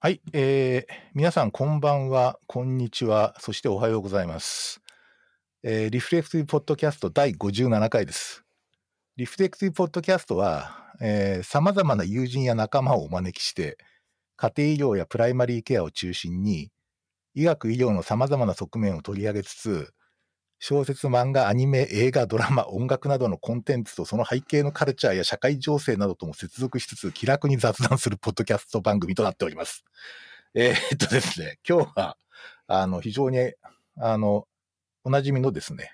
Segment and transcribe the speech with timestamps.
[0.00, 4.80] はい、えー、皆さんこんばんは、こんにちは、そしておはようございます。
[5.64, 8.44] えーリフレクティブポッドキャスト第57回です。
[9.16, 13.76] リフレクティブポッドキャストは、えー、様々な友人や仲間をお招きして、
[14.36, 16.70] 家庭医療やプライマリーケアを中心に、
[17.34, 19.92] 医学医療の様々な側面を取り上げつつ、
[20.60, 29.84] 小説、漫画、アニメ、映画、ドラマ、音楽などのコンテンツとその背景のカルチャーや社会情勢などとも接続しつつ、気楽に雑談するポッドキャスト番組となっております。
[30.54, 32.16] えーっとですね、今日は、
[32.66, 33.52] あの、非常に、
[33.96, 34.48] あの、
[35.04, 35.92] おなじみのですね、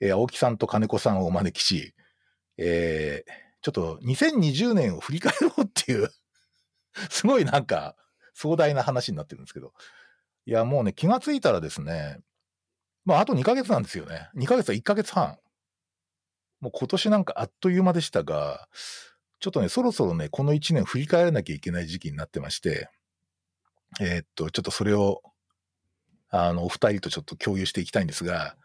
[0.00, 1.94] えー青木さんと金子さんをお招きし、
[2.58, 3.32] えー
[3.64, 6.10] ちょっと2020年を振り返ろうっていう、
[7.10, 7.96] すごいなんか
[8.34, 9.72] 壮大な話になってるんですけど、
[10.46, 12.18] いや、もうね、気がついたらですね、
[13.04, 14.28] まあ、あと2ヶ月なんですよね。
[14.36, 15.38] 2ヶ月は1ヶ月半。
[16.60, 18.68] もう今年なんかあっという間でしたが、
[19.40, 22.88] ちょっとね、そろそろね、この1年振り返らなきゃいけない時期になってまして、
[24.00, 25.22] えーっと、ちょっとそれを、
[26.30, 28.56] あの、お二人とちょっと共有していきたいんですが、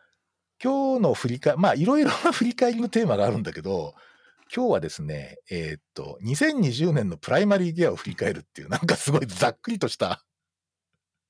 [0.63, 3.95] 今日の振り返り、まあ、いろいろな振り返りのテーマがあるんだけど、
[4.55, 10.23] 今日はですね、えーっと、2020年のプライマリーケアを振り返るっていう、なんかすごいざっくりとした、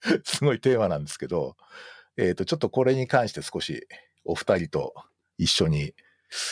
[0.24, 1.56] すごいテーマなんですけど、
[2.18, 3.88] えーっと、ちょっとこれに関して少し
[4.26, 4.94] お二人と
[5.38, 5.94] 一緒に、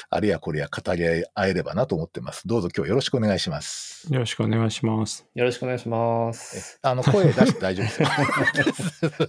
[0.10, 2.48] あれやこれや語り合えればなと思ってます。
[2.48, 4.08] どうぞ今日よろしくお願いします。
[4.14, 5.26] よろしくお願いします。
[5.34, 6.80] よろしくお願いします。
[6.82, 8.08] あの、声出して大丈夫ですよ。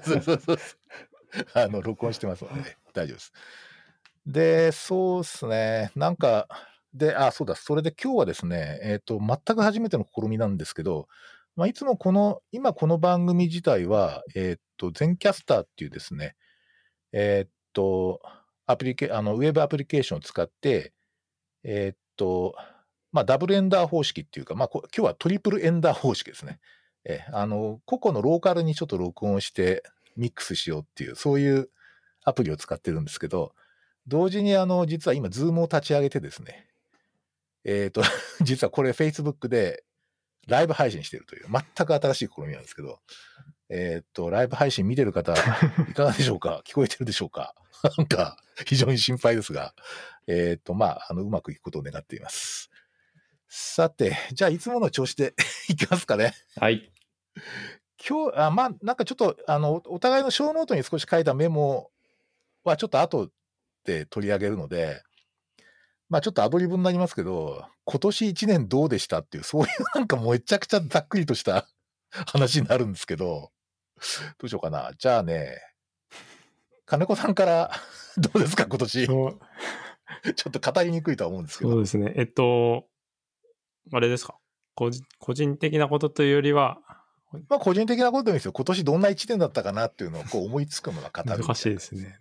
[0.05, 0.59] そうそうそう
[1.55, 3.33] あの、録音してますので、ね、大丈夫です。
[4.27, 5.91] で、そうですね。
[5.97, 6.49] なんか、
[6.95, 11.09] で、あ、そうだ、それで今日はですね、えっ、と、全く初めての試みなんですけど、
[11.57, 16.37] まあ、いつもこの、今この番組自体は、えっ、と、全キャスターっていうですね、
[17.13, 18.21] えっ、と、
[18.67, 20.93] アプリケ、あの、ウェブアプリケーションを使って、
[21.65, 22.55] えっ、と、
[23.11, 26.61] まあ、ダブルエンダー方式っていうか、まあ、今日はトリプルエンダー方式ですね。
[27.07, 29.83] えーあの、個々のローカルにちょっと録音して
[30.17, 31.71] ミックスしようっていう、そういう
[32.25, 33.55] アプリを使ってるんですけど、
[34.07, 36.69] 同時にあの、実は今、ズームを立ち上げてですね、
[37.65, 38.03] えっ、と、
[38.43, 39.85] 実はこれ Facebook で
[40.47, 43.01] ライブ配信してるという、全く新しい試みなんですけど、
[43.69, 45.33] えっ、と、ライブ配信見てる方、
[45.91, 46.63] いかがでしょうか？
[46.65, 47.55] 聞こえてるでしょうか？
[47.99, 49.75] なんか、非常に心配ですが、
[50.27, 52.71] えっ、と、まあ、あの、うまくいくことを願っています。
[53.49, 55.35] さて、じゃあ、いつもの調子で
[55.69, 56.35] いきますかね。
[56.57, 56.93] はい。
[58.09, 61.91] 今日、あまあ、なんかちょっと、あの、お互いの小ノートに少し書いたメモ
[62.65, 63.31] はちょっと後
[63.85, 65.03] で取り上げるので、
[66.09, 71.69] まあちょっとアドリブになりますけど、今年1年どうでしたっていう、そういうなんかめちゃくちゃざっくりとした
[72.27, 73.53] 話になるんですけど、
[74.39, 74.91] どうしようかな。
[74.99, 75.57] じゃあね、
[76.85, 77.71] 金子さんから
[78.19, 79.07] どうですか今年？
[79.07, 79.39] ちょ
[80.49, 81.71] っと語りにくいとは思うんですけど。
[81.71, 82.13] そうですね。
[82.17, 82.87] えっと、
[83.93, 84.37] あれですか？
[84.75, 86.79] 個人個人的なことというよりは、
[87.49, 88.53] まあ個人的なことでもいいですよ。
[88.53, 91.43] 今年どんな1年だったかなっていうのをこう思いつくのが語る。
[91.45, 92.19] 難しいですね。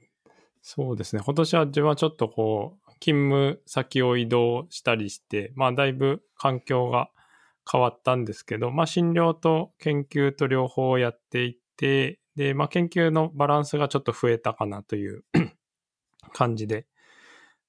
[0.62, 1.22] そうですね。
[1.26, 7.10] 今年は自分はちょっとこう、勤務先を移動したりして、まあだいぶ環境が
[7.70, 15.24] 変わったんですけど、まあ診療と研究と両方やっていて、で、まあ研究のバランスがちょっと増えたかなという
[16.34, 16.86] 感じで、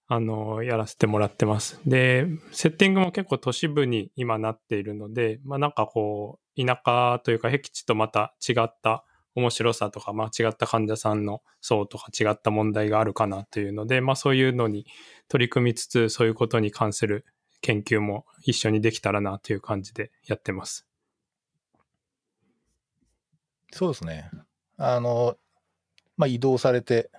[0.09, 1.81] あの、やらせてもらってます。
[1.85, 9.05] で、セッティングも結構都市部に今なっているので、まあなんかこう、田舎というか、僻地とまた違った
[9.37, 14.87] 面白さとか、まあ違った患者さんの層とか違った問題があるかなというので、まあそういうのに
[15.29, 17.25] 取り組みつつ、そういうことに関する
[17.61, 20.87] 研究も一緒にできたらなという感じでやってます。
[23.73, 24.31] そうですね。
[24.79, 25.37] あの、
[26.17, 27.11] まあ、移動されて、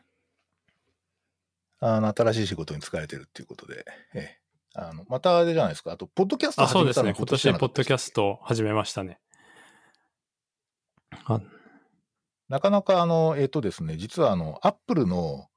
[1.80, 3.86] あの、新しい仕事に疲れてるっていうことで、
[4.16, 4.40] ええ、
[4.74, 5.92] あの、またあれじゃないですか。
[5.92, 7.18] あと、ポッドキャストあ、そう始めたのですね。
[7.18, 9.20] 今年ポッドキャストを始めましたね。
[11.26, 11.40] あ
[12.50, 15.48] なかなか、あの、えっ、とですね、実はあの、アップルの、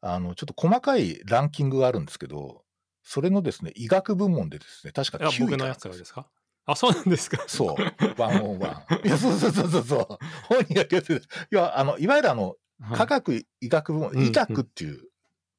[0.00, 2.64] あの、ちょっと細かいランキングがあるんですけど、
[3.02, 6.28] それのですね、医学部門でですね、確かいや9位僕のやつがですか？
[6.66, 7.42] あ、そうなんですか？
[7.48, 7.76] そう、
[8.20, 8.96] ワンオンワン。
[9.06, 10.06] いや、そうそうそうそうそう。
[10.44, 11.22] 本人が言ってる。
[11.50, 15.00] いや、あの、いわゆるあの、はい科学医学部門、うん医学っていう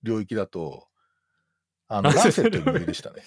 [0.03, 0.88] 領域だと、
[1.88, 3.23] あの、あランセットより上でしたね。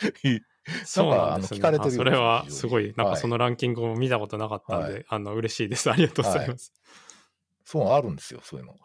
[0.84, 1.58] そうなんですね。
[1.58, 5.90] 聞かれてるそれはすごい、なんはいかそのランキングも見たことなかったんで、はいあの、嬉しいです。
[5.90, 6.72] ありがとうございます。
[7.64, 8.76] そう、あるんですよ、そういうの。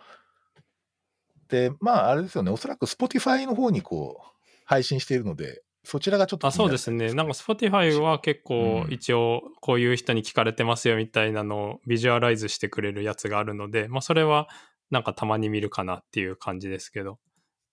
[1.49, 7.13] で、まあ、あれですよね、おそらく Spotify の方にこう、配信しているので、そちらがちょっとあ、そうですね。
[7.13, 14.49] なんか Spotify は結構うん一応こういう人に聞かれてますよみたいなのをビジュアライズしてくれるやつがあるので、まあそれは
[14.91, 17.19] なんかたまに見るかなっていう感じですけど。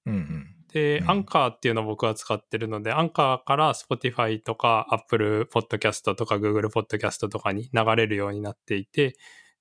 [0.06, 0.54] うんうん。
[0.75, 9.17] で、うんアンカーっていうのを僕は使ってるので、アンカーから Spotify とか Apple Podcast とか Google Podcast とかに流れるようになっていて、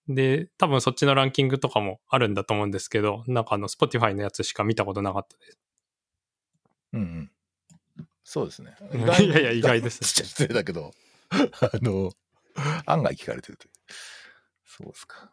[0.10, 5.60] で、多分そっちのランキングとかもあるんだと思うんですけど、なんかあの Spotify のやつしか見たことなかったです。
[6.94, 7.31] うんうん。
[8.24, 8.75] そうですね。
[9.21, 10.94] いやいや意外です失礼だけど、
[11.30, 11.38] あ
[11.74, 12.12] の、
[12.88, 13.71] 案外聞かれてるという。
[14.66, 15.31] そうですか。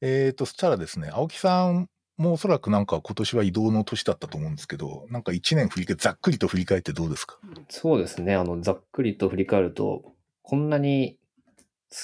[0.00, 7.38] えーと、そしたらですね、青木さんもおそらくなんか今年は移動の年だったと思うんですけど、なんか1年振り返ざっくりと振り返ってどうですか？
[7.68, 8.34] そうですね。
[8.34, 11.18] あの、ざっくりと振り返ると、こんなに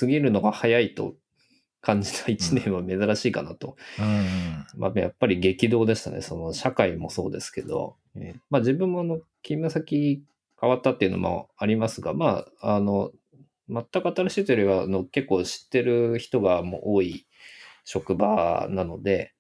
[0.01, 1.15] 過ぎるのが早いと
[1.81, 3.77] 感じた一年は珍しいかなと。
[3.99, 4.65] うん。
[4.77, 6.21] まあ、やっぱり激動でしたね。
[6.21, 10.23] その社会もそうですけど、えーまあ自分もあの、勤務先
[10.61, 13.11] 変わったっていうのもありますが、まあ、あの、
[13.69, 17.27] 全く新しいというよりは、あの、結構知ってる人がもう多い
[17.85, 19.33] 職場なので、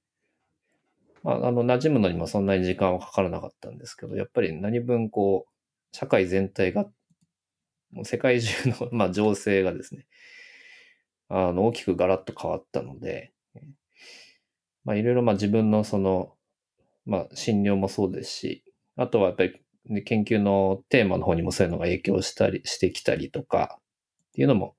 [1.22, 6.86] まあ、あの、馴染むのにもそんなに時間はかからなかったんですけど、やっぱり何分こう、社会全体が、
[8.04, 10.06] 世界中の、 まあ、情勢がですね、
[11.28, 13.32] あの、大きくガラッと変わったので、
[14.84, 16.34] まあ、いろいろまあ自分のその、
[17.06, 18.64] まあ、診療もそうですし、
[18.96, 23.80] あとはやっぱり、研究のテーマの方にもそういうのが影響したりしてきたりとか
[24.30, 24.76] っていうのも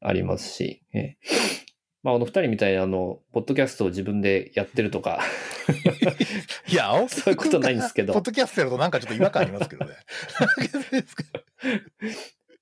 [0.00, 1.53] ありますし、えー
[2.04, 5.20] まあ、あの二人みたいにあの、ポッドキャストを自分でやってるとか、
[6.68, 9.94] いや、青木そういうことないんですけどポッドキャストやるとなんかちょっと違和感ありますけどね。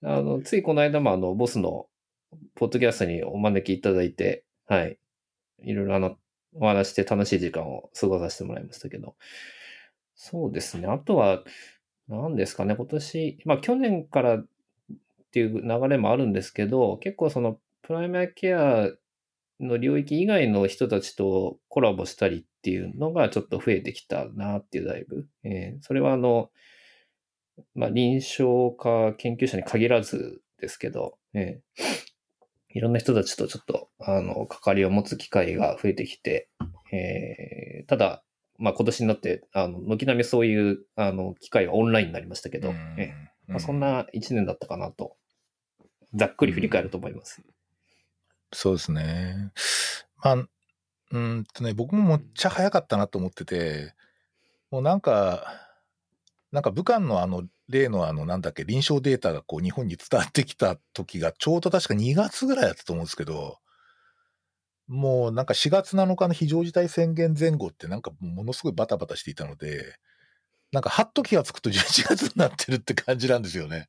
[0.04, 1.88] あの、ついこの間もあの、ボスの
[2.54, 4.96] ポッドキャストにお招きいただいて、はい。
[5.64, 6.16] いろいろあの、
[6.54, 9.16] お話して楽しい時間を過ごさせてもらいましたけど。
[10.14, 10.86] そうですね。
[10.86, 11.42] あとは、
[12.06, 14.46] 何ですかね、今年、まあ去年からっ
[15.32, 18.88] ていう流れもあるんですけど、結構その、プライマーケア
[19.60, 25.26] の領域以外の人たちとコラボしたりっていうのがちょっと増えてきたなっていうだいぶ。
[25.44, 26.50] えーそれはあの、
[27.74, 31.82] まあ、臨床家研究者に限らずですけど、ええ
[32.74, 36.48] いろんな人たちとちょっと、あの、関わりを持つ機会が増えてきて、
[36.90, 38.24] えーただ、
[38.58, 43.14] まあ、今年になって、あの、軒並みそういう、あの、機会はオンラインになりましたけど、うんえ
[43.48, 45.16] えまあ、そんな一年だったかなと、
[46.14, 47.42] ざっくり振り返ると思います。
[48.52, 49.52] そうですね。
[50.22, 50.46] まあ、
[51.12, 53.94] うんとね、僕もめっちゃ早かったなと思ってて、
[54.70, 55.46] もうなんか、
[56.52, 63.58] なんか武漢のあの、例のあの、なんだっけ、臨床データがこう日本に伝わってきた時が、ちょうど確か2月ぐらいだったと思うんですけど、
[64.88, 69.96] もうなんか4月7日の非常事態宣言前後ってなんかものすごいバタバタしていたので、
[70.72, 73.88] なんかはっと気がつくと11月になってるって感じなんですよね。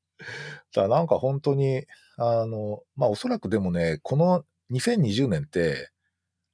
[0.74, 1.86] だからなんか本当に、
[2.18, 5.92] あの、まあおそらくでもね、この2020年って、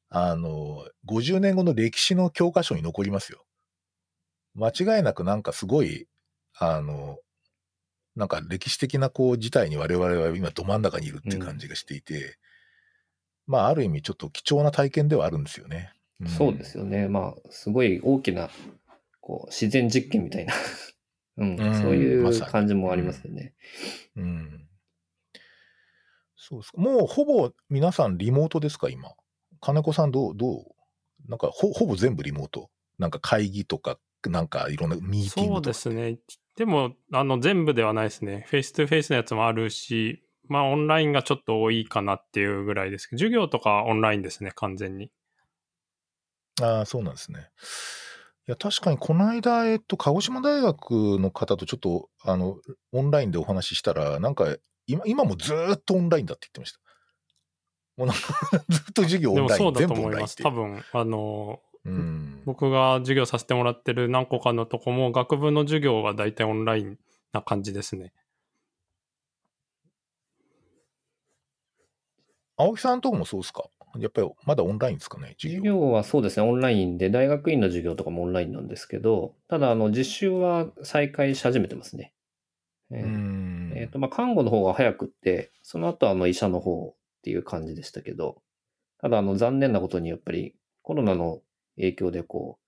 [0.10, 3.46] あの、50年後の歴史の教科書に残りますよ。
[4.56, 6.08] 間違いなくなんかすごい、
[6.58, 7.18] あの、
[8.16, 12.38] なんか歴史的なこう事態に我々は今ど真ん中にいるっていう感じがしていて、
[13.48, 15.94] まあある意味ちょっと貴重な体験ではあるんですよね。
[16.24, 17.08] んそうですよね。
[17.08, 18.50] まあ、すごい大きな、
[19.22, 20.54] こう、自然実験みたいな、
[21.38, 23.54] うん、うんそういう感じもありますよね。
[24.18, 24.69] うん。
[26.50, 26.82] そうですか？
[26.82, 29.12] もうほぼ皆さんリモートですか、今。
[29.62, 30.64] 金子さんどう、どう？
[31.28, 32.70] なんかほほぼ全部リモート。
[32.98, 35.68] なんか会議とか、なんかいろんなミーティンそうグとか。
[35.70, 36.18] ですね。
[36.58, 38.46] でも、あの、全部ではないですね。
[38.50, 45.12] フェイス2フェイスのやつもあるし、まあ、オンラインがちょっと多いかなっていうぐらいですけど、授業とかはオンラインですね、完全に。
[46.62, 47.50] ああ、そうなんですね。
[48.48, 52.58] いや、確かにこの間、えっと、鹿児島大学の方とちょっと、あの、
[52.92, 54.58] オンラインでお話ししたら、なんか、
[54.90, 56.80] 今、今もずーっとオンラインだって言ってました。
[57.96, 60.42] もうなんかずっと授業オンライン、でもそうだ全と思います。
[60.42, 62.42] 部オンラインっていう多分、あの、うん。
[62.46, 66.98] 僕が授業させてもらってる何個かのとこも、学部の授業は大体オンライン
[67.32, 68.14] な感じですね。
[72.58, 73.70] 青木さんのとこもそうですか？
[73.98, 75.60] やっぱりまだオンラインですかね授業。
[75.60, 82.14] 授業はそうですね、オンラインで、大学院の授業とかもオンラインなんですけど、ただ、あの、実習は再開し始めてますね。
[82.92, 83.69] えうーん。
[83.80, 88.42] えーと、まあ、看護の方が早くって、その後、あの、医者の方っていう感じでしたけど、
[89.00, 91.42] ただ、あの、残念なことに、やっぱり、コロナの
[91.78, 92.66] 影響で、こう、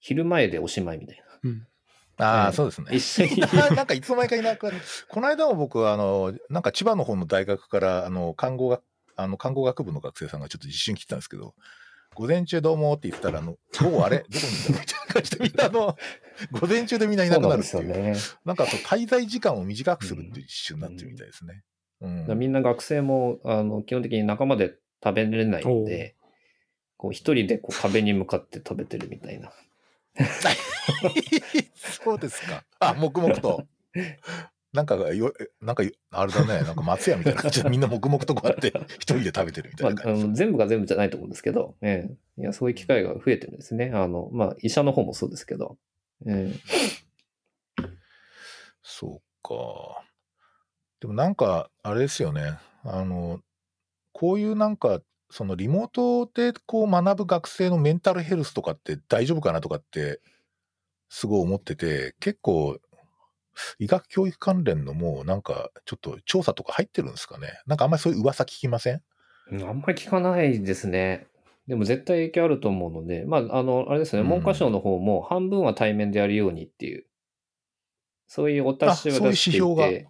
[0.00, 1.24] 昼前でおしまいみたいな。
[2.24, 2.88] ああ、ええそうですね。
[2.92, 3.36] 一緒に
[3.76, 4.78] なんかいつの間にかいなくなる。
[5.08, 8.82] この間も僕、あの、なんか千葉の方の大学から、あの、看護学、
[9.16, 11.54] あの、看護学部の学生さんがちょっと実習に来てたんですけど、
[12.18, 14.24] 午前中どうもって言ったら、あの、午後あれ？
[14.28, 14.76] どこにいたの？
[14.80, 15.96] みたいな感じでみんなあの、
[16.50, 17.70] 午前中でみんないなくなるっていう。
[17.70, 18.38] そうなんですよね。
[18.44, 21.62] なんか滞在時間を短くするっていう実習になってるみたいですね。
[22.00, 22.16] うん。
[22.22, 26.16] だからみんな学生も、あの、基本的に仲間で食べれないので、
[26.96, 29.52] こう、一人でこう壁に向かって食べてるみたいな。
[31.76, 32.64] そうですか。
[32.80, 33.64] あ、黙々と。
[34.72, 40.28] なんかよ、なんか、あれだね、 なんか松屋みたいな感じでみんな黙々とこうやって 一人で食べてるみたまあ、あいな感じ。
[40.28, 43.90] の全部が全部じゃないと思うんですけど、ええいや、そういう機会が増えてるんですね。
[43.94, 45.78] あの、まあ、医者の方もそうですけど。
[46.26, 47.88] ええ
[48.82, 50.04] そうか。
[51.00, 52.58] でもなんか、あれですよね。
[52.84, 53.40] あの、
[54.12, 60.20] こういうなんか、そのリモートでこう学ぶ学生のメンタルヘルスとかって大丈夫かなとかって、
[61.10, 62.78] すごい思ってて、結構、
[63.78, 67.60] 医学教育関連のもうなんか、ちょっと調査とか入ってるんですかね？
[67.66, 69.02] なんかあんまりそういう噂聞きません？
[69.52, 71.26] うんあんまり聞かないですね。
[71.66, 74.28] でも絶対影響あると思うので、まあ、あの、あれですね、うん。
[74.28, 77.04] 文科省の方も半分は対面でやるようにっていう、
[78.26, 80.08] そういうお達しを出していあそういう指て、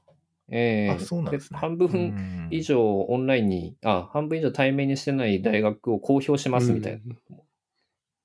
[0.50, 0.90] ええ。
[0.90, 1.58] あそうなんですね。
[1.58, 7.16] 半分以上オンラインに、あ、半分以上対面にしてない大学を公表しますみたいな、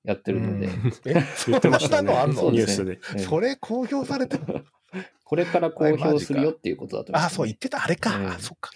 [0.03, 0.93] やってるので、うん。
[1.05, 1.15] え、
[1.47, 2.35] 言ってましたねそんなのあんの？
[2.35, 3.17] そうですニュースで。
[3.19, 3.25] ええ。
[3.25, 4.65] それ公表されてる
[5.33, 8.15] これから公表するよっていうことだと思います、あ、そう、言ってた、あれか。
[8.21, 8.69] ええあ、そっか。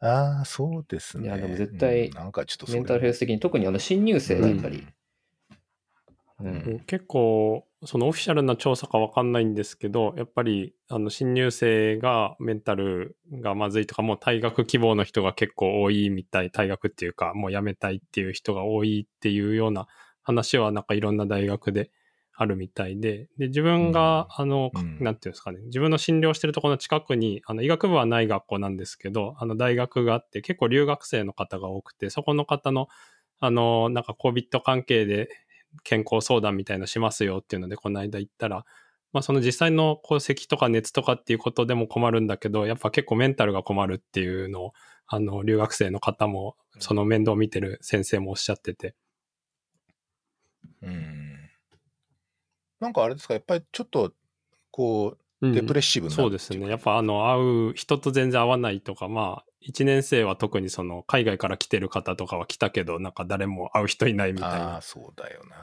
[0.00, 1.24] ああ、そうですね。
[1.24, 2.14] いやでも絶対うん。
[2.14, 4.86] なんかちょっとメンタルヘルス的に、特にあの新入生がやっぱり、
[6.40, 6.48] うん。
[6.50, 6.80] ん。
[6.86, 19.86] 結構、そのオフィシャルな調査かわかんないんですけど、やっぱり、あの、新入生がメンタルがまずいとか、もう退学希望の人が結構多いみたい、退学っていうか、もう辞めたいっていう人が多いっていうような
[20.22, 21.90] 話は、なんかいろんな大学で
[22.40, 32.86] あるみたいで、で、自分が、あの、うんなんていうんですかね、自分の診療してるところの近くに、あの、医学部はない学校なんですけど、あの、大学があって、結構留学生の方が多くて、そこの方の、
[33.40, 35.28] あの、なんか COVID 関係で
[35.82, 38.64] 健康相談みたいのしますよっていうので、この間行ったら、
[39.12, 44.72] まあその実際のこう咳とか熱とかっていうことでも困るんだけど、やっぱ結構メンタルが困るっていうのを、
[45.08, 48.94] あの、留学生の方も、その面倒を見てる先生もおっしゃってて。
[50.82, 51.37] うん。
[52.80, 54.12] なんかあれですか、やっぱりちょっと、
[54.70, 56.68] こうんう、デプレッシブな、そうですね。
[56.68, 64.80] やっぱあの、会う、人と全然会わないとか、まあ、一年生は特にその、海外から来てる方とかは来たけど、なんか誰も会う人いないみたいなああ、。
[64.80, 65.56] そうだよな。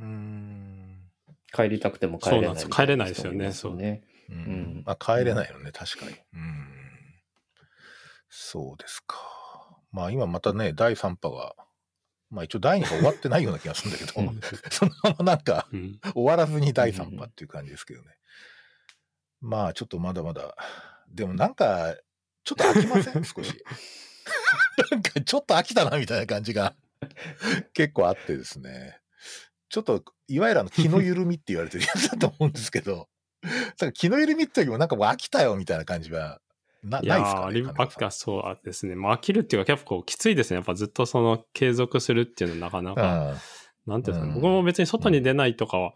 [0.00, 0.98] うん。
[1.52, 4.02] 帰りたくても帰れないそうなんです帰れないですよね人もいますね。
[4.30, 6.12] うんんまあ、帰れないよね、確かに。
[6.34, 6.68] うん。
[8.28, 9.16] そうですか。
[9.92, 11.54] まあ、今またね、第3波が、
[12.30, 18.08] まあ一応第2波終わってないような気がするんだけど、うん そのままなんか、うん終わらずに第3波っていう感じですけどね。
[19.40, 20.56] まあちょっとまだまだ。
[21.08, 21.96] でもなんか、
[22.44, 23.24] ちょっと飽きません？
[23.24, 23.64] 少し。
[24.90, 26.74] なんかちょっと飽きたなみたいな感じが
[27.72, 29.00] 結構あってですね。
[29.70, 33.08] ちょっと、いわゆるあの気の緩みって言われてるやつだと思うんですけど、
[33.42, 36.40] だから気の緩みっていうよりもなんかもう飽きたよみたいな感じは
[36.82, 37.54] な、いやー、ないですかね。
[37.54, 38.94] リバックそうですね。
[38.94, 40.56] まあ飽きるっていうか結構きついですね。
[40.56, 43.34] やっぱずっとその継続するっていうのはなかなか、
[43.86, 45.94] なんていうんですかね、うん僕も別に外に出ないとかは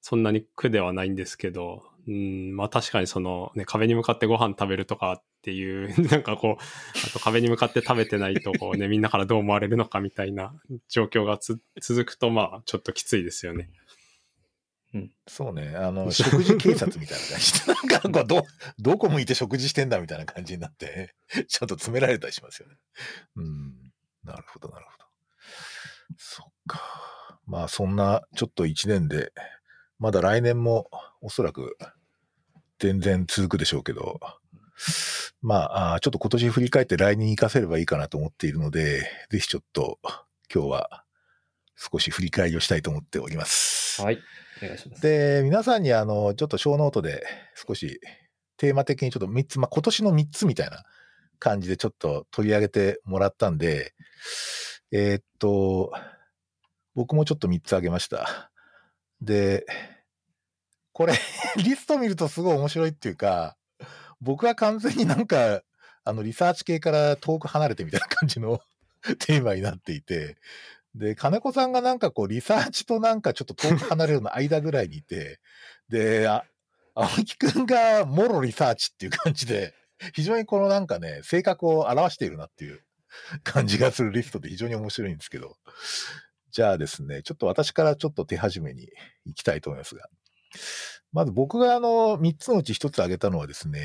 [0.00, 6.62] そんなに苦ではないんですけど、うん、まあ確かにそのね、壁に向かってご飯食べるとかっていう、 なんかこう、
[7.06, 10.54] あと壁に向かって食べてないとこうね、みんなからどう思われるのかみたいな
[10.88, 13.70] 状況がつ続くとまあちょっときついですよね。
[15.26, 18.46] そうね、あの、食事警察みたいな感じで、なんかこうど、
[18.78, 21.14] どこ向いて食事してんだみたいな感じになって、
[21.48, 22.76] ちょっと詰められたりしますよね。
[23.36, 23.92] うん。
[24.22, 25.04] なるほど、なるほど。
[26.16, 26.80] そっか。
[27.46, 29.32] まあ、そんな、ちょっと一年で、
[29.98, 30.88] まだ来年も
[31.20, 31.76] おそらく
[32.78, 34.20] 全然続くでしょうけど、
[35.40, 39.98] まあ、ちょっと今年振り返って来年に活かせればいいかなと思っているので、ぜひちょっと
[40.52, 41.04] 今日は
[41.76, 44.02] 少し振り返りをしたいと思っております。
[44.02, 44.18] はい。
[45.00, 48.00] で、皆さんにあの、ちょっと小ノートで少し
[48.56, 50.84] テーマ的にちょっと3つ、まあ、今年の3つみたいな
[51.38, 53.94] 感じでちょっと取り上げてもらったんで、
[54.90, 55.92] えーっと、
[56.94, 58.50] 僕もちょっと3つあげました。
[59.20, 59.66] で、
[60.92, 61.14] これ、
[61.56, 63.56] リスト見るとすごい面白いっていうか、
[64.20, 65.62] 僕は完全になんか、
[66.04, 68.60] あの、リサーチ系から遠く離れてみたいな感じの
[69.18, 70.36] テーマになっていて、
[70.94, 75.40] で、金子さんがなんかこう、リサーチとなんかちょっと遠く離れるの間ぐらいにいて、
[75.88, 76.44] で、あ
[76.94, 79.74] 青木くんがもろリサーチっていう感じで、
[80.14, 82.80] 非常にこのなんかね、性格を表しているなっていう
[83.42, 85.56] 感じがするリストで非常に面白いんですけど、
[86.50, 88.88] じゃあですね、ちょっと私からちょっと手始めに
[89.24, 90.08] 行きたいと思いますが、
[91.12, 93.80] まず僕があの、3つのうち1つ挙げたのはですね、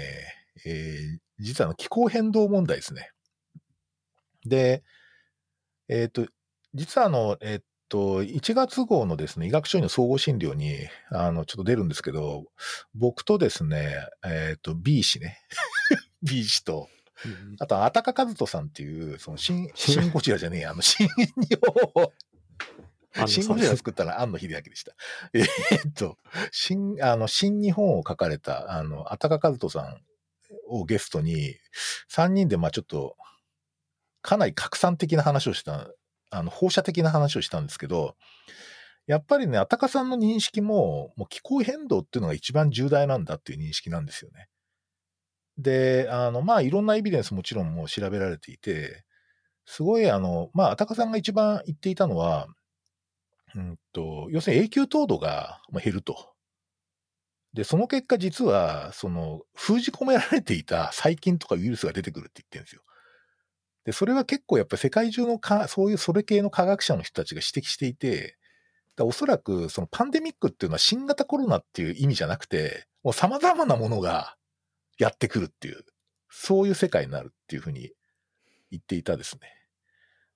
[0.66, 3.12] えー実はの気候変動問題ですね。
[4.46, 4.84] で、
[5.88, 6.28] えっ、と、
[6.74, 10.76] 実はあの、えっと、1月号のですね、医学書院の総合診療に、
[11.12, 12.46] あの、ちょっと出るんですけど、
[12.94, 15.40] 僕とですね、えっと、B 氏ね。
[16.22, 16.88] B 氏と、
[17.60, 21.58] あと、あたかかずとさんっていう、その、新、 新ゴジラじゃねえや、あの、 新日
[21.94, 22.12] 本
[23.16, 24.94] あのシン・ゴジラ作ったのは庵野秀明でした。
[25.34, 26.18] えーっと、
[26.52, 30.02] 新、あの、新日本を書かれた、あの、あたかかずとさん
[30.68, 31.56] をゲストに、
[32.10, 33.18] 3人で、まあちょっと、
[34.22, 35.90] かなり拡散的な話をした、
[36.30, 38.16] あの、放射的な話をしたんですけど、
[39.08, 44.50] やっぱりね、あたかさんの認識も、もう気候変動っていうのが一番重大なんだっていう認識なんですよね。
[45.58, 49.04] で、あの、まあいろんなエビデンスもちろんもう調べられていて、
[49.66, 52.48] すごいあの、まあ、あたかさんが一番言っていたのは、
[53.56, 56.34] うんと、要するに永久凍土が減ると。
[57.54, 62.82] で、その結果実は、その、封じ込められていた細菌とかウイルスが出てくるって言ってるんですよ。
[63.86, 68.38] で、それは結構やっぱり世界中のか、そういうそれ系の科学者の人たちが指摘していて、
[68.96, 74.36] だおそらくそのパンデミックっていうのは新型コロナっていう意味じゃなくて、もう様々なものが
[74.98, 75.86] やってくるっていう、
[76.30, 77.94] そういう世界になるっていうふうに
[78.72, 79.54] 言っていたですね。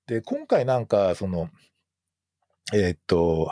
[0.07, 1.49] で、今回なんか、その、
[2.73, 3.51] えーっと、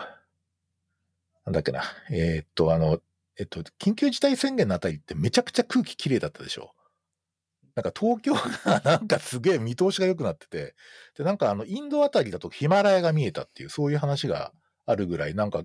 [1.46, 3.00] なんだっけな、えーっと、あの、
[3.38, 6.74] えっと、緊急事態宣言のあたりってめちゃくちゃ空気きれいだったでしょ。
[7.82, 10.76] なんか東京が なんかすげえ見通しが良くなってて、
[11.18, 14.54] で、なんかあの、インドあたりだとヒマラヤが見えたっていう、そういう話が
[14.86, 15.64] あるぐらい、なんか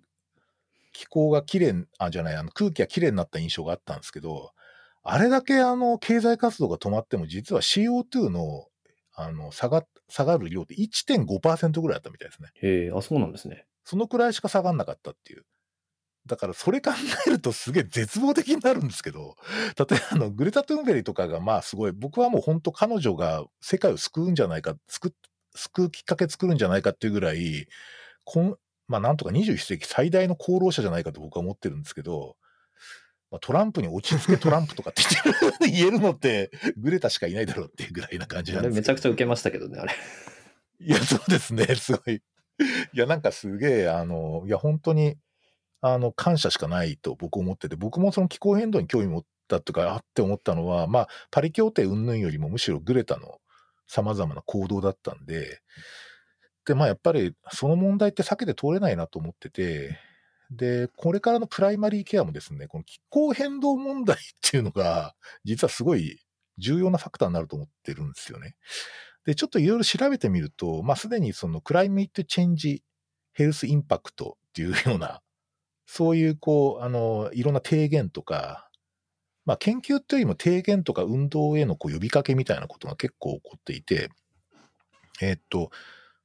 [0.93, 4.53] 気候がきれい、あ、じゃない、あの空気がきれいになった印象があったんですけど、
[5.03, 8.67] あれだけあの、経済活動が止まっても、実は CO2 の、
[9.15, 12.49] あの、下が、下がる量って1.5%ぐらいだったみたいですね。
[12.63, 13.67] へえ、あ、そうなんですね。
[13.85, 15.45] そのくらいしか下がんなかったっていう。
[16.27, 16.91] だからそれ考
[17.27, 19.37] えるとすげえ絶望的になるんですけど、
[19.79, 25.13] 例えばあの、グレタ・トゥンベリとかがまあすごい、僕はもう本当彼女が世界を救うんじゃないか、救っ
[25.55, 27.67] 救うきっかけ作るんじゃないかっていうぐらい、
[28.25, 32.37] こんまあなんとか21世紀最大の功労者じゃないかと僕は思ってるんですけど、
[33.31, 35.03] まあ、トランプに落ち着けトランプとかって
[35.61, 39.95] 言言えるのって、 グレタしかいないだろうっていうぐらいな感じなあんですめちゃくちゃ受けましたけどね、あれ。
[40.81, 42.15] いや、そうですね、すごい。
[42.17, 42.21] い
[42.93, 45.17] や、なんかすげえ、あの、いや、本当に、
[45.81, 53.39] あの、感謝しかないと僕思ってて、僕もその気候変動に興味持ったとか、あって思ったのは、まあ、パリ協定云々よりもむしろグレタの
[53.87, 55.61] 様々な行動だったんで、
[56.65, 59.99] で、まあ、やっぱりその問題って避けて通れないなと思ってて、
[60.51, 66.21] で、これからのプライマリーケアもですね、この気候変動問題っていうのが、実はすごい
[66.59, 68.57] 重要なファクターになると思ってるんですよね。
[69.25, 72.83] で、ちょっといろいろ調べてみると、まあ、すでにその climate change
[73.33, 75.21] health impact っていうような、
[75.87, 78.69] そういうこう、あの、いろんな提言とか、
[79.45, 84.11] まあ、研究っていうよりも提言とか運動へのこう呼びかけみたいなことが結構起こっていて、
[85.23, 85.71] えーっと、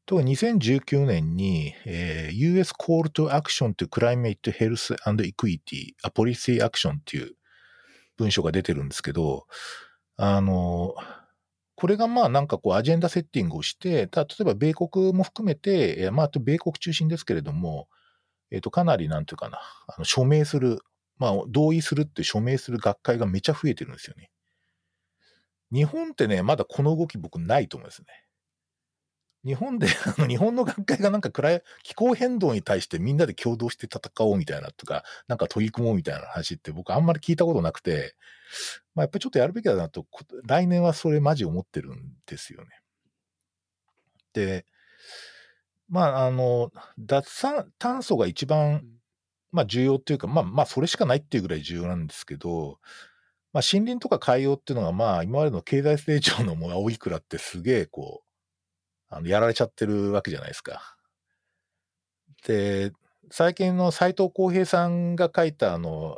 [0.08, 7.36] 特に2019年に、えー US Call to Action to Climate Health and Equity, a Policy Action っていう
[8.18, 9.46] 文書が出てるんですけど、
[10.18, 10.96] あの、
[11.76, 17.88] これがまあなんかこうアジェンダセッティングをして、た例えば米国も含めて、まああと米国中心ですけれども、
[18.52, 20.80] えっ、とかなりなんていうかな、あの署名する、
[21.18, 24.30] まあ同意するって署名する学会がめちゃ増えてるんですよね。
[25.72, 28.08] 日本ってね、まだこの動き僕ないと思うんですね。
[29.44, 29.88] 日本で、
[30.18, 38.16] あの日本の学会がなんか暗い気候変動に対してみんなで共同して戦おうみたいなとか、なんか取り組もうみたいな話って僕あんまり聞いたことなくて、
[38.96, 40.06] まあやっぱりちょっとやるべきだなと、
[40.46, 42.68] 来年はそれマジ思ってるんですよね。
[44.34, 44.66] で、
[45.92, 47.46] まああの、脱
[47.78, 48.84] 炭素が一番、
[49.52, 52.80] まあ重要っていうか、まあまあそれしかないっていうぐらい重要なんですけど、
[53.54, 60.96] まあ森林とか海洋っていうのがまあ今までの経済成長のもう青いくらってすげえこう、あの、やられちゃってるわけじゃないですか。
[62.46, 62.92] で、
[63.30, 66.18] 最近の斉藤浩平さんが書いたあの、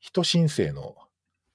[0.00, 0.96] 人申請の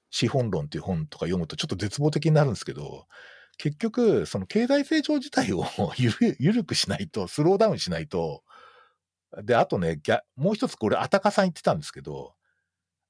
[0.09, 3.07] 資本論っていう本とか読むとちょっと絶望的になるんですけど、
[3.57, 5.65] 結局、その経済成長自体を
[5.97, 8.43] ゆる緩くしないと、スローダウンしないと、
[9.43, 9.99] で、あとね、
[10.35, 12.35] もう一つこれ、あたかさん言ってたんですけど、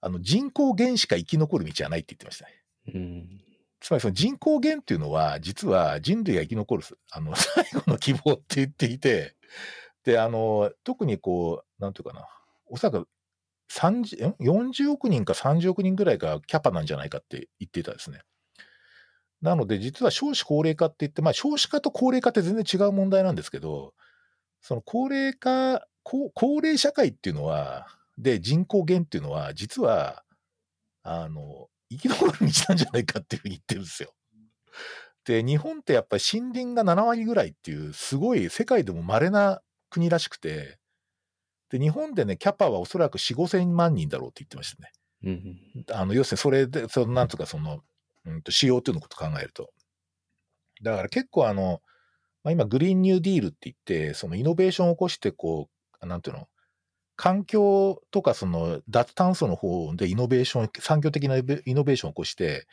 [0.01, 2.63] あの、人口減しか生き残る道はないって言ってましたね。
[2.93, 3.41] うん。
[3.79, 9.35] つまりその人口減っていうのは、実は人類が生き残る、あの、 最後の希望って言っていて、
[10.03, 12.27] で、あの、特にこう、なんていうかな、
[12.67, 13.07] おそらく
[13.71, 18.21] 30ん？40億人か30億人ぐらいがキャパなんじゃないかって言っていたですね。
[19.41, 23.93] なので、実は少子高齢化って言って、まあ少子化と高齢化って全然違う問題なんですけど、
[24.61, 30.23] その高齢化、高高齢社会っていうのは、で人口減っていうのは、実は、
[31.03, 34.13] あの、生き残る道なんじゃないかっていうふうに言ってるんですよ。
[35.25, 40.79] で、日本ってやっぱり森林が7割ぐらいっていう、すごい世界でも稀な国らしくて、
[41.69, 44.91] で、日本でね、キャパはおそらく4、5千万人だろうって言ってましたね。
[45.23, 45.85] うん。
[45.91, 47.81] あの、要するにそれで、そのなんとかその、
[48.27, 49.71] うんと、CO2 のこと考えると。
[50.83, 51.81] だから結構あの、
[52.43, 55.69] まあ、今グリーンニューディールって言って、そのイノベーションを起こして、こ
[56.01, 56.47] う、なんていうの、
[57.15, 62.67] 環境とかその脱炭素の方でイノベーション、産業的なイノベーションを起こして、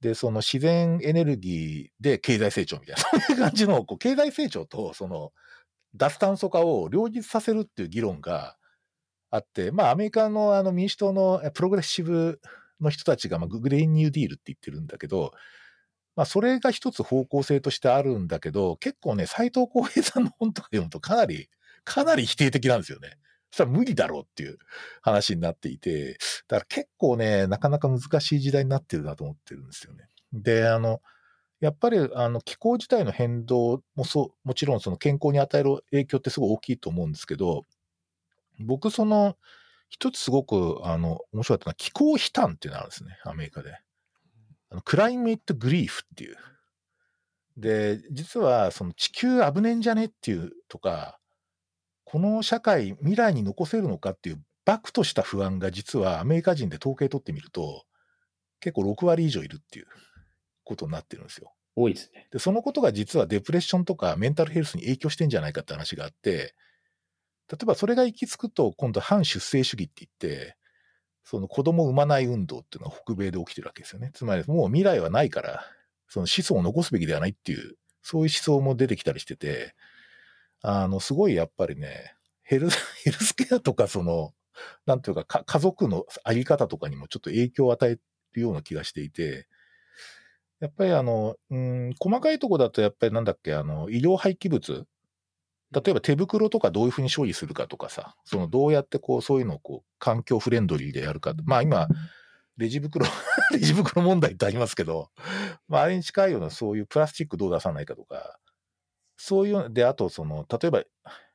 [0.00, 5.32] で、その自然エネルギーで経済成長みたいな、 そういう感じの、こう経済成長とその
[5.94, 8.56] 脱炭素化を両立させるっていう議論が
[9.30, 12.40] あって、まあアメリカのあの民主党のプログレッシブ
[12.80, 15.32] の人たちが、まあ、グレインニューディールって言ってるんだけど、
[16.16, 21.48] まあそれが一つ方向性としてあるんだけど、結構ね、斎藤浩平さんの本とか読むとかなり、
[21.84, 23.16] かなり否定的なんですよね。
[23.50, 24.58] そしたら無理だろうっていう
[25.02, 30.08] 話になっていて、だから結構ね、なかなか難しい時代になってるなと思ってるんですよね。
[30.32, 31.00] で、あの、
[31.60, 37.64] やっぱりあの気候自体の変動もそう、もちろんその健康に与える影響ってすごい大きいと思うんですけど、
[38.58, 39.36] 僕その、
[39.90, 43.76] 一つすごくあの面白かったのは気候悲嘆っていうのがあるんですね、アメリカで。
[44.70, 46.36] あのクライメットグリーフっていう。
[47.56, 51.18] で、実はその地球危ねえんじゃねっていうとか、
[52.04, 57.84] この社会未来に残せるのかっていうバクとした不安が実はアメリカ人で統計取ってみると
[58.60, 59.86] 結構6割以上いるっていう
[60.64, 61.52] ことになってるんですよ。
[61.76, 62.28] 多いですね。
[62.30, 66.54] で、そのことが実はデプレッションとかメンタルヘルスに影響してんじゃないかって話があって、
[67.50, 70.56] 例えばそれが行き着くと今度反出生主義って言って、
[71.24, 74.10] その子供産まない運動っていうのが北米で起きてるわけですよね。
[74.14, 75.64] つまりもう未来はないから、
[76.08, 79.74] その子孫を残すべきではないっていう、そういう思想も出てきたりしてて、
[80.62, 84.32] あの、すごいやっぱりね、ヘルス、 ヘルスケアとかその、
[84.86, 87.98] なんていうかか、家族のあり方とかにもちょっと影響を与え
[88.32, 89.46] るような気がしていて、
[90.60, 94.86] やっぱりあの、うん、細かいとこだとやっぱりなんだっけ、あの、医療廃棄物
[95.72, 101.32] 例えば手袋とかどういうふうに処理するかとかさ、そのどうやってこう、そういうのをこう、環境フレンドリーでやるか。
[101.44, 101.86] まあ今、
[102.56, 103.06] レジ袋、
[103.52, 105.10] レジ袋問題ってありますけど、
[105.68, 108.38] まああれに近いようなそういうプラスチックどう出さないかとか、
[109.16, 110.82] そういうので、あとその、例えば、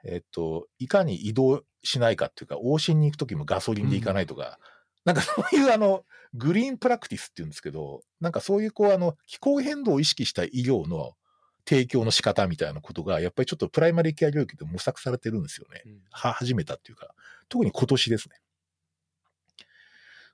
[0.04, 4.60] えっと、いかに移動しないかっていうか、往診に行くときもガソリンで行かないとか、
[5.06, 11.14] なんかそういうあの、グリーンプラクティスっていうんですけど、なんかそういうこう、あの、気候変動を意識した医療の
[11.68, 15.82] 提供の仕方みたいなことが、やっぱりちょっとプライマリーケア領域で模索されてるんですよね。
[16.12, 17.14] は、始めたっていうか、
[17.50, 18.36] 特に今年ですね。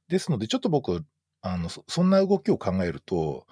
[0.08, 1.04] ですので、ちょっと僕、
[1.42, 3.48] あの、そそんな動きを考えると、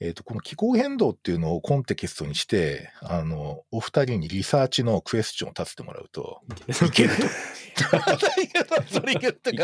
[0.00, 6.40] えっ、と、この気候変動っていうのをコンテキストにして、あの、お二人にリサーチのクエスチョンを立ててもらうと、
[6.86, 7.22] いけると。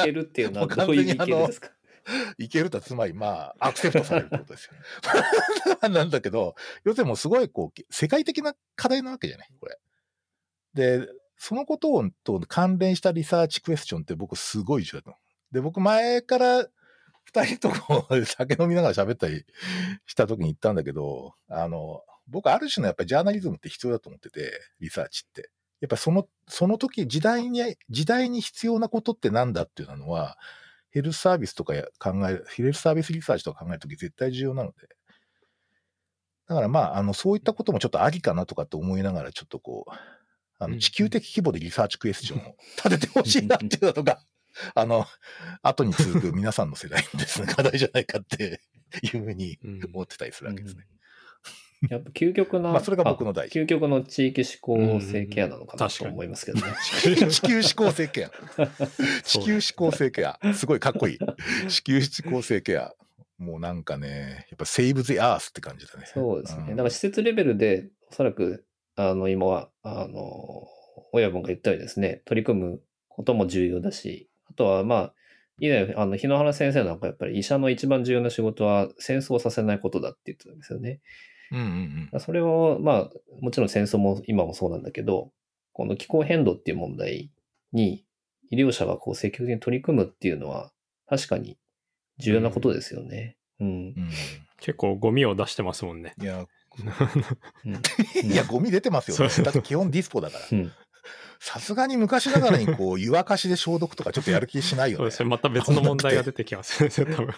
[0.02, 1.70] いけるっていうのはどういういけるですか？
[2.38, 4.72] いけるとはつまりまあ、アクセプトされるってことですよ
[5.82, 5.88] ね。
[5.94, 9.48] なんだけど、要するにもうすごいこう、世界的な課題なわけじゃない？
[9.60, 9.78] これ。
[10.74, 15.54] で、そのことをと関連したリサーチクエスチョンって僕すごい重要だと思う。
[15.54, 16.66] で、僕前から
[17.24, 19.44] 二人とこう酒飲みながら喋ったり
[20.06, 25.50] した時に言ったんだけど、あの、僕ある種のやっぱりジャーナリズムって必要だと思ってて、リサーチって。
[25.80, 30.36] やっぱその、その時、時代に、時代に必要なことってなんだっていうのは、
[30.90, 34.88] ヘルスサービスとかや考える、ヘルスサービスリサーチとか考えるとき絶対重要なので。
[36.48, 39.92] だからまあ、あの、そういったこともちょっとありかなとかって思いながら、ちょっとこう、
[40.58, 44.20] あの、うん地球的規模でリサーチクエスチョンを立ててほしいなっていうのが、
[44.74, 45.06] あの、
[45.62, 48.60] 後に続く皆さんの世代のですね、課題じゃないかって
[49.02, 50.86] いうふうにうん思ってたりするわけですね。
[51.88, 56.74] やっぱ究極な、まあそれが僕の第一あ究極の地域指向性ケアなのかなと思いますけどね。
[57.30, 58.30] 地球指向性ケア。
[59.24, 60.38] 地球指向性ケア。
[60.52, 61.18] すごいかっこいい。
[61.68, 62.94] 地球指向性ケア。
[63.38, 66.04] もうなんかね、やっぱセーブ・ゼ・アースって感じだね。
[66.12, 66.64] そうですね。
[66.64, 68.66] んだから施設レベルで、おそらく、
[68.96, 70.66] あの、今は、あの、
[71.12, 75.14] 親分が言ったようにですね、取り組むことも重要だし、あとは、まあ、
[75.58, 81.00] 以前、あの、日野原先生なんかやっぱり医者の一番重要な仕事は戦争させないことだって言ってたんですよね。
[81.52, 82.20] うんうんうん。
[82.20, 83.10] それを、まあ、
[83.40, 85.30] もちろん戦争も今もそうなんだけど、
[85.72, 87.30] この気候変動っていう問題
[87.72, 88.04] に
[88.50, 90.72] 医療者がこう積極的に取り組むっていうのは、
[91.06, 91.58] 確かに
[92.18, 93.36] 重要なことですよね。
[93.60, 93.68] うん。
[93.68, 93.94] うん
[94.62, 96.12] 結構ゴミを出してますもんね。
[96.20, 96.44] いや、
[97.64, 99.30] うんいや、ゴミ出てますよね。
[99.30, 100.44] そうだって基本ディスポだから。
[100.52, 100.72] うん
[101.42, 104.96] さすがに昔ながらにこう、湯沸かしで消毒とかちょっとやる気しないよね。
[104.98, 105.28] そうですね。
[105.30, 107.34] また別の問題が出てきますね、多分。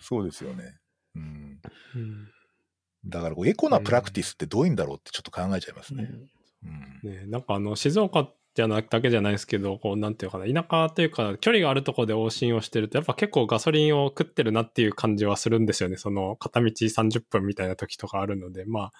[0.00, 0.78] そうですよね。
[1.14, 1.60] うん。
[1.94, 2.28] うん
[3.06, 6.10] だからこう、エコなプラクティスってどういうんだろうってちょっと考えちゃいますね。
[6.64, 6.66] う
[7.06, 7.10] ん。
[7.10, 18.92] ね、なんかあの静岡じゃなだけじゃないですけどこうなんていうかな田舎というか距離があるところで往診をしてるとやっぱ結構ガソリンを食ってるなっていう感じはするんですよねその片道30分みたいな時とかあるのでまあ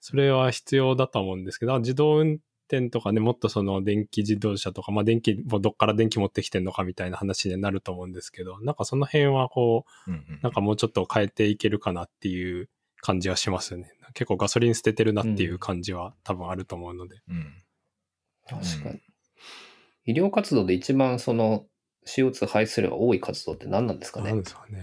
[0.00, 2.38] それは必要だと思うんですけど自動運
[2.70, 12.68] 転とかねもっとその電気自動車とかまあ電気もどっから電気持ってきてんのかみたいな話になると思うんですけどなんかその辺はこううんうんなんかもうちょっと変えていけるかなっていう
[13.00, 13.90] 感じはしますよね。
[14.14, 17.20] 結構ガソリン捨ててるなっていう感じは多分あると思うので。
[17.28, 17.62] うん。
[18.48, 19.00] 確かに。
[20.04, 21.66] 医療活動で一番その
[22.06, 24.30] CO2 排出量が多い活動って何なんですかね？
[24.30, 24.80] なんですかね。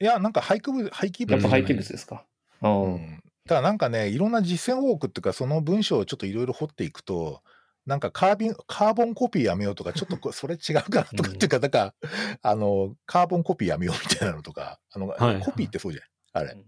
[0.00, 2.24] いや、なんか廃棄物、廃棄物やっぱ廃棄物ですか？
[2.62, 3.22] うん。
[3.46, 7.42] ただなんかね、いろんな実践報告っていうか、その文章をちょっといろいろ掘っていくと、
[7.88, 11.94] なんかカービン、カーボンコピーやめようとか、ちょっとこそれ違うかなとかっていうか、なんか、
[12.42, 16.04] あの、カーボンコピーやめようみたいなのとか、あの、はいコピーってそうじゃん。
[16.34, 16.52] あれ。
[16.52, 16.64] うん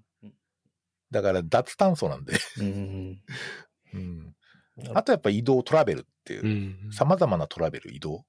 [1.13, 2.35] だから脱炭素なんで。
[2.59, 3.21] うんうん。
[3.95, 4.35] うん
[4.95, 6.93] あとやっぱ移動、トラベルっていうう、ん。
[6.93, 8.25] さまざまなトラベル、移動っ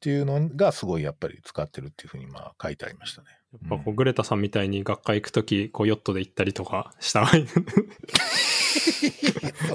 [0.00, 3.28] ていうのがすごいやっぱり使ってるっていうふうにまあ書いてありましたね。
[3.52, 7.28] やっぱこう、グレタさんみたいに学会行くとき、こう、ヨットで行ったりとかした。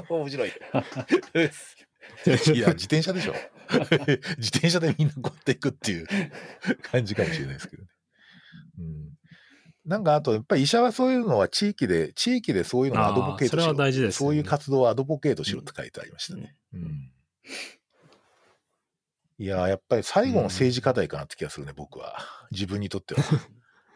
[0.08, 0.50] 面白い。
[2.54, 3.34] いや、 自転車でしょ。
[4.38, 6.06] 自転車でみんなこうやっていくっていう
[6.82, 7.88] 感じかもしれないですけどね。
[8.78, 9.18] うん。
[9.84, 13.62] なんかあと、やっぱり医者はそういうのは地域で、地域でそういうのをアドボケートしろ。
[13.62, 16.56] それは大事ですよねそういう活動をアドボケートしろって書いてありましたね。
[16.72, 17.12] うん。
[19.38, 22.18] いやー、やっぱり最後の政治課題かなって気がするね、僕は。
[22.50, 23.22] 自分にとっては。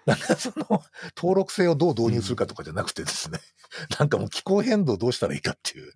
[0.07, 0.83] なんかその、
[1.17, 3.39] 登録制をどう導入するかとかじゃなくてですね、
[3.99, 5.93] なんかもう気候変動どうしたらいいかっていう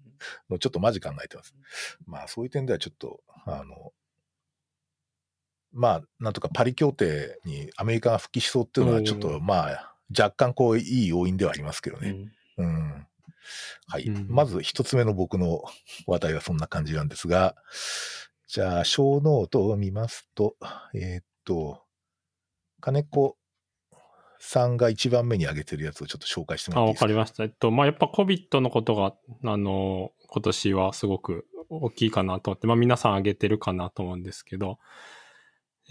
[0.50, 1.54] のをちょっとマジ考えてます。
[2.06, 3.92] まあそういう点ではちょっと、あの、
[5.72, 12.10] まあなんとかパリ協定にアメリカが復帰しそうっていうのはちょっうとまあ若干こういい要因ではありますけどね。
[12.56, 13.06] うんうん。
[13.88, 14.04] はい。
[14.04, 15.62] うんまず一つ目の僕の
[16.06, 17.56] 話題はそんな感じなんですが、
[18.46, 20.56] じゃあ、小ノートを見ますと、
[20.94, 21.82] えーっと、
[22.80, 23.36] 金子
[24.46, 27.06] さんが一番目に挙げてるやつをちょっと紹介しても、らっていいですか？
[27.06, 27.42] かりました。
[27.44, 34.78] えっと、まあ、やっぱ COVID のことが、あの、今年はすごく大きいかなと思って、まあ、皆さん挙げてるかなと思うんですけど、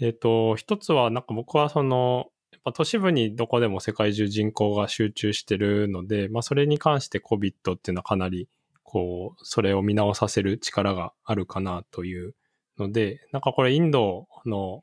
[0.00, 8.48] えっと、一つは、なんか僕はその、やっぱ都市部にどこでも世界中人口が集中してるので、まあ、それに関して COVID っていうのはかなり、
[8.82, 12.34] こう、それを見直させる力があるかなという
[12.78, 14.82] ので、なんかこれインドの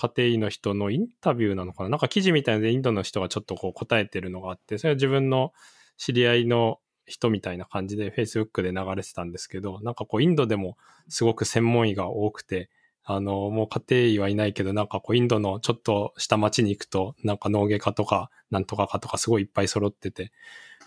[0.00, 1.90] 家庭医の人のインタビューなのかな？
[1.90, 5.52] なんか記事みたいでインドの人がちょっとこう答えてるのがあって、それは自分の
[5.96, 12.70] 知り合いの人みたいな感じで Facebook で流れてたんですけど、なんかこうインドでもすごく専門医が多くて、
[13.04, 20.32] あの、もう家庭医はいないけど、なんかこうインドのちょっと下町に行くと、なんか脳外科とかなんとかかとかすごいいっぱい揃ってて、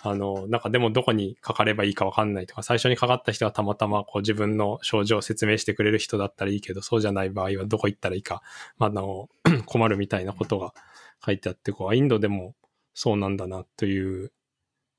[0.06, 8.42] あの、なんかでもどこにかかればいいかわかんないとか、最初にかかった人がたまたまこう自分の症状を説明してくれる人だったらいいけど、そうじゃない場合はどこ行ったらいいか、
[8.78, 9.30] まあ、あの、
[9.66, 10.74] 困るみたいなことが
[11.26, 12.54] 書いてあって、こう、インドでも
[12.94, 14.34] そうなんだなという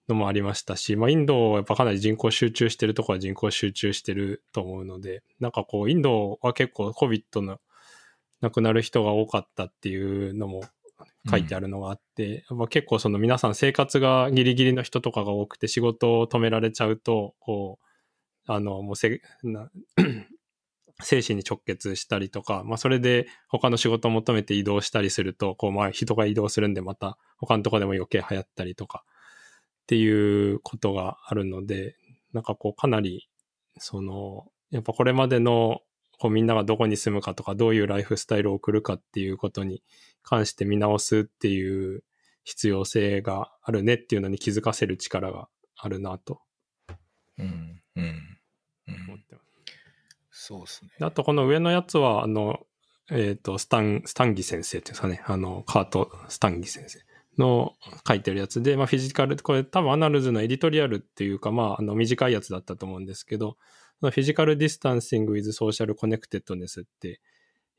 [0.08, 7.58] のもありましたし、まあ、インドはやっぱかなり人口集中してるところは人口集中してると思うので、なんかこう、インドは結構 COVID の
[8.40, 10.62] 亡くなる人が多かったっていうのも
[11.30, 19.70] 書いてあるのがあって、やっぱ結構その皆さん生活がギリギリの人とかが多くて仕事を止められちゃうと、こう、あの、もうせ、な
[21.02, 29.02] 精神に直結したりとか、まあそれで他の仕事を求めて移動したりすると、こうまあ人が移動するんでまた他のとこでも余計流行ったりとか
[29.84, 31.96] っていうことがあるので、
[32.32, 33.28] なんかこうかなり、
[33.78, 35.82] その、やっぱこれまでの
[36.18, 39.82] こうみんながどこに住むかとかどういうライフスタイルを送るかっていうことに
[40.22, 42.02] 関して見直すっていう
[42.44, 46.40] 必要性があるねっていうのに気づかせる力があるなと
[47.38, 47.82] うん。
[47.96, 48.04] うん。
[48.88, 48.94] うん。
[49.08, 49.40] 思ってま
[50.30, 50.46] す。
[50.46, 50.90] そうですね。
[50.98, 52.60] であとこの上のやつは、あの、
[53.10, 57.00] えっ、と、スタン、スタンギ先生っていうんですかね、あの、カート・スタンギ先生
[57.38, 57.74] の
[58.06, 63.56] 書いてるやつで、まあフィジカル、これ多分 Annals の editorial っていうか、まあ、あの、短いやつだったと思うんですけど、
[64.00, 67.20] physical distancing with social connectedness って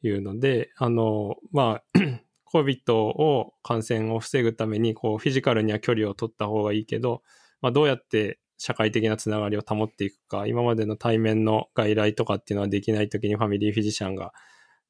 [0.02, 2.00] いうので、あの、まあ、
[2.52, 7.22] COVID を感染を防ぐために、こう、フィジカルには距離を取った方がいいけど、
[7.62, 14.34] まあ、どうやって社会的なつながりを保っていくか、今までの対面の外来とかっていうのはできないときに family physician が、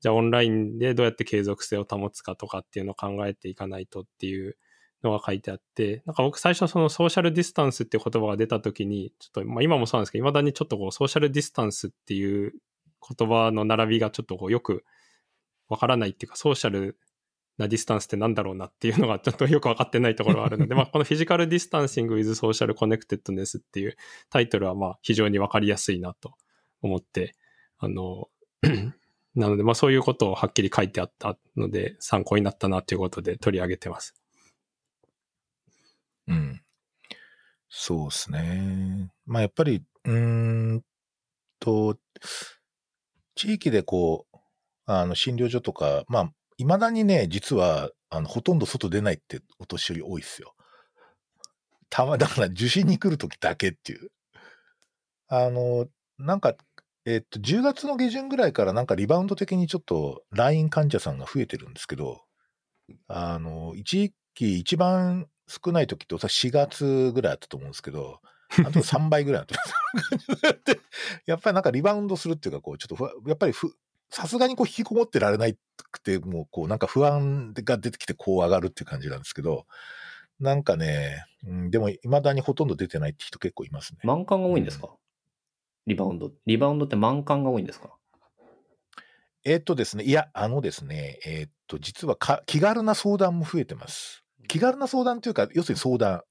[0.05, 4.55] じゃあオンラインでどうやって継続性を保つかとかっていうのを考えていかないとっていう
[5.01, 12.53] のが書いてあって、なんか僕最初そのソーシャルディスタンスっていう言葉が出たときに、ちょっと、まあ今もそうなんですけど、未だにちょっとこうソーシャルディスタンスっていう
[13.17, 14.83] 言葉の並びがちょっとこうよく
[15.69, 16.99] わからないっていうか、ソーシャル
[17.57, 23.97] なディスタンスってなんだろうなっていうのがちょっとよくわかってないところがあるので、 まあこのフィジカルディスタンシング with social connectedness っていう
[24.29, 26.35] タイトルはまあ非常にわかりやすいなと
[26.83, 27.35] 思って、
[27.79, 28.29] あの、
[29.35, 34.15] なのでまあそういうことをはっきり書いてあったので参考になったなということで取り上げてます。
[36.27, 36.61] うん。
[37.69, 39.09] そうですね。
[39.25, 40.81] まあやっぱり、うん
[41.59, 41.97] と、
[43.35, 44.37] 地域でこう、
[44.85, 50.53] あの診療所とか、まあ、いまだにね、実は、あの、ほとんど外出ないってお年寄り多いっすよ。
[51.89, 54.09] たま、だから受診に来るときだけっていう。
[55.27, 56.55] あの、なんか、
[57.05, 62.23] えっと、10月の下旬ぐらいからなんかリバウンド的にちょっと LINE 患者さんが増えてるんですけど、
[63.07, 68.19] あの、一時期一番少ない時って4月ぐらいだったと思うんですけど、
[68.59, 70.73] あと3倍ぐらいだった
[71.25, 73.53] やっぱりなんかリバウンドするっていうか、こう、ちょっとやっぱり、
[74.09, 75.57] さすがにこう引きこもってられない
[75.91, 79.65] くて、もうこうなんか不安が出てきてこう上がるっていう感じなんですけど、
[80.39, 83.99] なんかね、うん、でも未だにほとんど出てないって人結構いますね。
[84.03, 84.89] 満館が多いんですか、
[85.87, 86.31] リバウンド。
[86.45, 87.95] リバウンドって満館が多いんですか？
[89.43, 94.23] えーっとですね、いや、あのですね、えーっと、実はか気軽な相談も増えてます。
[94.47, 96.23] 気軽な相談というか、要するに相談。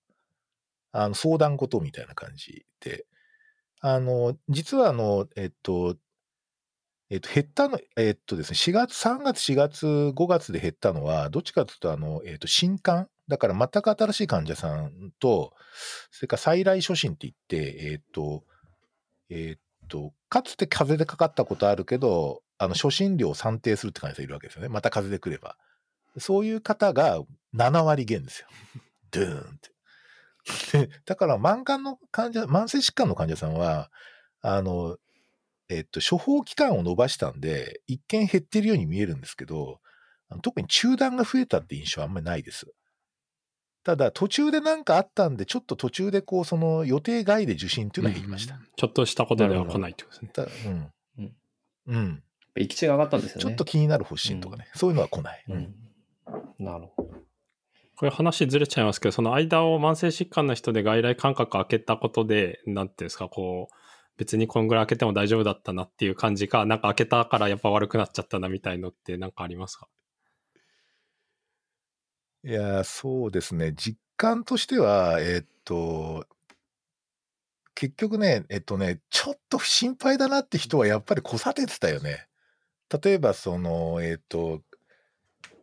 [0.96, 3.06] あの、相談事みたいな感じで。
[3.80, 5.96] あの、実はあの、えーっと、
[7.10, 15.52] えーっと、減ったの、えーっとですね、4月、3月、4月、5月で減ったのは、どっちかというと、あの、えーっと、新刊だから全く新しい患者さんと、
[16.10, 18.44] それから再来初診って言って、えーっと、
[19.30, 24.68] えーっと、かつて風邪でかかったことあるけど、あの、初診料を算定するって患者さんいるわけですよね。
[24.68, 25.56] また風邪で来れば。
[26.18, 27.22] そういう方が
[27.54, 28.48] 7割減ですよ。
[29.10, 30.90] ドゥーンって。
[31.04, 33.90] だから、満館の患者、慢性疾患の患者さんは、
[34.40, 34.96] あの、
[35.68, 39.80] えっと、処方期間を延ばしたんで、一見減ってるように見えるんですけど、
[40.42, 42.66] 特に中断が増えたって印象はあんまりないです。
[43.84, 48.58] ただ、途中で何かあったんで、ちょっと途中でこう、その予定外で受診っていうのは減りました。
[48.76, 50.30] ちょっとしたことでは来ないってことですね。
[50.32, 50.92] たうん。
[51.18, 51.32] うん
[51.86, 52.22] うん。
[52.56, 53.42] 行き地が上がったんですよね。
[53.42, 55.44] ちょっと気になる発疹とかね、そういうのは来ない。
[55.48, 55.74] ううんん。
[56.58, 57.10] なるほど。
[57.96, 63.74] これ話ずれちゃいますけど、その間を慢性疾患の人で外来間隔空けたことで、なんていうんですか、こう、
[64.16, 69.88] 別にこんぐらい開けても大丈夫だったなっていう感じか、なんか開けたからやっぱ悪くなっちゃったなみたいのってなんかありますか？
[72.46, 73.72] いやー、そうですね。
[73.72, 76.26] 実感としては、えーっと、
[77.74, 82.28] 結局ね、えっとね、ちょっと心配だなって人はやっぱりこさててたよね。
[83.02, 84.60] 例えば、その、えーっと、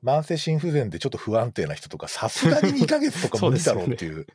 [0.04, 4.26] 慢性心不全でちょっと不安定な人とか、さすがに2ヶ月とか無理だろうっていう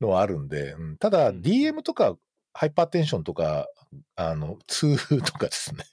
[0.00, 2.16] のはあるんで、うんただ、うん DM とか
[2.54, 3.68] ハイパーテンションとか、
[4.16, 5.84] あの、痛風とかですね。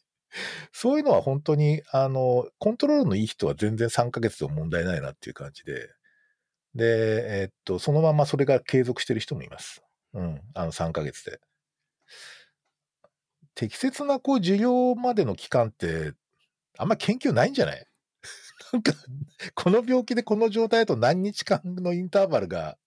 [0.72, 5.90] そういうのは本当に、あの、コントロールのいい人は全然3ヶ月でも問題ないなっていう感じで、
[6.76, 9.84] で、えっと、そのままそれが継続してる人もいます。
[10.14, 11.40] うん、あの3ヶ月で。
[13.56, 16.14] 適切なこう需要までの期間って、
[16.78, 17.86] あんま研究ないんじゃない？
[18.74, 18.94] なんか、
[19.56, 22.78] この病気でこの状態だと何日間のインターバルが、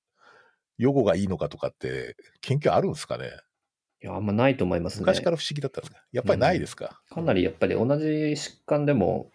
[0.79, 3.31] 予後がいいのかとかって、研究あるんですかね？
[4.05, 5.01] いや、あんまないと思いますね。
[5.01, 6.03] 昔から不思議だったんですか？
[6.13, 9.31] やっぱりないですか、かなりやっぱり同じ疾患でも、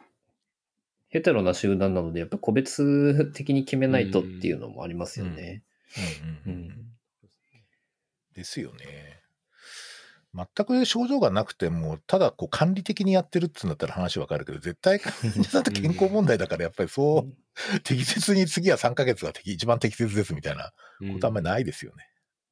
[1.08, 5.64] ヘテロな集団なので、やっぱ個別的に決めないとっていうのもありますよね。
[6.46, 6.86] うんうんうんうん
[8.36, 9.24] ですよね。
[10.36, 20.72] 全く症状がなくても、ただこう管理的にやってるっていうんだったら話わかるけど、絶対患者さんって健康問題だから、やっぱりそう、適切に次は3ヶ月が適一番適切ですみたいな
[21.12, 22.09] ことあんまりないですよね。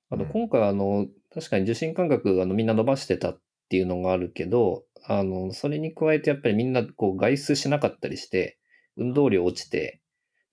[0.10, 8.58] あの、うん今回あの、確かに受診間隔あのみんな伸ばしてたっていうのがあるけど、あの、それに加えてやっぱりみんなこう外出しなかったりして、
[8.96, 10.02] 運動量落ちて、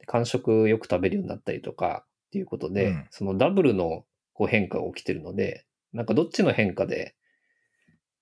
[0.07, 7.15] 間食よく食べるようになったりとかっていうことで、うんそのダブルのこう変化が起きてるので、なんかどっちの変化で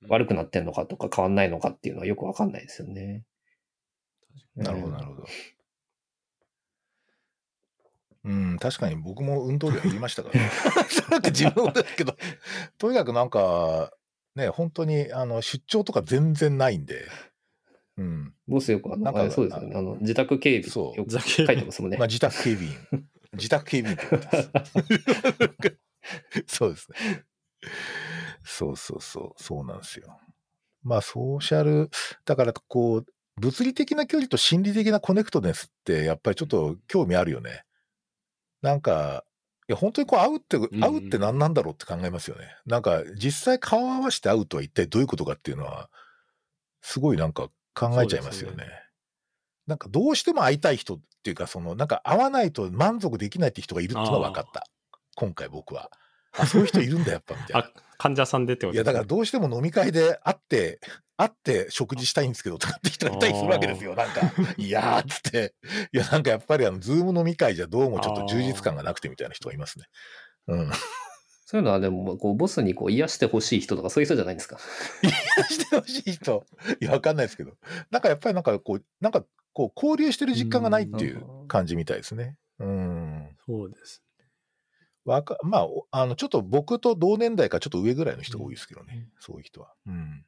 [0.08, 3.24] 悪くなってんのかとか変わんないのかっていうのはよくわかんないですよね。
[4.54, 5.24] なるほど、なるほど。
[8.24, 10.50] うん、確かに僕も運動量減りましたからね。
[11.10, 12.16] なんか自分もですけど、
[12.78, 13.92] とにかくなんか、
[14.36, 17.08] ね、本当にあの出張とか全然ないんで、
[17.98, 18.34] うん。
[18.48, 19.76] ボスよくあの、なんかあそうですよね。
[19.76, 22.06] あの、自宅警備そうよく書いてますもんねまあ、。
[22.06, 23.06] 自宅警備員。
[23.34, 25.76] 自宅警備員ってことで
[26.46, 26.56] す。
[26.58, 27.24] そうですね。
[28.44, 30.18] そうそうそう、そうなんですよ。
[30.82, 31.90] まあ、ソーシャル、
[32.24, 33.06] だからこう、
[33.40, 37.64] 物理的な距離と心理的なコネクトネスって、やっぱりちょっと興味あるよね。
[38.62, 39.24] なんか、
[39.68, 42.56] いや、本当にこう会うって、ん会うって何なんだろうって考えますよね。
[42.66, 45.90] なんか、実際顔合わせて会うとは一体どういうことかっていうのは、
[46.80, 48.66] すごいなんか考えちゃいますよね。
[49.66, 54.64] なんかどうしても会いたい人っていうか、その、なんか会わないと満足できないって人がいるっていうのは分かった。
[55.14, 55.90] 今回僕は。
[56.32, 57.72] あ、そういう人いるんだ、やっぱ、みたいなあ。
[58.02, 60.80] 患者さんでってこといや、だからどうしても飲み会で会って、
[61.16, 63.94] 会って食事したいんですけど、とかって人がいたりするわけですよ。
[63.94, 64.22] なんか、
[64.58, 65.54] いやーっつって。
[65.92, 69.84] いや、なんかやっぱりあの、ズーム飲み会じゃどうもちょっと充実感がなくてみたいな人がいますね。
[70.48, 70.70] うん。
[71.46, 74.58] そういうのはでも、こう、ボスにこう癒してほしい人とかそういう人じゃないんですか？
[75.48, 76.44] してほしい人。
[76.80, 77.52] いや、わかんないですけど。
[77.90, 82.36] なんかやっぱりなんかこう、なんかこう、交流してる実感がないっていう感じみたいですね。
[82.58, 83.36] うん。
[83.46, 84.02] そうです。
[85.04, 88.94] わか、まあお、あの、ちょっと僕と同年代かちょっと上ぐらいの人が多いですけどね。
[88.94, 89.72] うんそういう人は。
[89.86, 90.24] うん。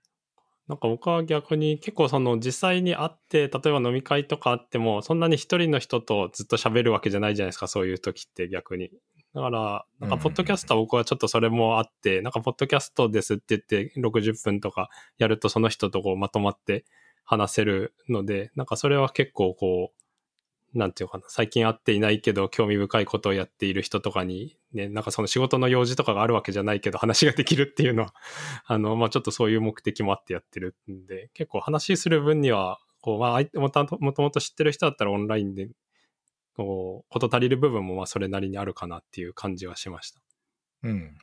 [0.66, 8.90] なんか僕は逆に結構その実際に会って、例えば飲み会とかあっても、そんなに一人の人とずっと喋るわけじゃないじゃないですか、そういう時って逆に。
[9.34, 16.84] だから、なんかポッドキャストは僕はちょっとそれもあって、なんかポッドキャストですって言って60分とかやるとその人とこうまとまって
[17.24, 20.03] 話せるので、なんかそれは結構こう、
[20.74, 28.14] なんていうかな、最近会っていないけど興味深いことをやっている人とかに、ね、なんかその仕事の用事とかがあるわけじゃないけど話ができるっていうのは、
[28.66, 35.70] あの、まあちょっとそういう目的もあってやってるんで、結構話する分には、こう、まあもともともと知ってる人だったらオンラインで、
[36.54, 40.20] こう、こと足りる部分もまあそれなりにあるかなっていう感じはしました。
[40.82, 41.16] うん。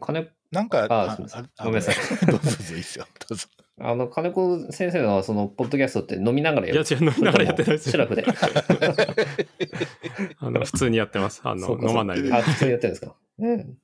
[0.00, 1.94] 金なんか、あすいませんあごめんなさい
[2.26, 3.06] どうぞいいっすよ。
[3.28, 3.46] どうぞ。
[3.78, 7.92] あの、金子先生のその、ポッドキャストって飲みながらやいや、る違う、飲みながらやってないですよ。
[7.92, 8.24] シラフで。
[10.38, 11.40] あの、普通にやってます。
[11.44, 12.30] あの、飲まないで。
[12.32, 13.16] あ、普通にやってるんですか。
[13.38, 13.78] うん。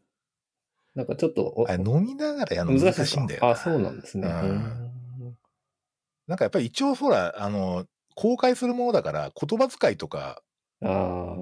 [0.97, 3.49] なんかちょっと、飲みながらやるの難難しいんだよ。
[3.49, 4.29] あ、そうなんですね。
[6.27, 7.87] なんかやっぱり一応ほら、あの、
[8.17, 10.43] 公開するものだから、言葉遣いとか。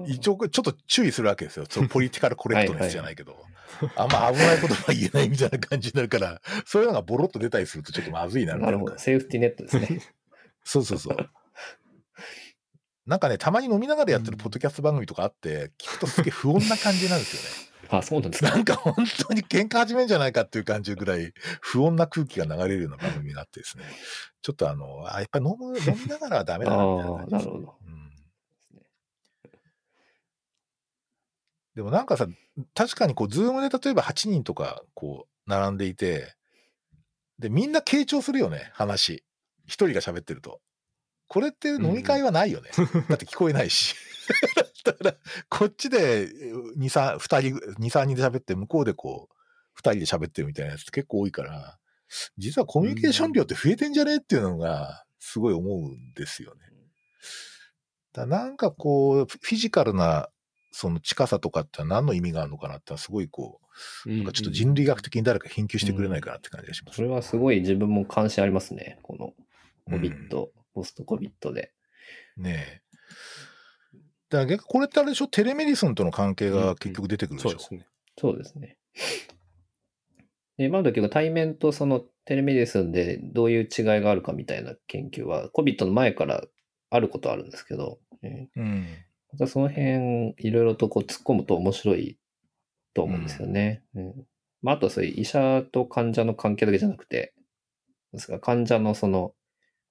[0.07, 1.65] 一応ちょっと注意するわけですよ。
[1.69, 3.35] そのポリティカルコレクトネスじゃないけど。
[3.97, 8.97] あんま危ないことは言えないみたいな感じになるから、そういうのがボロッと出たりするとちょっとまずいなないるほど。
[8.97, 10.01] セーフティーネットですね。
[10.63, 11.29] そうそうそう。
[13.05, 17.71] なんかね、たまに飲みながらやってるポッドキャスト番組とかあって、聞くとすげえ不穏な感じなんですよね。
[17.89, 18.49] あ、そうなんですか。
[18.49, 18.95] なんか本
[19.27, 23.83] 当に喧嘩始めんじゃないかっていう感じぐらい不穏な空気が流れるような番組になってですね。
[24.41, 27.75] ちょっとあの、あやっぱり飲む、飲みながらはダメだなみたいなああ、感じですなるほど。
[27.85, 27.95] うん
[31.75, 32.27] でもなんかさ、
[32.73, 36.35] 確かにこう、ズームで例えば8人とか、こう、並んでいて、
[37.37, 39.23] で、みんな傾聴するよね、話。
[39.65, 40.61] 一人が喋ってると。
[41.27, 42.69] これって飲み会はないよね。
[43.09, 43.95] だって聞こえないし。
[44.85, 45.15] だから、
[45.49, 51.77] こっちで2、3、2人、2、3人で喋って、向こうでこう、2人で喋ってるみたいなやつって結構多いから、
[52.37, 56.61] 実はコミュニケーション量って増えてんじゃねっていうのが、すごい思うんですよね。
[58.13, 60.29] だなんかこう、フィジカルな、
[60.77, 63.61] その近さとかって何の意味があるのかなってすごいこ
[64.05, 66.97] う、なんかちょっと人類学的に誰か研究してくれないかなって感じがします。
[66.97, 68.99] それはすごい自分も関心ありますね。
[69.01, 69.33] この、うん
[69.87, 71.71] コビット、ポストコビットで。
[72.37, 72.81] ねえ。
[74.29, 75.27] だから逆にこれってあれでしょ？
[75.27, 77.87] テレメディスンとの関係が結局出てくるでしょ、そうですね。
[78.17, 78.77] そうですね。
[80.57, 86.43] で、今の時は対面とそのテレメディスンでどういう違いがあるかみたいな研究は、コビットの前から
[86.89, 88.87] あることはあるんですけど、えーうん。
[89.37, 92.17] またその辺、いろいろとこう突っ込むと面白い
[92.93, 93.83] と思うんですよね。
[93.93, 94.13] うん
[94.61, 97.33] まあ、あとそういう医者と患者の関係だけじゃなくて、
[98.13, 99.33] ですが患者のその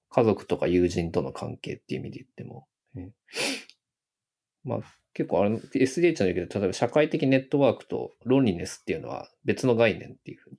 [0.09, 3.11] 家族とか友人との関係っていう意味で言っても、うん
[4.63, 4.79] まあ
[5.13, 10.57] 結構あの SDH なんだけど、例えば社会的ネットワークとロンリネスっていうのは別の概念っていうふうに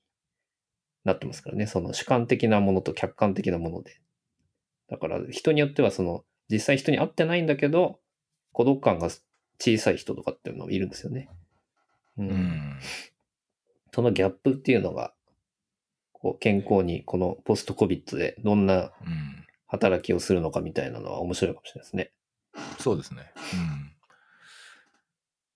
[1.05, 1.67] なってますからね。
[1.67, 4.01] その主観的なものと客観的なもので。
[4.89, 7.99] だから人によってはその実際人に会ってないんだけど、
[8.57, 9.11] 孤独感が
[9.59, 11.29] 小さい人とかっていうのもいるんですよね。
[12.17, 12.23] う。
[12.23, 12.79] うん。
[13.93, 15.13] そのギャップっていうのが、
[16.15, 18.93] こう健康にこのポストコビットでどんな。
[19.67, 22.13] 働きをするのかみたいなのは面白いかもしれないですね。
[22.79, 23.31] そうですね。
[23.53, 23.93] うん。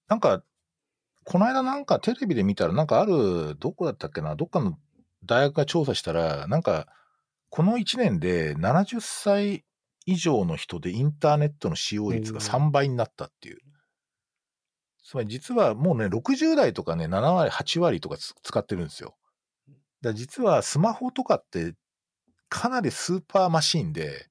[0.08, 0.42] なんか、
[1.24, 4.76] この間なんかテレビで見たら、なんかある、どこだったっけな、どっかの
[5.24, 6.86] 大学が調査したら、なんか、
[7.48, 9.64] この1年で70歳
[10.06, 13.58] 以上の人でインターネットの使用率が3倍になったっていう。
[15.02, 19.16] つまり実はもうね、60代とかね、7割、8割とかつ使ってるんですよ。
[20.02, 21.74] だ実はスマホとかって
[22.48, 24.28] かなりスーパーマシンで、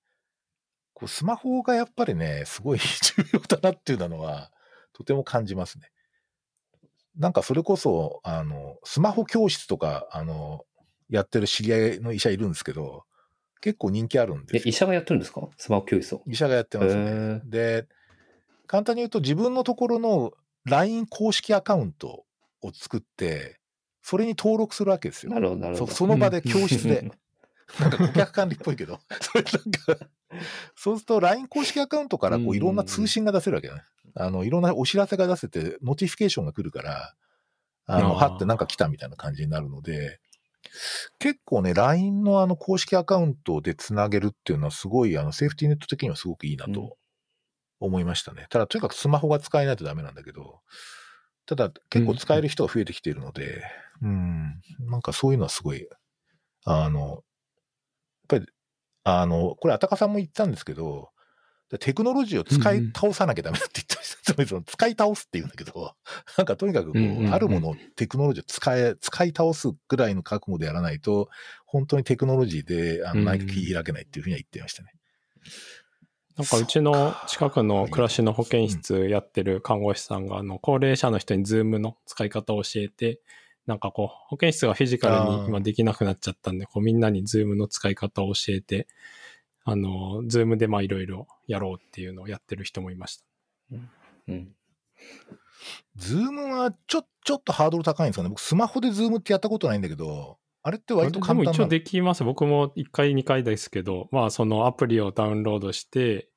[0.94, 2.80] こうスマホがやっぱりね、すごい
[3.18, 4.52] 重要だなっていうのは、
[4.94, 5.92] とても感じますね。
[7.16, 10.66] なんかそれこそ、あの、スマホ教室とか、あの、
[11.10, 13.06] やってる知り合いの医者いるんですけど、
[13.62, 14.70] 結構人気あるんえで、すよ。
[14.70, 15.48] 医者がやってるんですか？
[15.58, 16.24] スマホ教室を。
[16.28, 17.42] 医者がやってますね。
[17.46, 17.88] で、
[18.68, 20.32] 簡単に言うと自分のところの
[20.66, 22.26] LINE 公式アカウント
[22.62, 23.60] を作って、
[24.02, 25.40] それに登録するわけですよな。
[25.40, 25.88] るほど、なるほど。
[25.88, 27.12] そその場で教室で。
[27.80, 30.08] なんか顧客管理っぽいけど、 それなんか、
[30.76, 33.84] そうすると LINE 公式アカウントからこういろんな通信が出せるわけだね。
[34.16, 37.14] あの、いろんなお知らせが出せて、 notification が来るから、
[37.86, 40.20] あの、はってなんか来たみたいな感じになるので、
[41.20, 46.74] 結構ね、LINE のあの公式アカウントでつなげるっていうのはすごい、あの、セーフティーネット的にはすごくいいなうん。
[46.74, 46.98] と
[47.80, 48.48] 思いましたね。
[48.50, 50.62] ただ、とにかくスマホが使えないとダメなんだけど、
[51.46, 53.64] ただ、結構使える人が増えてきているので、
[54.02, 55.88] うん、なんかそういうのはすごい、
[56.66, 57.22] あの、やっ
[58.28, 58.46] ぱり、
[59.04, 61.10] あの、これ、あたかさんも言ったんですけど、
[61.78, 64.00] テクノロジーを使い倒さなきゃダメだって言った。
[64.34, 65.96] つまりその使い倒すっていうんだけど、
[66.38, 71.30] なんかとにかくこう、うんうんうんあるもの、テクノロジーを使え、使い倒すぐらいの覚悟でやらないと、
[71.66, 74.92] 本当にテクノロジーであのうん何か切り開けないっていうふうには言ってましたね。
[76.38, 83.20] なんかうちの近くの暮らしの保健室やってる看護師さんが、あの、高齢者の人にズームの使い方を教えて、
[83.66, 88.88] なんかこう、保健室がフィジカルに今できなくなっちゃったんで、こうみんなにズームの使い方を教えて、
[89.66, 93.26] あの、ズームでまあいろいろやろうっていうのをやってる人もいました。
[94.28, 94.56] うん。
[95.96, 98.30] ズームはちょ、ちょっとハードル高いんですかね。
[98.30, 101.70] 僕、スマホでズームってやったことないんだけど、あれって割とでも一応簡単なの？
[101.70, 102.24] できます。
[102.24, 106.30] 僕も1回2回ですけど、まあそのアプリをダウンロードして、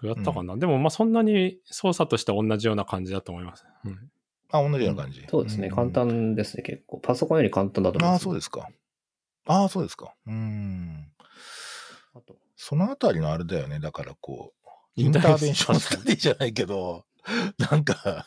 [0.00, 3.64] どうやったかな、でもまあそんなに操作としては同じような感じだと思います。
[3.84, 4.10] うん、
[4.50, 5.24] あ、同じような感じ。
[5.28, 5.68] そうですね。
[5.68, 5.90] ん簡。
[5.90, 6.98] 単ですね、結構。
[6.98, 8.24] パソコンより簡単だと思いああ、ます。
[8.24, 8.68] そうですか。
[9.46, 10.14] ああ、そうですか。
[10.26, 11.11] うん。
[12.14, 13.80] あとそのあたりのあれだよね。
[13.80, 17.04] だからこう、イインターベンションスタディじゃないけど、
[17.58, 18.26] なんか、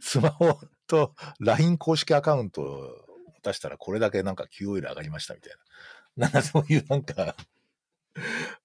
[0.00, 2.90] スマホと LINE 公式アカウントを
[3.42, 5.52] 出したらこれだけなんか QOL 上がりましたみたい
[6.16, 6.26] な。
[6.26, 7.36] なんかそういうなんか、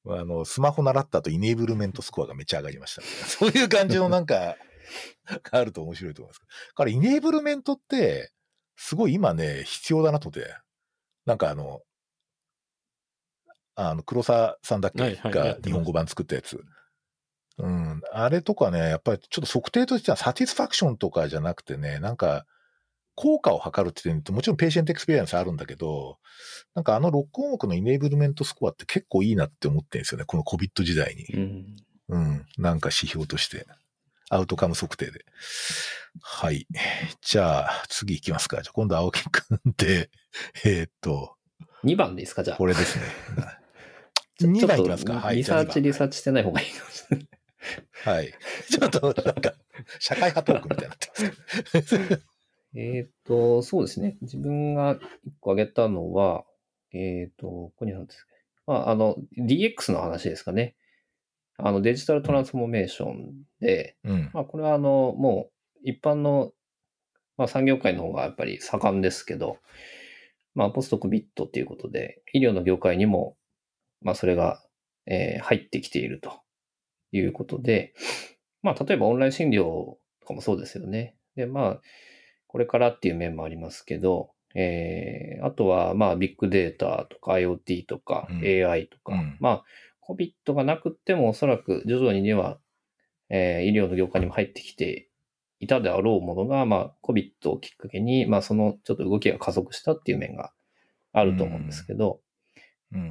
[0.07, 3.27] あの、スマホ習った後イネーブルメントスコアがめっちゃ上がりましたみたいな。
[3.27, 4.57] そういう感じのなんか、
[5.43, 6.39] があると面白いと思います。
[6.39, 8.31] だからイネーブルメントって、
[8.75, 10.55] すごい今ね、必要だなとて。
[11.25, 11.81] なんかあの、
[13.75, 16.63] あの、黒沢さんだっけ、が日本語版作ったやつ。
[17.57, 18.01] うん。
[18.11, 22.45] あれとかね、やっぱりちょっと測定としては satisfaction とかじゃなくてね、なんか、
[23.15, 26.17] 効果を測るっていうと、もちろん patient experience あるんだけど、
[26.73, 31.25] なんかあの6項目の enablement score って結構いいなって思ってるんですよね、この COVID 時代に。
[31.25, 31.75] うん。
[32.09, 32.45] うん。
[32.57, 33.67] なんか指標として。
[34.29, 35.25] アウトカム測定で。
[36.21, 36.65] はい。
[37.21, 38.63] じゃあ、次行きますか。
[38.63, 40.09] じゃあ今度青木くんで、
[40.63, 41.35] えーっと、
[41.83, 42.57] 2番ですか、じゃあ。
[42.57, 43.05] これですね。
[44.39, 45.13] ちょ2番いきますか？
[45.19, 45.37] はい。
[45.37, 47.27] リサーチ、リサーチしてない方がいいかもしれない。
[47.27, 47.35] あ2
[48.05, 48.33] 番はい。
[48.69, 49.53] ちょっと、なんか、
[49.99, 51.07] 社会派トークみたいになって
[51.73, 52.25] ます。
[52.75, 54.17] えっと、そうですね。
[54.21, 54.99] 自分が1
[55.39, 56.43] 個挙げたのは、
[56.91, 58.31] えっ、と、ここにあるんですけ
[58.67, 60.75] ど、まあ、あの、DX の話ですかね。
[61.57, 64.31] あの、デジタルトランスフォーメーションで、うん。
[64.33, 66.51] まあ、これはあの、もう、一般の、
[67.37, 69.59] まあ、産業界の方がやっぱり盛んですけど、
[70.55, 73.37] まあ、ポストコビットっていうことで、医療の業界にも、
[74.03, 74.61] まあ、それが、
[75.05, 76.41] えー入ってきていると
[77.11, 77.93] いうことで、
[78.61, 79.63] まあ、例えばオンライン診療
[80.21, 81.15] とかもそうですよね。
[81.35, 81.81] で、まあ、
[82.47, 89.63] これからっていう面もありますけど、えーあとは、まあ、ビッグデータとか IoT とかうん AI とか、うんまあ、
[90.09, 92.59] COVID がなくってもおそらく徐々には、
[93.29, 95.09] えー医療の業界にも入ってきて
[95.59, 100.51] いたであろうものが、まあ、COVID をきっかけに、まあ、そのちょっと動きが加速したっていう面が
[101.13, 102.19] あると思うんですけど、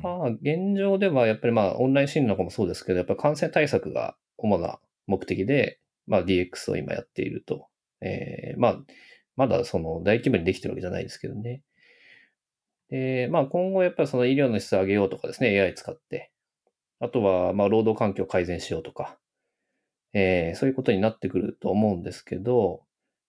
[0.02, 7.66] まあ、現状ではやっぱりまあ、オンライン診療とかもそうですけど、やっぱり感染対策が主な目的で、まあ、DX を今やっていると。
[8.00, 8.78] えーまあ、
[9.36, 11.62] まだその大規模にできてるわけじゃないですけどね。
[12.90, 16.30] で、まあ、今後やっぱりその医療の質を上げようとかですね、AI 使って。
[17.00, 19.18] あとは、まあ、労働環境を改善しようとか、
[20.12, 22.82] えーそういうことになってくると思うんですけど、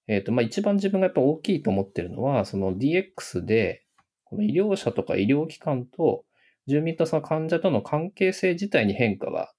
[0.08, 3.86] えっ、と、まあ、一番自分がやっぱ大きいと思ってるのは、その DX で、
[4.26, 6.26] この医療者とか医療機関と
[6.68, 9.54] 住民とその患者との関係性自体に変化が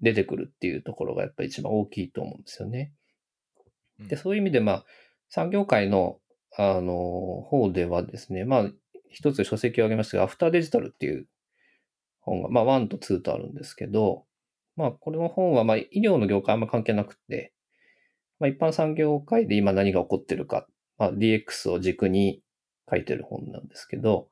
[0.00, 2.92] 出てくるっていうところがやっぱり一番大きいと思うんですよね。
[3.98, 4.84] で、そういう意味で、まあ、
[5.28, 6.18] 産業界の、
[6.56, 6.92] あの、
[7.42, 8.70] 方ではですね、まあ、
[9.10, 11.26] 一つ書籍を挙げましたが、アフターデジタルっていう
[12.20, 14.24] 本が、まあ、1と2とあるんですけど、
[14.76, 17.52] まあ、これの本は、まあ、医療の業界あんま関係なくて、
[18.40, 20.66] まあ、一般産業界で今何が起こってるか、
[20.98, 22.42] まあ、DX を軸に
[22.90, 24.28] 書いてる本なんですけど、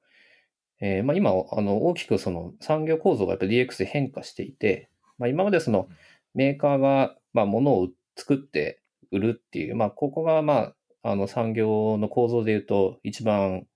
[0.83, 5.89] えーまあ、今、あの、大きくその産業構造がやっぱり DX で変化していて、まあ、今までその
[6.35, 10.75] メーカーが、まあ、物を作って売るっていう、まあ、ここが、ま
[11.05, 13.67] あ、あの、産業の構造で言うと、一番、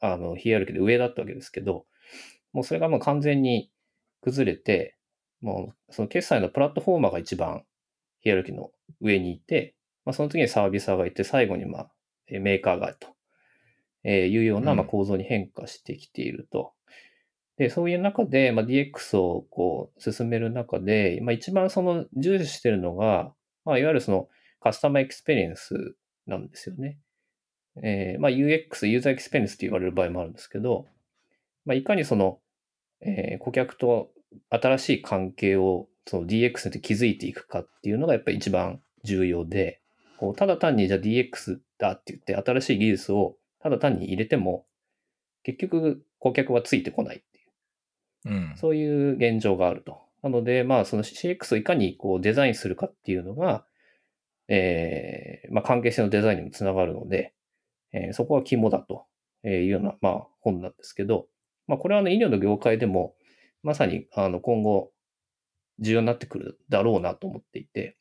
[0.00, 1.86] あの、ヒエラルキーで上だったわけですけど、
[2.52, 3.70] もうそれがもう完全に
[4.20, 4.96] 崩れて、
[5.40, 7.62] もう、その決済のプラットフォーマーが一番
[8.20, 11.90] ヒエラルキーの上にいて、まあ、その次にサービサーがいて、最後に、まあ、
[12.26, 13.14] えーメーカーがと、
[14.04, 16.72] えーいうような、まあ、うん構造に変化してきていると。
[17.56, 23.32] で、そういう中で、まあ、DX をこう進める中で、まあ、一番その重視してるのが、
[23.64, 24.28] まあ、いわゆるその
[24.60, 26.98] customer experience なんですよね。
[27.82, 30.86] えーまあ、UX、 user experience って言われる場合もあるんですけど、
[31.64, 32.38] まあ、いかにその、
[33.00, 34.10] えー顧客と
[34.50, 39.80] 新しい関係をその DX で築いていくかっていうのがやっぱり一番重要で、
[40.18, 44.66] こうただ単にじゃあ DX だって言って新しい技術をただ単に入れても、
[45.42, 48.34] 結局顧客はついてこないっていう。
[48.34, 48.56] うん。
[48.56, 49.98] そういう現状があると。
[50.22, 53.64] なので、まあ、その CX をいかにこうデザインするかっていうのが、
[54.48, 57.34] えーまあ、関係性のデザインにもつながるので、
[57.92, 59.06] えーそこは肝だと
[59.44, 61.26] いうような、まあ、本なんですけど、
[61.66, 63.14] まあ、これはあの医療の業界でも、
[63.62, 64.90] まさにあの今後
[65.80, 67.96] 重要になってくるだろうなと思っていて、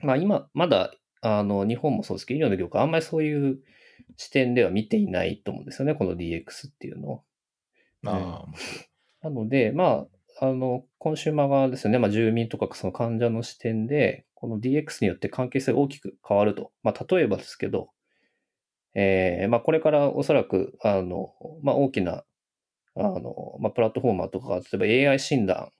[0.00, 3.58] まあ、今、まだあの日本もそうですけど、医療の業界あんまりそういう
[4.16, 7.22] 視点では見ていないと思うんですよね、この DX っていうのを。
[8.04, 8.46] あ。
[9.22, 10.06] なので、ま
[10.40, 16.72] あ、あの、コンシューマー側ですよね、まあ、住民とかその患者の視点で、この DX によって関係性が大きく変わると。
[16.82, 17.90] まあ、例えばですけど、
[18.94, 21.32] えー、まあ、これからおそらく、あの、
[21.62, 22.24] まあ、大きな、
[22.94, 24.64] あの、まあ、プラットフォーマーとかが、例
[24.96, 25.70] えば AI 診断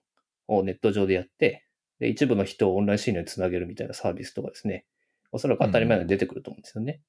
[0.47, 1.65] をネット上でやって、
[1.99, 4.85] で、一部の人をオンライン診療につなげるみたいなサービスとかですね、
[5.33, 7.01] おそらく当たり前に出てくると思うんですよね。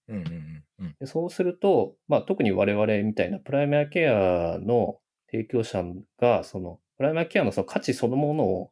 [0.99, 4.97] でそうすると、まあ、特に我々みたいなプライマーケアの
[5.31, 5.85] 提供者
[6.19, 8.71] が、その、プライマーケアのその価値そのものを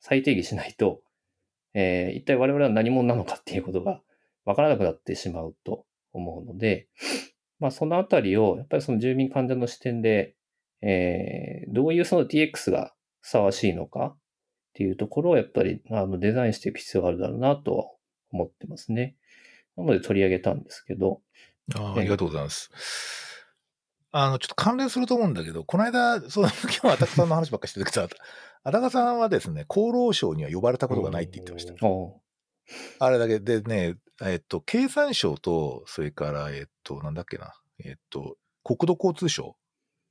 [0.00, 1.02] 再定義しないと、
[1.74, 4.00] えー一体我々は何者なのかっていうことが
[4.44, 6.88] わからなくなってしまうと思うので、
[7.60, 10.34] まあ、そのあたりを、やっぱりその住民患者の視点で、
[10.80, 14.18] えーどういうその DX がふさわしいのかっ
[14.74, 17.84] ていうところをやっぱりあのデザインしていく必要があるだろうなとは
[18.32, 19.16] 思ってますね。
[19.76, 21.20] なので取り上げたんですけど、
[21.74, 22.70] あありがとうございます。
[24.10, 28.08] あの、ちょっと関連すると思うんだけど、この間、その、 今日はアタカさんの話ばっかりしてるけど、
[28.62, 31.74] アタカさんはですね、厚労省には呼ばれたことがないって言ってました。
[31.86, 32.20] お
[32.98, 37.54] あれだけでね、えっと、経産省と、それから、えっと、なんだっけな、
[37.84, 39.56] えっと、国土交通省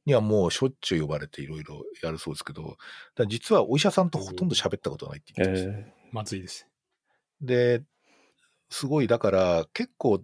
[0.05, 2.77] にはもうしょっちゅう呼ばれていろいろやるそうですけど、
[3.27, 5.89] 実はお医者さんとほとんど喋ったことがないってえ言ってました。
[5.89, 6.67] ーまずいです。
[7.39, 7.83] で、
[8.71, 10.23] すごい、だから結構、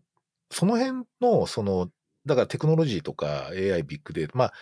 [0.50, 1.92] その辺の、その、
[2.26, 4.54] だからテクノロジーとか AI、ビッグデータ、まあ、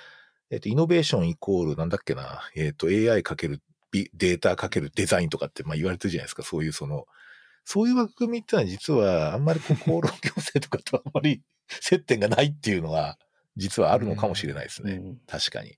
[0.49, 3.61] えっ、と、イノベーションイコール、なんだっけな、えっ、と、AI かける
[3.91, 7.05] ビデータかけるデザインとかって、まあ言われてるじゃないですか、そういうその、
[7.63, 13.17] そういう枠組みってのは実は、あんまりこう厚労行政とかとあんまり接点がないっていうのは、
[13.55, 14.93] 実はあるのかもしれないですね。
[14.93, 15.77] うん確かに。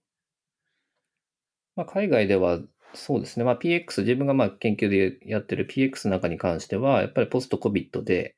[1.75, 2.59] まあ、海外では
[2.97, 8.35] そうですね、まあ、PX、自分がまあ研究でやってる PX の中に関しては、やっぱりポスト COVID で、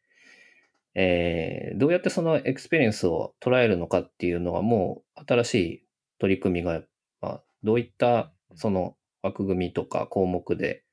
[0.95, 5.83] えーどうやってその experience を捉えるのかっていうのはもう新しい
[6.19, 6.81] 取り組みが、
[7.21, 10.83] まあ、どういったその枠組みとか項目で、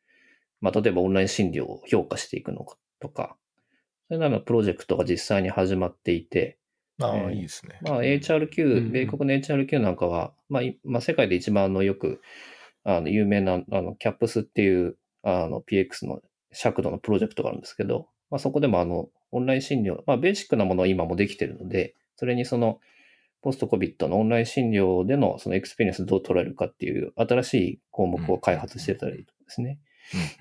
[0.60, 3.36] まあ、例えばオンライン診療を評価していくのかとか、
[4.08, 6.58] そういうようなプロジェクトが実際に始まっていて、
[7.00, 7.78] ああ、えーいいですね。
[7.82, 12.20] まあ、うん AHRQ、米国の AHRQ なんかは、まあ、いまあ、世界で一番あのよく、
[12.86, 16.20] あの、有名な、あの、 CAHPS っていう、あの、PX の
[16.52, 22.78] 尺度のプロジェクトがあるんですけど、まあ、そこでもあの、オンライン診療、まあ、ベーシックなものは今もできてるので、それにその、
[23.42, 29.78] ポスト COVID のオンライン診療でのその experience をどう捉えるかっていう新しい項目を開発してたりとかですね、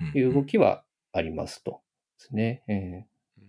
[0.00, 1.82] うんうんいう動きはありますと。
[2.18, 2.62] ですね。
[2.68, 3.04] え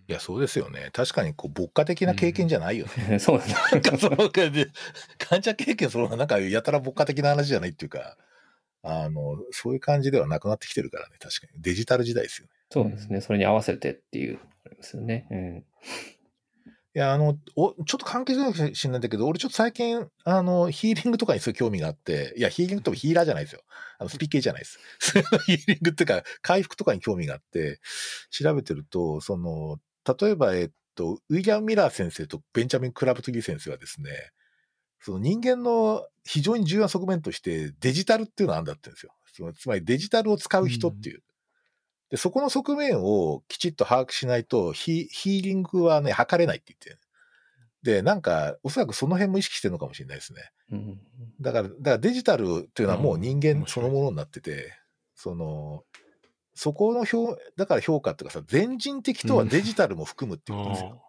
[0.09, 0.89] いや、そうですよね。
[0.93, 2.91] 確かに、こう、牧歌的な経験じゃないよね。
[3.07, 3.39] う ですね。
[3.71, 4.17] なんかその、
[5.17, 8.17] 患者経験その、なんかやたら牧歌的な話じゃないっていうか、
[8.88, 11.61] あの、そういう感じではなくなってきてるからね、確かに。
[11.61, 12.53] デジタル時代ですよね。
[12.69, 13.21] そうですね。
[13.21, 15.27] それに合わせてっていう、ありますよね。
[15.31, 15.63] え
[16.95, 23.61] いや、あの、おちょっと関係ないかもしれないんだけど、俺ちょっと最近、あの、ヒーリングとかにすごい興味があって、いや、ヒーリングともヒーラーじゃないですよ。
[23.99, 24.79] あの、スピ系じゃないです。
[25.45, 27.79] ヒーリングっていうか、回復とかに興味があって、
[28.31, 29.79] 調べてると、その、
[30.19, 34.09] 例えば、えっと、ウィリアム・ミラー先生とベンジャミン・クラブトギー先生はですね、
[34.99, 39.13] その人間の非常に重要な側面としてデジタルっていうのがあるんだってんですよ。
[39.33, 41.21] そのつまりデジタルを使う人っていう。
[42.09, 46.99] で、そこの側面をきちっと把握しないと、ヒヒーリングはね、測れないって言ってる。
[47.83, 50.51] で、なんか、おそらくその辺も意識してるのかもしれないですね。
[50.71, 50.99] えうん
[51.39, 54.73] だから、だからデジタルっていうのはもう人間うんそのものになってて、
[55.15, 55.83] その、
[56.53, 61.03] そこの評、だから評価っていうかさ、全人的とはデジタルも含むっていうことですよ。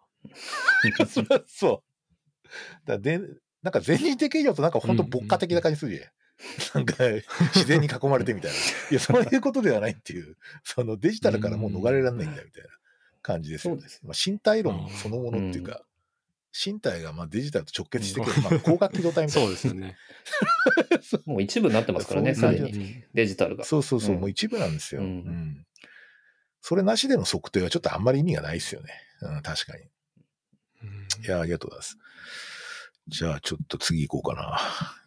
[1.07, 1.82] それはそ
[2.84, 2.86] う。
[2.86, 3.20] だで
[3.63, 6.11] なんか全人的以上となんか本当牧歌的な感じするじゃん。
[6.75, 6.95] なんか
[7.55, 8.57] 自然に囲まれてみたいな。
[8.57, 12.71] いや、そういうことではないっていう、そのデジタルからもう逃れられないんだみたいな
[13.23, 13.81] 感じですよね。
[13.81, 15.83] そうですまあ、身体論そのものっていうか、
[16.53, 19.47] 身体がまあデジタルと直結してくる、まあ、光学機動体みたいな。
[19.47, 19.97] そうですよね。
[21.27, 23.05] もう一部になってますからね、すそういう感じでに。
[23.15, 23.65] デジタルが。
[23.65, 25.67] そうそうそう、うんもう一部なんですよ、ううんん。
[26.61, 28.93] それなしでの測定はちょっとあんまり意味がないですよね。
[29.23, 29.85] うん、確かに。
[30.83, 31.99] うんいや、ありがとうございます。
[33.09, 34.59] じゃあ、ちょっと次行こうかな。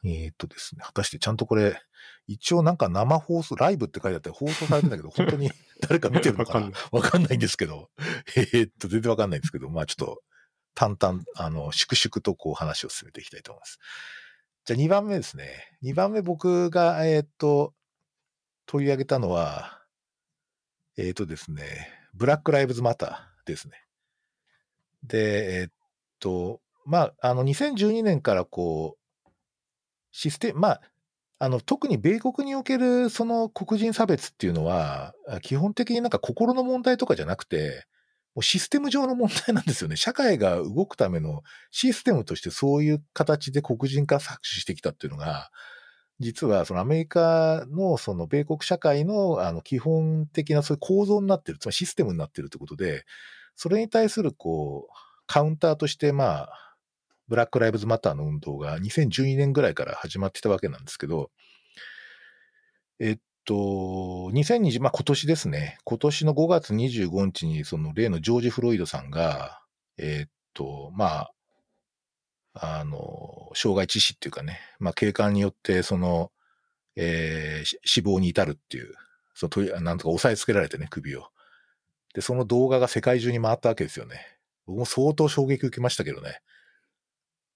[0.04, 1.80] えーっとですね、果たしてちゃんとこれ、
[2.28, 6.72] 一応なんか生放送、ライブって書いてあって放送されてんだけど、 本当に誰か見てるのかな？
[6.92, 7.90] わかんないんですけど、
[8.36, 10.24] えーっと、全然わかんないんですけど、まあちょっと、
[10.74, 13.80] 淡々、あの、粛々とこう話を進めていきたいと思います。
[14.66, 15.78] じゃあ2番目ですね。
[15.84, 17.74] 2番目僕が、えーっと、
[18.66, 19.82] 取り上げたのは、
[20.98, 23.84] えーっとですね、ブラック・ライブズ・マタですね。
[25.04, 25.68] で、えっ
[26.20, 29.30] と、まあ、あの、2012年からこう、
[30.12, 30.82] システム、まあ、
[31.40, 37.88] あの、特に米国におけるその黒人差別っていうのは、基本的になんか心の問題とかじゃなくて、
[38.36, 39.98] もうシステム上の問題なんですよね。
[39.98, 45.50] 社会が動くためのシステムとしてそういう形で黒人か搾取してきたっていうのが、
[46.20, 53.04] 実はそのアメリカのその米国社会のあの基本的なそういう構造になってる、つまりシステムになってるってことで、
[53.56, 54.94] それに対するこう、
[55.26, 56.71] カウンターとしてまあ、
[57.32, 61.32] ブラック・ライブズ・マターの運動が2012年ぐらいから始まってたわけなんですけど、
[63.00, 69.62] えっと、2020、まあ今年ですね、今年の5月25日にその例のジョージ・フロイドさんが、
[69.98, 71.30] えっと、ま
[72.54, 76.34] あ、あの、傷害致死っていうかね、まあ、警官によって、その、
[76.98, 78.94] えー、死亡に至るっていう、
[79.36, 81.30] そのなんとか押さえつけられてね、首を。
[82.14, 84.38] で、その動画が世界中に回ったわけですよね。
[84.68, 86.42] 僕も相当衝撃受けましたけどね。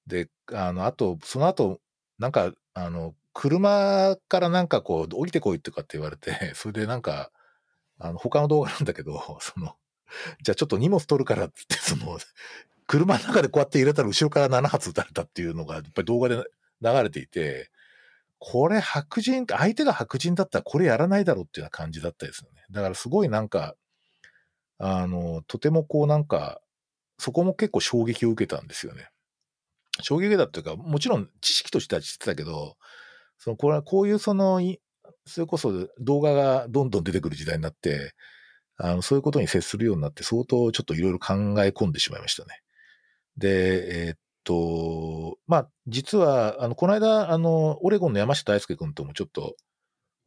[0.08, 1.80] で、あの、あと、その後、
[2.20, 7.32] なんか、あの、車からなんかこう、降りてこいとかって言われて、 それでなんか、
[8.00, 9.76] あの、他の動画なんだけど、 その、
[10.42, 12.18] じゃあちょっと荷物取るからってって、その、
[12.88, 16.44] 車の中でこうやって入れたら後ろから7発撃たれたっていうのが、やっぱり動画で流
[16.82, 17.72] れていて、
[18.38, 22.62] これ白人、相手が白人だったらこれやらないだろうっていうような感じだったですよね。
[22.70, 23.76] だからすごいなんか、
[24.78, 26.62] あの、とてもこうなんか、
[27.18, 29.10] そこも結構衝撃を受けたんですよね。
[30.02, 32.76] 衝撃だっていうか、もちろん知識としては知ってたけど、
[33.38, 34.60] そのこれはこういうその、
[35.26, 38.14] それこそ動画がどんどん出てくる時代になって、
[38.78, 41.34] あの、そういうことに接するようになって相当ちょっといろいろ考
[41.64, 42.62] え込んでしまいましたね。
[43.38, 49.56] で、えー、っと、まあ、実は、あの、この間、あの、オレゴンの山下大輔君ともちょっと、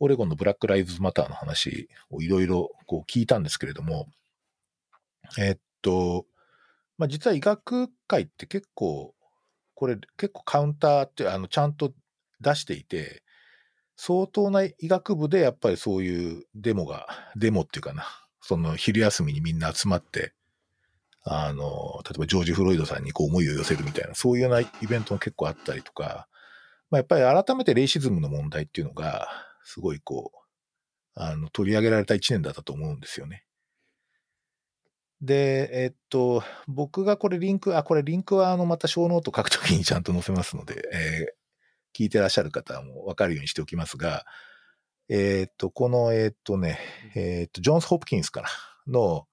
[0.00, 4.06] オレゴンのブラック・ライズ・マターの話をいろいろこう聞いたんですけれども、
[5.38, 6.26] えー、っと、
[6.98, 9.14] まあ、実は医学界って結構、
[9.78, 11.92] これ結構カウンターって、あの、ちゃんと
[12.40, 13.22] 出していて、
[13.94, 17.06] 相当な医学部でやっぱりそういうデモが、
[17.36, 18.04] デモっていうかな、
[18.40, 20.32] その昼休みにみんな集まって、
[21.22, 26.26] あの、例えばジョージ・フロイドさんにこう思いを寄せるみたいな、そういうようなイベントも結構あったりとか、
[26.90, 29.28] まあ、やっぱり改めてレイシズムの問題っていうのが、
[29.62, 30.38] すごいこう、
[31.14, 33.44] あの、取り上げられた一年だったと思うんですよね。
[35.20, 44.24] で、えっと、僕がこれリンク、あ、これリンクはあの、またショーノート書くときにちゃんと載せますので、えー、聞いてらっしゃる方もわかるようにしておきますが、
[45.08, 46.78] えっと、この、えっとね、
[47.16, 48.48] えっと、ジョンズ・ホプキンスかな、
[48.86, 49.26] の、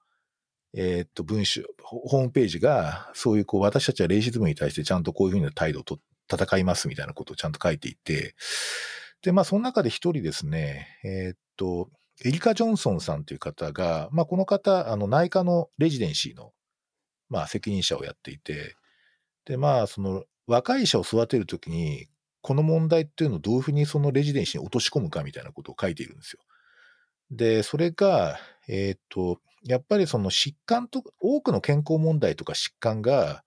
[0.74, 5.98] え、っと、文章、ホームページが、そういうこう、私たちはレイシズムに対してちゃんとこういうふうな態度をと
[6.30, 8.34] 戦いますみたいなことをちゃんと書いていて、
[9.22, 11.88] で、まあ、その中で一人ですね、え、っと、
[12.24, 16.52] エリカ・ジョンソンさんという方が、まあ、この方、あの、内科のレジデンシーの、
[17.28, 18.76] まあ、責任者をやっていて、
[19.44, 22.08] で、まあ、その、若い医者を育てるときに、
[22.40, 26.40] この問題っていうのをどういうふうにそのレジデンシーに落とし込むかみたいなことを書いているんですよ。
[27.30, 28.38] で、それが、
[28.68, 33.42] えっ、と、やっぱりその疾患と、多くの健康問題とか疾患が、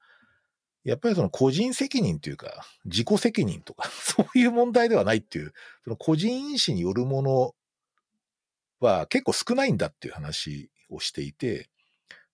[0.84, 5.53] やっぱりその個人責任というか、自己責任とか、 そういう問題ではないっていう、
[5.84, 7.55] その個人因子によるもの
[8.80, 11.69] は結構少ないんだっていう話をしていて、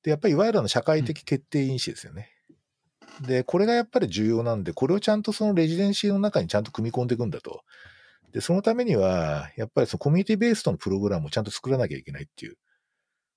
[0.04, 2.32] で、やっぱりいわゆるの社会的決定因子ですよね。
[3.22, 7.64] で、これがやっぱり重要なんで、これをちゃんとそのレジデンシーの中にちゃんと組み込んでいくんだと。
[8.32, 12.58] で、そのためには、やっぱりそのコミュニティベースとのプログラムをちゃんと作らなきゃいけないっていう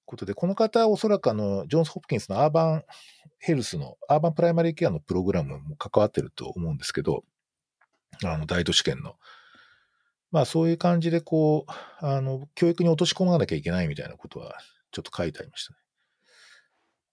[0.05, 2.85] ことで、この方はおそらくあの、ジョンス・ホプキンスのアーバン
[3.39, 7.25] ヘルスの、アーバンプライマリーケアのプログラムも関わってると思うんですけど、
[8.25, 9.15] あの、大都市圏の。
[10.31, 14.59] まあそういう感じでこう、あの、教育に落とし込まなきゃいけないみたいなことは
[14.93, 15.79] ちょっと書いてありましたね。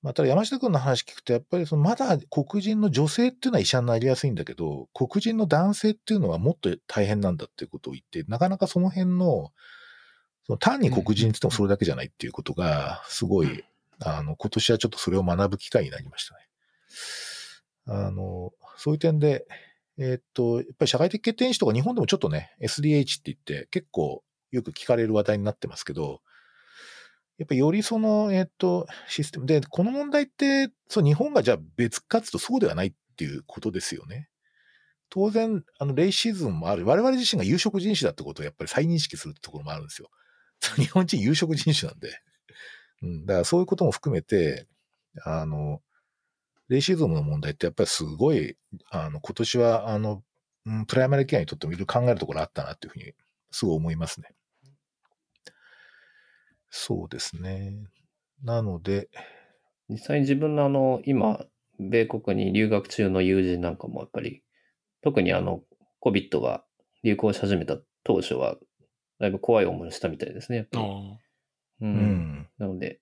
[0.05, 9.51] まあ、ただ山下君の話聞くと、やっぱりそのまだ黒人の女性っていうのは医者になりやすいんだけど、黒人の男性っていうのはもっと大変なんだっていうことを言って、なかなかその辺の、
[10.45, 13.63] その単に黒人って言ってもそれだけじゃないっていうことが、すごい、
[13.99, 16.41] あの、今年はちょっとそれを学ぶ機会になりましたね。
[17.87, 19.47] あの、そういう点で、
[19.97, 26.21] え、っと、やっぱり社会的決定因子とか日本でもちょっとね、SDH って言って結構よく聞かれる話題になってますけど、
[27.37, 34.29] やっぱりよりその、えっ、と、システムで、この問題って、そう、日本がじゃあ別かつとそうではないっていうことですよね。
[35.09, 36.85] 当然、あの、レイシズムもある。
[36.85, 40.09] 我々自身が有色人種だってことをやっぱり再認識するってところもあるんですよ。
[40.77, 42.19] 日本人有色人種なんで。
[43.01, 44.67] うん、だからそういうことも含めて、
[45.23, 45.81] あの、
[46.69, 48.57] レイシズムの問題ってやっぱりすごい、
[48.89, 50.23] あの、今年は、あの、
[50.65, 53.13] うん、プライマリケアにとってもいろいろ考えるところあったなっていうふうに、
[53.51, 54.29] すごい思いますね。
[56.69, 57.73] そうですね。
[58.43, 59.09] なので、
[59.89, 61.45] 実際に自分のあの、今、
[61.79, 64.43] 米国に留学中の友人なんかもやっぱり、
[65.01, 65.61] 特にあの、
[66.01, 66.63] COVID が
[67.03, 68.57] 流行し始めた当初は、
[69.19, 70.85] だいぶ怖い思いをしたみたいですね、やっぱり。
[70.85, 71.85] あう。
[71.85, 72.49] うんん。
[72.57, 72.99] なので、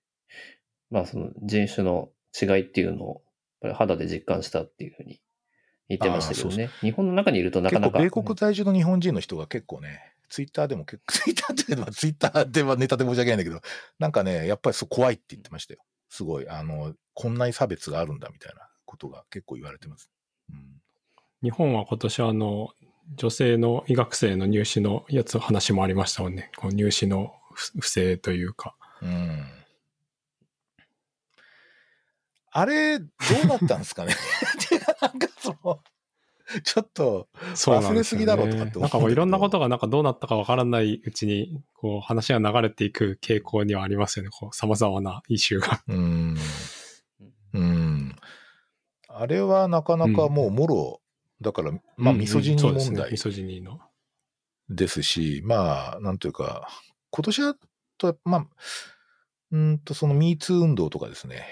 [0.90, 2.10] まあその人種の
[2.40, 3.22] 違いっていうのを、
[3.64, 5.20] ぱり肌で実感したっていうふうに
[5.88, 6.70] 言ってましたけどね。
[6.80, 7.98] 日本の中にいるとなかなか。
[7.98, 13.60] 結構米国在住の日本人の人が結構ね、ツイッターでも結構、ツイッターっていうのはツイッターではネタで申し訳ないんだけど、
[13.98, 15.80] なんかね、やっぱりそう怖いって言ってましたよ。
[16.08, 16.48] すごい。
[16.48, 20.10] あの、こんなに差別があるんだみたいなことが結構言われてます。
[20.50, 20.80] うん、
[21.42, 22.68] 日本は今年あの、
[23.16, 26.50] 女性の医学生の入試のやつ話もありましたもんね。
[26.56, 28.74] こう入試の不不正というか。
[29.02, 29.44] うん。
[32.56, 33.06] あれ、ど
[33.42, 34.14] うなったんですかね？
[35.02, 35.80] なんかその、
[36.62, 37.90] ちょっと、そうなんですよ、ね。
[37.90, 44.30] 忘れすぎだろうとかってなんかもういろんなことがなんかどうなったかわからないうちに、こう話が流れていく傾向にはありますよね。
[44.30, 45.82] こう様々なイシューが。
[45.88, 46.36] うん。
[47.54, 48.16] うん。
[49.08, 51.00] あれはなかなかもうもろ、
[51.40, 53.80] だから、まあ、うんミソジニそうですね問題ミソジニの。
[54.68, 56.68] ですし、まあ、なんというか、
[57.10, 57.56] 今年は
[57.98, 58.46] と、まあ、
[59.50, 61.44] うんと、その MeToo 運動とかですね、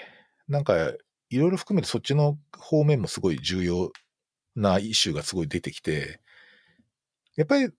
[0.47, 0.93] なんか、
[1.29, 3.91] いろいろ含めてそっちの方面もすごい重要
[4.55, 6.19] なイシューがすごい出てきて、
[7.35, 7.69] やっぱり、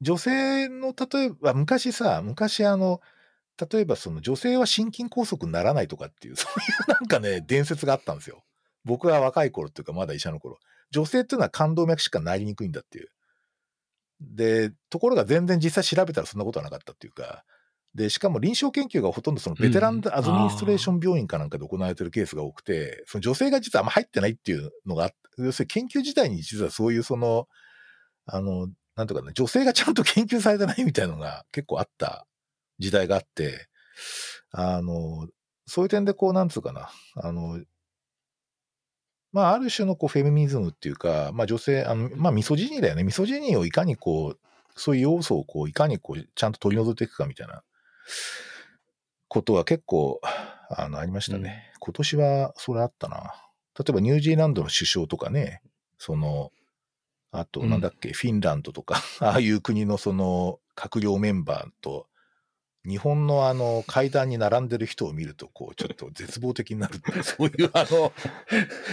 [0.00, 3.00] 女性の、例えば、昔さ、昔あの、
[3.70, 8.44] 例えばその女性は心筋梗塞にならないとかっていう、 そういうなんかね、伝説があったんですよ。
[8.84, 10.58] 僕が若い頃っていうか、まだ医者の頃。
[10.90, 13.08] 女性っていうのは冠動脈しかなりにくいんだっていう。
[14.20, 17.44] で、ところが全然実際調べたらそんなことはなかったっていうか、
[17.94, 27.46] で、しかも臨床研究がほとんどそのベテランアドミニストレーション病院かなんかで行われてるケースが多くて、その女性が実はあんま入ってないっていうのがあって、要するに研究自体に実はそういうその、
[28.26, 32.26] あの、なんとかね、女性がちゃんと研究されてないみたいなのが結構あった
[32.78, 33.68] 時代があって、
[34.50, 35.28] あの、
[35.66, 37.60] そういう点でこう、なんつうかな、あの、
[39.32, 43.02] まあ、ある種のこうフェミニズムっていうか、まあ女性、あの、まあミソジニーだよね。
[43.02, 44.40] ミソジニーをいかにこう、
[44.76, 47.64] そういう要素をこう、いかにこう、ちゃんと取り除いていくかみたいな
[49.28, 50.20] ことは結構、
[50.70, 51.72] あの、ありましたね。
[51.80, 53.34] 今年はそれあったな。
[53.78, 55.60] 例えばニュージーランドの首相とかね、
[55.98, 56.52] その、
[57.32, 62.06] あと、うんなんだっけ、フィンランドとか、 ああいう国のその、閣僚メンバーと、
[62.86, 68.12] 日本のあの階段に並んでる人を見ると、こう、ちょっと絶望的になる そういうあの、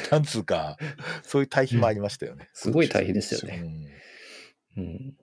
[0.09, 0.77] なんつうか、
[1.23, 2.49] そういう対比もありましたよね。
[2.53, 3.61] すごい対比ですよね
[4.77, 5.17] うんうん。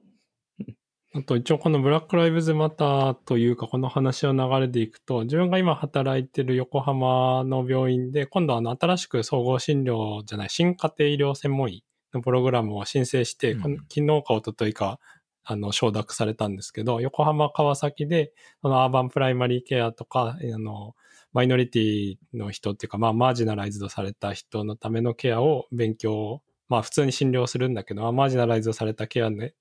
[1.14, 11.82] あと一応このブラック・ライブズ・マターというかこの話の流れでいくと、自分が今働いてる横浜の病院で、今度あの新しく総合診療じゃない、新家庭医療専門医
[12.12, 13.76] のプログラムを申請して、うん。
[13.88, 15.00] 昨日か一昨日か、
[15.44, 20.94] あの、承諾されたんですけど、横浜、川崎で、そのアーバンプライマリーケアとか、あの、
[21.32, 29.54] マイノリティの人っていうか、まあ、マージナライズドされた人のためのケアを勉強、まあ、普通に診療するんだけど、まあマージナライズドされたケアね、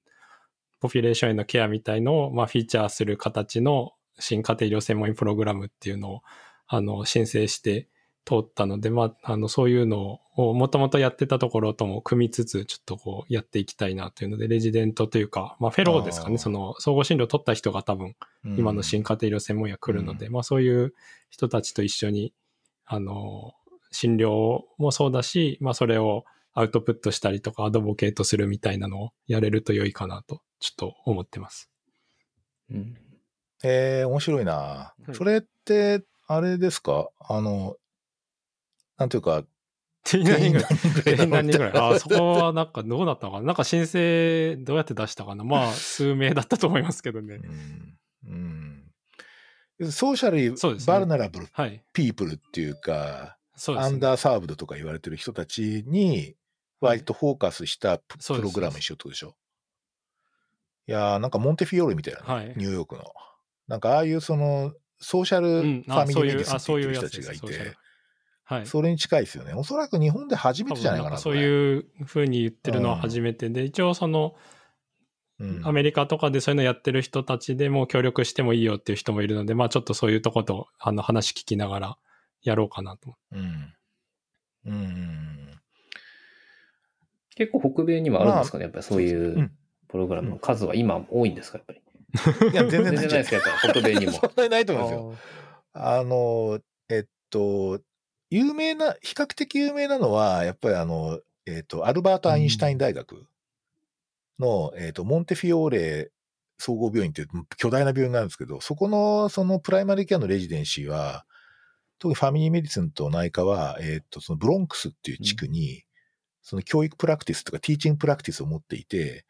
[0.79, 6.21] ポピュレーションへのケアみたいのを、まあ、フィーチャーする形の新家庭医療専門医プログラムっていうのを、
[6.67, 7.87] あの、申請して
[8.25, 20.93] 通ったので、まあ、あの、そういうのをもともとやってたところとも組みつつ、ちょっとこう、やっていきたいなというので、レジデントというか、まあ、フェローですかね、その、総合診療取った人が多分、今の新家庭医療専門医が来るので、まあ、そういう
[21.29, 22.33] 人たちと一緒に、
[22.85, 23.53] あの、
[23.91, 26.25] 診療もそうだし、まあ、それを
[26.59, 31.69] アウトプットしたりとか、アドボケートするみたいなのをやれると良いかなと、ちょっと思ってます。
[32.71, 32.97] うん。
[33.63, 34.53] えー、面白いな。
[34.53, 37.09] はいそれって、あれですか？
[37.19, 37.75] あの、
[38.97, 39.43] なんていうか、
[40.03, 40.67] 定員何人ぐらい
[41.03, 43.45] 定員何人ぐらいああ、そこはなんかどうだったのかな？
[43.47, 45.43] なんか申請どうやって出したかな？
[45.43, 48.31] まあ、数名だったと思いますけどねう。
[48.31, 48.83] ん。
[49.79, 49.91] うん。
[49.91, 51.83] ソーシャルそうですねバルナラブルはい。
[51.93, 53.99] ピープルっていうか、アンそうですね。
[53.99, 56.35] ダーサーブドとか言われてる人たちに、
[56.79, 59.35] 割とフォーカスしたプログラムにしようとでしょ？
[60.87, 63.03] いやーなんかモンテフィオールみたいなね、はいニューヨークの。
[63.67, 66.93] なんかああいうその、ソーシャルうん、ファミリーメディスンっていう。
[66.93, 67.75] 人たちがいて、
[68.45, 68.65] はい。
[68.65, 69.53] それに近いですよね。
[69.53, 71.17] おそらく日本で初めてじゃないかな。
[71.17, 74.35] そうう、いうふうに言ってるのは初めてで、一応その、
[75.39, 81.97] うんアメリカとかでそういうのやってる人たちでも協力してもいいよっていう人もいるので、まあちょっとそういうとことあの話聞きながら
[82.41, 83.15] やろうかなと。
[83.33, 83.73] うん。
[84.65, 85.56] うん。
[87.37, 89.51] 結構北米にもあるんですかね、やっぱりそういううん。
[89.87, 92.51] プログラムの数は今多いんですか、やっぱり。
[92.51, 93.73] いや、全然ないですか、やっぱり。
[93.73, 94.11] 北米にも。
[94.19, 95.15] そんなにないと思いますよ。
[95.73, 96.59] あの、
[96.89, 97.79] えっと、
[98.31, 103.27] 有名な、比較的有名なのは、やっぱりあの、えっと、アルバート・アインシュタイン大学
[104.39, 106.11] の、えっと、モンテフィオーレ
[106.57, 107.27] 総合病院っていう
[107.57, 111.25] 巨大な病院があるんですけど、そこの、そのプライマリーケアの residency は、
[111.99, 115.86] 特に family medicine と内科は、えっ、と、そのブロンクスっていう地区に、
[116.47, 119.25] その教育プラクティスとかティーチングプラクティスを持っていて、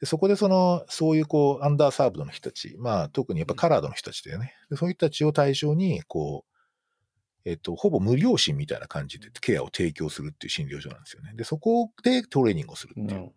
[0.00, 4.52] でそこでその、そういうこう、アンダーサーブドの人たち、まあ特にやっぱカラードの人たちだよね。
[4.68, 11.32] でそういう人たちを対象に、こう、えっと、ほぼ無料診みたいな感じでケアを提供するっていう診療所なんですよね。
[11.36, 13.20] で、そこでトレーニングをするっていう。
[13.20, 13.32] うん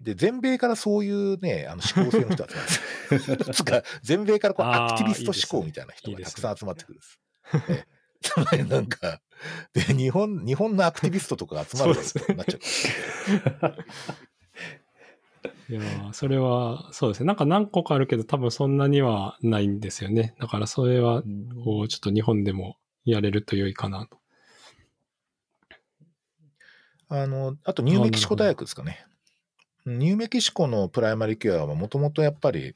[0.00, 3.36] で、全米からそういうね、あの思考性の人集まるんですよ。
[3.54, 7.20] つか全米からこうアクティビスト思考みたいな人がたくさん集まってくるんです。
[7.54, 7.93] ええつまり
[8.68, 9.20] なんか、
[9.72, 12.58] で、日本、日本のアクティビストとかが集まるそうですねなっちゃ
[13.70, 13.76] う。
[15.68, 17.26] いやーそれは、そうですね。
[17.26, 20.34] なんか何個かあるけど、多分そんなにはないんですよね。
[20.38, 21.22] だからそれは、
[21.64, 24.18] こう、ちょっと日本でもやれると良いかなと。
[27.08, 29.06] あの、あとニューメキシコ大学ですかね。
[29.86, 32.74] ニューメキシコのプライマリーケアはもともとやっぱり、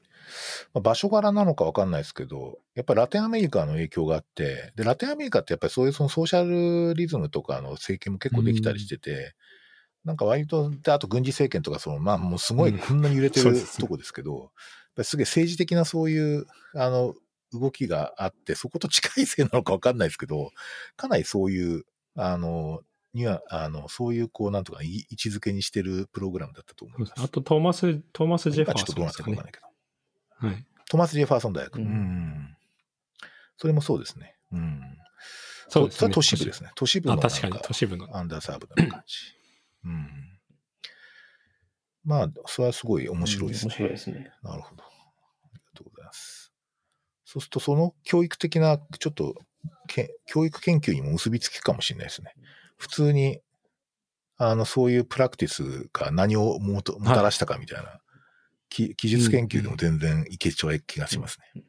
[0.73, 9.33] まあ場所柄なのかわかんないですけど、やっぱりラテンアメリカの影響があって、で、ラテンアメリカってやっぱりそういうそのソーシャルリズムとかの政権も結構できたりしてて、
[10.05, 12.79] なんか割と、で、あと軍事政権とかその、まあもうすごいうん。
[12.79, 13.81] こんなに揺れてるそうですね。
[13.81, 14.49] とこですけど、やっ
[14.95, 16.45] ぱりすげえ政治的なそういう、
[16.75, 17.15] あの、
[17.51, 20.51] 動きがあって、そこと近いせいなのかわかんないですけど、
[20.95, 21.83] かなりそういう、
[22.15, 22.81] あの、
[23.19, 27.13] には、あの、そういう、こう、なんとか、い位置づけにしてるプログラムだったと思います。
[27.17, 29.45] あと、トーマス、トーマス・ジェファー今ちょっとどうなってソンですかかわかん。
[29.45, 30.47] ないけど。
[30.47, 30.65] はい。
[30.89, 31.75] トマス・ジェファーソン大学。
[31.77, 32.57] ううんん。
[33.57, 34.37] それもそうですね。
[34.51, 34.81] うん。
[35.67, 36.71] そうですねそれは都市部ですね。
[36.75, 38.17] 都市部のあ、なん確かに、都市部の。
[38.17, 39.15] アンダーサーブな感じ。
[39.85, 40.39] うん。
[42.05, 43.75] まあ、それはすごい面白いです面ね。
[43.75, 44.31] 白いですね。
[44.41, 44.83] なるほど。
[44.83, 44.87] あ
[45.53, 46.51] りがとうございます。
[47.25, 49.35] そうすると、その教育的な、ちょっと
[49.87, 52.33] け、教育研究にも結びつくかもしれないですね。
[52.79, 53.41] 普通に、
[54.37, 57.99] あの、そういうプラクティスが何をもたらしたかみたいな、
[58.69, 61.63] き技術研究でも全然いけちゃう気がしますね。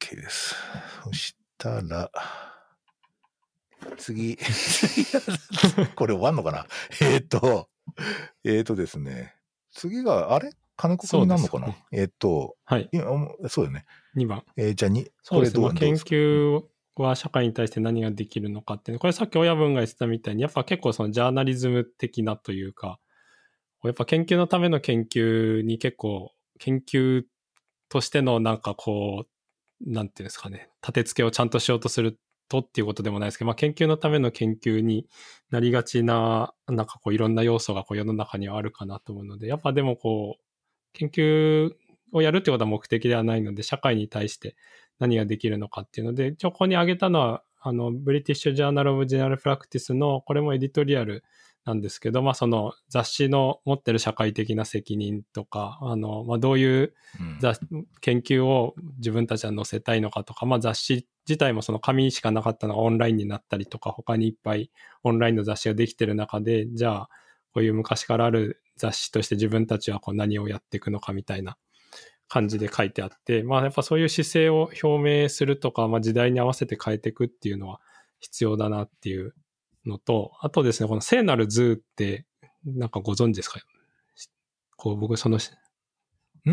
[0.00, 0.54] OK です。
[1.04, 2.10] そしたら、
[3.98, 4.36] 次、
[5.96, 6.66] これ終わんのかな？
[7.02, 7.68] えっ、と、
[8.42, 9.36] えっ、とですね、
[9.70, 10.50] 次が、あれ？
[10.76, 12.88] 金子君になるのかな、えっ、と、はい。
[12.92, 13.84] 今おそうよね。
[14.14, 14.44] 2番。
[14.56, 15.62] えーじゃあに、そうですね。
[15.62, 16.10] まあ研これどうどうですか？
[16.10, 22.98] 究は社会に対して何ができるのかってこれさっき親分が言ってたみたいに、やっぱ結構そのジャーナリズム的なというか、
[23.84, 27.24] やっぱ研究のための研究に結構、研究
[27.88, 32.18] としてのなんかこう、なんていうんですかね、立て付けをちゃんとしようとする
[32.48, 35.06] とっていうことでもないですけど、まあ研究のための研究に
[35.50, 40.42] なりがちな、なんかこういろんな要素がこう世の中にはあるかなと思うので、やっぱでもこう、
[40.94, 41.72] 研究
[42.12, 44.56] をやるってことは目的ではないので、社会に対して
[44.98, 51.24] 何ができるのかっていうので、一応ここに挙げたのは、あの、 British Journal of General Practice の、これも editorial
[51.64, 57.38] なんですけど、まあその雑誌の持ってる社会的な責任とか、あの、まあどういううん。
[57.40, 57.60] 雑
[58.00, 64.70] 研究を自分たちは載せたいのかとか、まあ雑誌自体もその紙しかなかったのがオンラインになったりとか、他にいっぱい
[65.02, 67.08] オンラインの雑誌ができてる中で、じゃあ、
[67.52, 71.56] こういう昔からある雑誌として自分たちはこう何をやっていくのかみたいな
[72.28, 77.80] 感じで書いてあって、まあやっぱそういう姿勢を表明するとか、まあ時代に合わせて変えていくっていうのは
[78.20, 79.34] 必要だなっていう
[79.84, 82.26] のと、あとですね、この聖なる図って、
[82.64, 83.60] なんかご存知ですか？
[84.76, 85.38] こう僕その、
[86.46, 86.52] う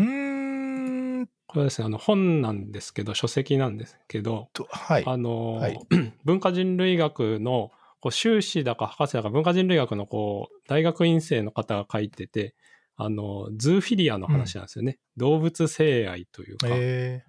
[1.22, 1.26] ん。
[1.46, 5.04] これはですね、あの本なんですけど、書籍なんですけど、と、はい。
[5.06, 5.78] あの、はい。
[6.24, 7.70] 文化人類学の
[8.00, 12.54] こう修士だか博士だか文化人類学のこう大学院生の方が書いてて、
[12.96, 14.98] あの、ズーフィリアの話なんですよね。
[15.16, 16.68] 動物性愛というか。
[16.70, 17.24] え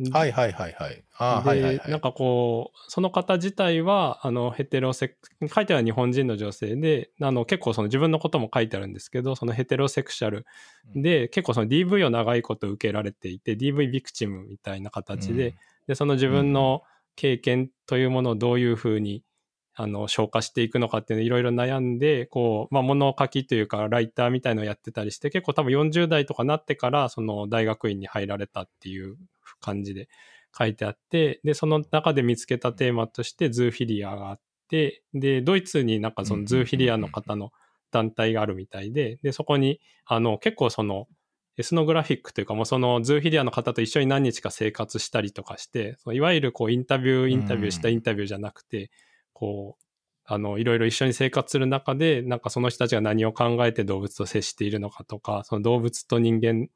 [0.00, 1.04] ー、はいはいはいはい。
[1.18, 1.90] あはいはいはい。
[1.90, 10.46] なんかこう、その方自体は、あの、ヘテロセク、書いてある日本人の女性で、あの、結構その自分のことも書いてあるんですけど、そのヘテロセクシャル
[10.94, 15.56] で、結構その DV を長いこと受けられていて、DV ビクチムみたいな形で、
[15.88, 16.82] で、その自分の
[17.16, 19.24] 経験というものをどういうふうに、
[19.80, 29.16] あの、消化していくのかっていうのをいろいろ悩んで、こう、まあ、物書きというか、ライターみたいのをやってたりして、結構多分40代とかなってから、その大学院に入られたっていう
[29.60, 30.08] 感じで
[30.58, 37.52] 書いてあって、で、その中で見つけたテーマとしてズーフィリアがあって、で、ドイツになんかそのズーフィリアの方の
[37.92, 41.06] 団体があるみたいで、で、そこに、あの、結構その、
[41.56, 48.90] エスノグラフィックというか、もうそのズーフィリアの方と一緒に何日か生活したりとかして、そのいわゆるこうインタビュー、インタビューしたインタビューじゃなくて、
[49.38, 49.84] こう、
[50.24, 56.66] あの、いろいろ一緒に生活する中で、なんかその人たちが何を考えて動物と接しているのかとか、その動物と人間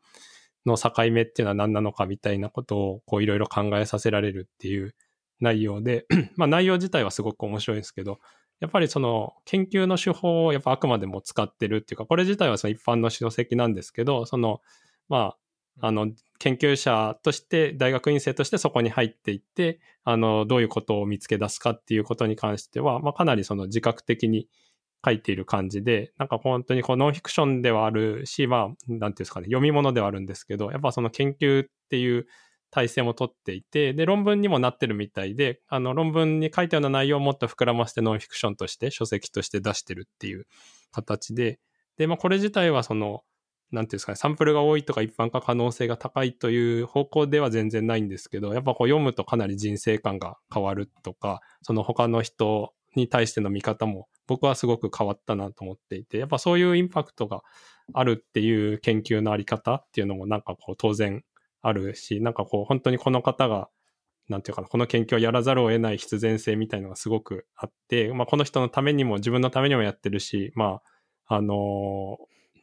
[0.65, 4.95] の境目っていうのは何なのかみたいなことを、こういろいろ考えさせられるっていう
[5.41, 6.07] 内容で、
[6.37, 8.21] まあ内容自体はすごく面白いんですけど、
[8.61, 14.61] やっぱりその研究の手法をやっぱあくまでも使ってるっていうか、これ自体はその一般の書籍なんですけど、その、
[15.09, 15.37] まあ、
[15.81, 24.49] あの、研究者として、大学院生としてそこに入っていって、あの、どういうことを見つけ出すかっていうことに関しては、まあ、かなりその自覚的に
[25.05, 32.27] 書いている感じで、なんか本当にこうノンフィクションではあるし、まあ、なんていうんですかね、読み物ではあるんですけど、やっぱその研究っていう
[32.71, 40.47] 体制も取っていて、で、論文にもなってるみたいで、あの、論文に書いたような内容をもっと膨らませてノンフィクションとして、書籍として出してるっていう
[40.91, 41.61] 形で、
[41.99, 43.23] で、まあ、これ自体はその、
[43.73, 57.43] なんていうんですかね、サンプルが多いとか一般化可能性が高いという方向では全然ないんですけど、やっぱこう読むとかなり人生観が変わるとか、その他の人に対しての見方も僕はすごく変わったなと思っていて、やっぱそういうインパクトが
[57.95, 61.25] あるっていう研究のあり方っていうのもなんかこう当然
[61.63, 63.69] あるし、なんかこう本当にこの方が
[64.29, 70.81] なんていうかな、この研究をやらざるを得ない必然性みたいのがすごくあって、まあ、この人のためにも自分のためにもやってるし、ま
[71.27, 72.19] あ、あの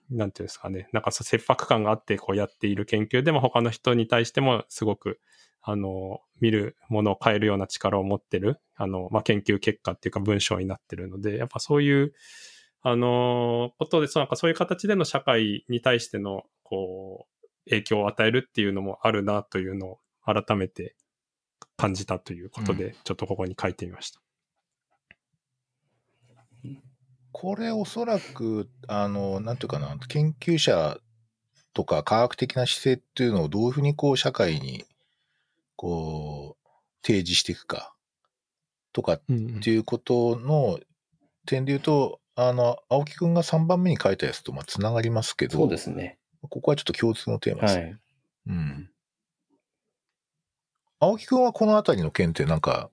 [0.10, 5.20] なんていうんですかね、なんか切迫感があってこうやっている研究でも他の人に対してもすごく、
[5.62, 12.14] あの見るものを変えるような力を持ってる、あの、まあ、研究結果っていうか文章になってるので、やっぱそういう、
[12.82, 20.96] あのことで、そうなんかそういう形での社会に対しての、こう、影響を与えるっていうのもあるなというのを改めて
[21.76, 24.22] 感じたということで、ちょっとここに書いてみました。
[27.32, 30.98] これおそらく、あの、なんていうかな、研究者
[31.74, 34.86] とか科学的な姿勢っていうのをどういうふうにこう社会に、
[35.76, 36.68] こう、
[37.06, 37.94] 提示していくか、
[38.92, 40.80] とかっうんていうことの
[41.46, 46.18] 点で言うと、あの、青木くんが3番目に書いたやつとまあつながりますけど、そうですね。
[46.42, 47.84] ここはちょっと共通のテーマですね。
[47.84, 48.00] はい。
[48.48, 48.90] うん。
[51.02, 52.90] 青木くんはこのあたりの件ってなんか、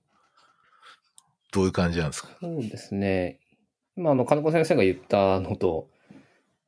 [1.51, 2.29] どういう感じなんですか？
[2.41, 3.39] そうですね。
[3.97, 5.89] 今、あの、金子先生が言ったのと、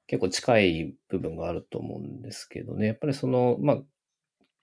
[0.08, 2.88] 結構近い部分があると思うんですけどね。
[2.88, 3.78] やっぱりその、まあ、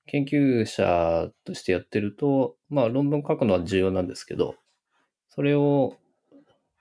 [0.06, 4.56] 研究者としてやってると、まあ、論文書くのは重要なんですけど、
[5.28, 5.96] それを、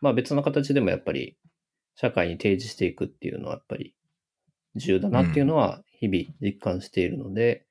[0.01, 1.37] まあ、別の形でもやっぱり、
[1.95, 3.95] 社会に提示していくっていうのは、やっぱり、
[4.75, 7.65] 重要だなっていうのは、日々実感しているので、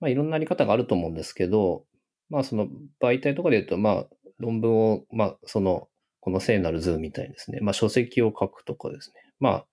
[0.00, 1.84] まあ、いろんなあり方があると思うんですけど、
[2.28, 2.68] まあ、その
[3.00, 4.06] 媒体とかで言うと、まあ、
[4.38, 5.88] 論文を、まあ、その、
[6.20, 9.66] この聖なる図みたいですね、まあ、書籍を書くとかですね、まあ、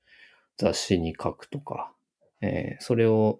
[0.57, 1.91] 雑誌に書くとか、
[2.41, 3.39] えーそれを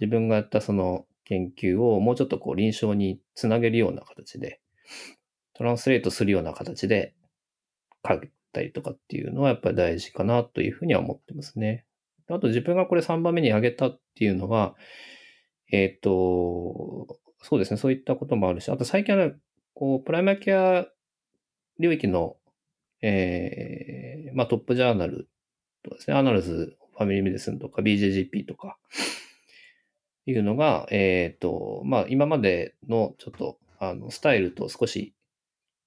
[0.00, 4.60] 自分がやったその研究をもうちょっとこう臨床につなげるような形で、
[5.54, 7.14] トランスレートするような形で
[8.06, 11.84] 書いたりとかっていうのはやっぱり大事かなというふうには思ってますね。
[12.28, 14.74] あと自分がこれ3番目に挙げたっていうのは、
[15.70, 19.30] えっ、と、そうですね、そういったこともあるし、あと最近は、
[19.74, 20.86] こう、プライマリーケア
[21.78, 22.36] 領域の、
[23.02, 25.28] えーまあ、トップジャーナル
[25.82, 28.78] とかですね、 Annals、Family Medicine とか BJGP とか、
[30.26, 35.14] いうのが、えっ、と、まあ、今までのちょっと、あの、スタイルと少し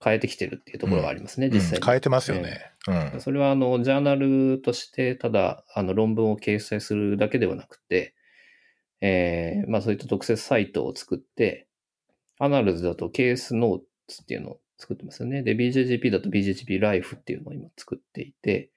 [0.04, 1.78] 変えてきてるっていうところがありますね、実際に。
[1.78, 2.72] うん変えてますよね。
[2.88, 3.22] うん。
[3.22, 8.14] それは、あの、ジャーナルとして、ただ、あの、論文を掲載するだけではなくて、
[9.02, 11.68] えーまあ、そういった特設サイトを作って、
[12.40, 15.44] アナルズだとケースノーツっていうのを作ってますよね。
[15.44, 18.72] で、BJGP だと BJGP ライフっていうのを今作っていて、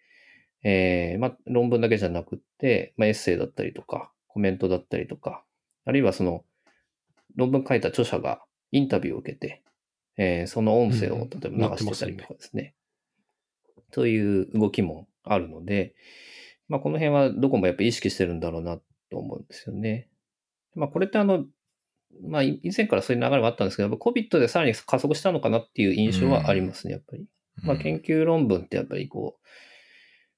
[0.62, 5.42] えーまあ、論文だけじゃなくって、まあ、エッセイだったりとか、コメントだったりとか、
[5.84, 6.44] あるいはその、
[7.36, 8.42] 論文書いた著者が
[8.72, 9.62] インタビューを受けて、
[10.16, 12.74] えーその音声をうん例えば流してたりとかですね。
[13.90, 15.94] という動きもあるので、
[16.68, 18.78] まあ、この辺はどこもやっぱ意識してるんだろうな
[19.10, 20.08] と思うんですよね。
[20.74, 21.44] まあ、これってあの、
[22.22, 27.26] まあ、い以前からそういう流れはあったんですけど、やっぱ COVID でさらに加速したのかなっていう印象はありますね、やっぱり。
[27.62, 29.46] まあ、研究論文ってやっぱりこう、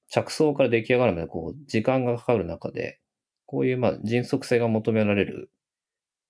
[0.09, 2.99] 着想から出来上がるまでこう、時間がかかる中で、
[3.45, 5.51] こういうまあ迅速性が求められる、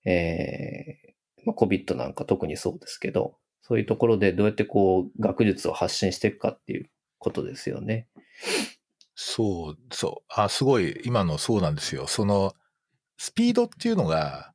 [0.05, 1.13] えー
[1.45, 8.07] まあ、COVID なんか特にそうですけど、そういうところでどうやってこう、学術を発信していくかっていうことですよね。
[9.15, 10.33] そう、そう。
[10.33, 12.07] あ、すごい、今のそうなんですよ。
[12.07, 12.53] その、
[13.17, 14.52] スピードっていうのが、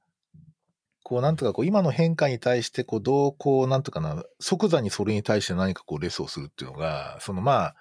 [1.08, 7.74] こう、なんとかこう、今の変化に対して、こう、どう、こう、なんとかな、即座にそれに対して何かこう、レスをするっていうのが、その、まあ、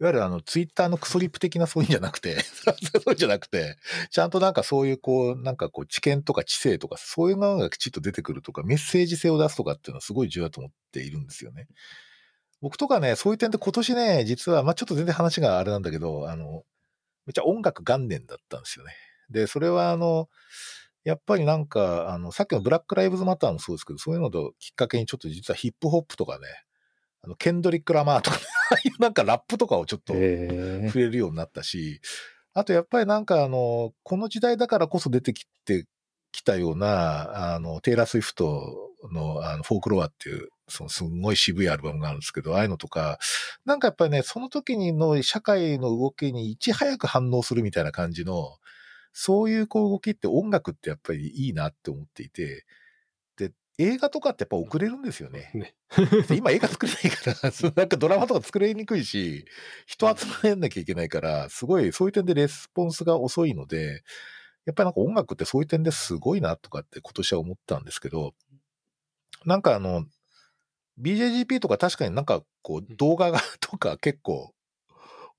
[0.00, 3.76] いわゆるあの、ツイッターのクソリップ的なそういうんじゃなくて、 そういうんじゃなくて、
[4.10, 11.66] ちゃんとなんかそういう、こう、なんかこう、知見とか知性とか、そういうものがきちっと出てくるとか、メッセージ性を出すとかっていうのはすごい重要だと思っているんですよね。
[12.62, 16.64] 僕とかね、そういう点で今年ね、実は、まあちょっと全然話があれなんだけど、あの、
[17.26, 18.94] めっちゃ音楽元年だったんですよね。
[19.28, 20.30] で、それはあの、
[21.04, 26.46] やっぱりなんか、あの、さっきのブラック・ライブズ・マターもそうですけど、そういうのときっかけにちょっと実はヒップホップとかね、
[27.22, 32.00] あの、ケンドリック・ラマーとかね、 ああいうなんかラップとかをちょっとへ触れるようになったし、
[32.52, 35.86] あとやっぱりなんかあの、この時代だからこそ出てきて
[36.32, 43.18] きたような、あの、テイラー・スウィフトのあのフォークロアっていう、そのすんごい渋いアルバムがあるんですけど、ああいうのとか、
[43.64, 48.56] なんかやっぱりね、その時にの社会の動きにいち早く反応するみたいな感じの、
[49.12, 52.64] そういうこう動きって音楽ってやっぱりいいなって思っていて、
[53.36, 55.50] で、映画とかってやっぱ遅れるんですよね。
[55.54, 55.74] ね。
[56.28, 59.44] で今映画作れないから、なんかドラマとか作れにくいし、
[59.86, 64.02] 人集まんなきゃいけないから、すごいそういう点でレスポンスが遅いので、
[64.66, 68.34] やっぱりなんか音楽ってそういう点ですごいなとかって今年は思ったんですけど、
[69.44, 70.04] なんかあの、
[71.00, 74.52] BJGP とか確かになんかこう動画が とか結構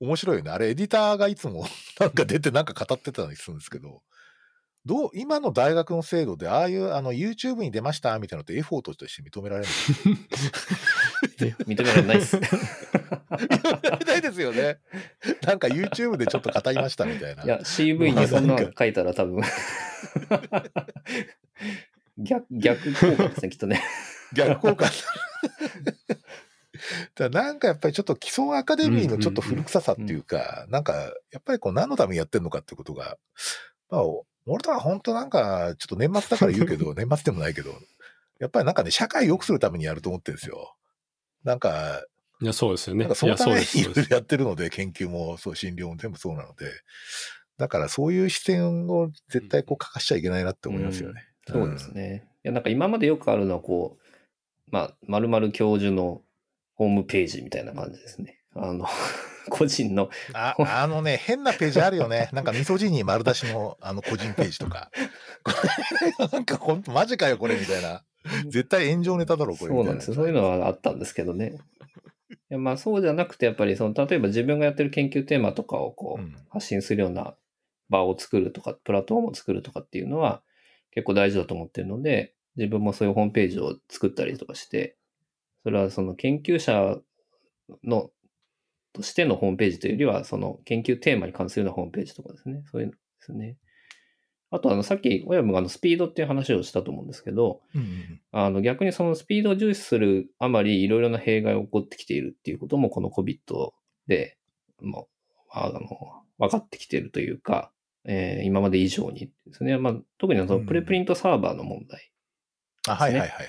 [0.02, 0.50] 面白いよね。
[0.50, 1.64] あれエディターがいつも
[2.00, 4.02] なんか出てなんか語ってたりするんですけど、
[4.84, 9.68] どう、今の大学の制度でああいうあの YouTube に出ましたみたいなのってエフォートとして認められる
[11.38, 12.36] 認められないです。
[12.36, 12.42] 認
[13.80, 14.80] められないですよね。
[15.42, 17.44] なんか YouTube でちょっと語りましたみたいな。
[17.44, 19.40] いや、CV にそんなの書いたら多分
[22.18, 23.80] 逆、逆効果ですね、きっとね。
[24.34, 24.90] 逆効果。
[27.14, 30.94] だなんかやっぱりちょっと基礎アカデミーのちょっと古臭さっていうか、なんか
[31.30, 33.18] やっぱりこう何のためにやってるのかってことが、
[33.90, 34.02] まあ、
[34.46, 37.70] 俺とは本当なんかちょっと年末だから言うけど、 年末でもないけど、
[38.40, 40.74] やっぱりなんかね、社会を良くするためにやると思ってるんですよ。
[41.44, 42.02] なんか、
[42.40, 43.04] いや、そうですよね。
[43.04, 43.78] なんかそいや、のためにそうです。
[43.78, 46.72] いろいろそうですやってるので、研究もそう、診療も全部そうなので、
[47.56, 51.28] だからそういう視点を絶対こう欠かしちゃいけないなって思いますよね。
[51.46, 52.28] そうですね。
[52.44, 54.02] いや、なんか今までよくあるのは、こう、
[54.72, 56.22] まあ、〇〇教授の
[56.82, 58.40] ホームページみたいな感じですね。
[58.56, 58.86] あの、
[59.50, 62.28] 個人の、ああのね、変なページあるよね。
[62.34, 64.90] なんか、ミソジニー丸出しの、あの、個人ページとか。
[66.32, 68.04] なんか、ほんと、マジかよ、これ、みたいな。
[68.48, 69.72] 絶対炎上ネタだろ、これ。
[69.72, 70.14] そうなんですよ。
[70.14, 71.58] そういうのはあったんですけどね。
[72.30, 77.34] いやまあそうじゃなくて、やっぱりその、例えば自分がやってる研究テーマとかをこう、うん発信するような
[77.88, 80.42] 場を作るとか、プラットフォームを作るとかっていうのは
[80.90, 84.96] 結構大事だと思ってるので、自分もそういうホームページを作ったりとかして、
[85.62, 86.98] それはその研究者
[87.84, 88.10] の、
[88.92, 92.62] としてのホームページというよりは、その研究テーマに関するようなホームページとかですね。
[92.70, 93.56] そういうのですね。
[94.50, 103.38] あとあの、さっき親分があのスピードっていう話をしたと思うんですけど、うんうんあの逆にそのスピードを重視するあまりいろいろな弊害が起こってきているっていうこともこの COVID
[104.06, 104.38] で
[104.80, 105.06] もう
[105.52, 105.80] あの
[106.38, 107.72] 分かってきているというか、
[108.04, 109.78] えー今まで以上にですね。
[109.78, 112.12] まあ、特にそのプレプリントサーバーの問題。
[112.88, 113.46] あ、はいはいはいはい。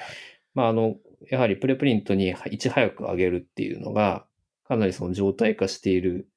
[0.54, 0.96] まあ、あの、
[1.30, 4.26] やはりプレプリントにいち早く上げるっていうのが、
[4.68, 6.30] かなりその状態化している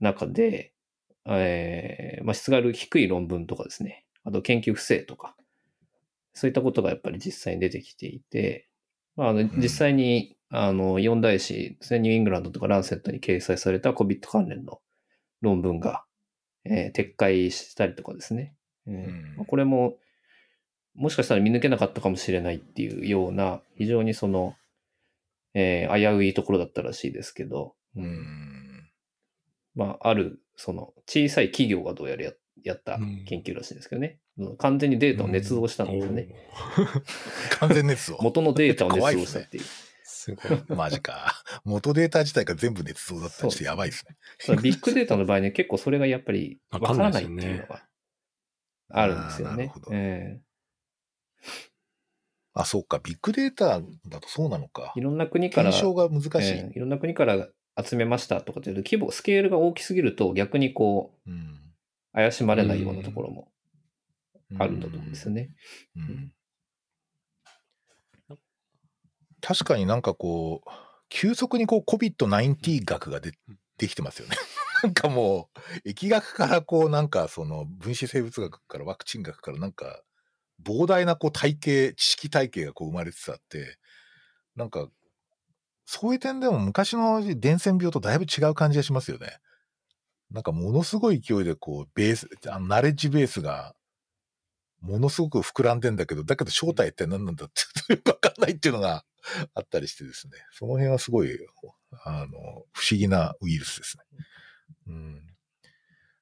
[0.00, 0.72] 中で、
[1.26, 4.04] えーまあ、質がある低い論文とかですね。
[4.24, 5.36] あと研究不正とか、
[6.34, 8.68] そういったことがやっぱり実際に出てきていて、
[9.16, 14.80] まあ、あの実際に、あの、四大誌ですね、ニューイングランドとかランセットに掲載された COVID 関連の
[15.40, 16.04] 論文が、
[16.64, 18.54] えー撤回したりとかですね。
[18.86, 19.96] えーこれも、
[20.96, 24.54] もしかしたら見抜けなかったかもしれないっていうような、非常にその、
[25.54, 28.90] えー危ういところだったらしいですけど、ううんん。
[29.74, 32.32] まあ、ある、その、小さい企業がどうやらや
[32.62, 34.18] やった研究らしいんですけどね。
[34.58, 36.28] 完全にデータを捏造したんですよね。
[37.58, 38.18] 完全熱を。
[38.20, 39.64] 元のデータを捏造したっていう。
[40.02, 40.76] すごい。
[40.76, 41.32] マジか。
[41.64, 44.04] 元データ自体が全部捏造だったりしてやばいです
[44.48, 44.56] ね。
[44.62, 47.86] ビッグデータの場合ね、結構それがやっぱりわからないっていうのが
[48.90, 49.80] あるんですよねなるほ。
[49.80, 50.40] どえ
[52.54, 52.98] あ、そうか。
[52.98, 55.02] ビッグデータだとそうなのかえい。
[55.02, 56.52] ろんな国から、検証が難しい。
[56.52, 57.48] ええいろんな国から
[57.82, 61.60] 集めましたとかっていうと、規模、スケールが大きすぎると逆にこう、うん
[62.16, 63.52] 怪しまれないようなところも
[64.58, 65.50] あるんだと思うんですよね。
[65.96, 66.32] うん
[69.42, 70.70] 確かになんかこう、
[71.08, 73.32] 急速にこう COVID-19 学がで
[73.76, 74.36] できてますよね。
[74.82, 75.50] なんかも
[75.84, 80.02] う、疫学からこうなんかその分子生物学からワクチン学からなんか
[80.64, 83.78] 膨大なこう体系、知識体系がこう生まれつつあって、
[84.54, 84.88] なんか、
[85.84, 89.38] そういう点でも昔の伝染病とだいぶ違う感じがしますよね。
[90.30, 93.74] なんかものすごい勢いでこう、ベース、あのナレッジベースが
[94.80, 97.48] ものすごく膨らんでんだけど、だけど正体って何なんだっ
[97.86, 99.04] てよくわかんないっていうのが
[99.54, 100.32] あったりしてですね。
[100.52, 101.38] その辺はすごい、
[102.04, 102.28] あの、
[102.72, 104.04] 不思議なウイルスですね。
[104.88, 105.36] うん。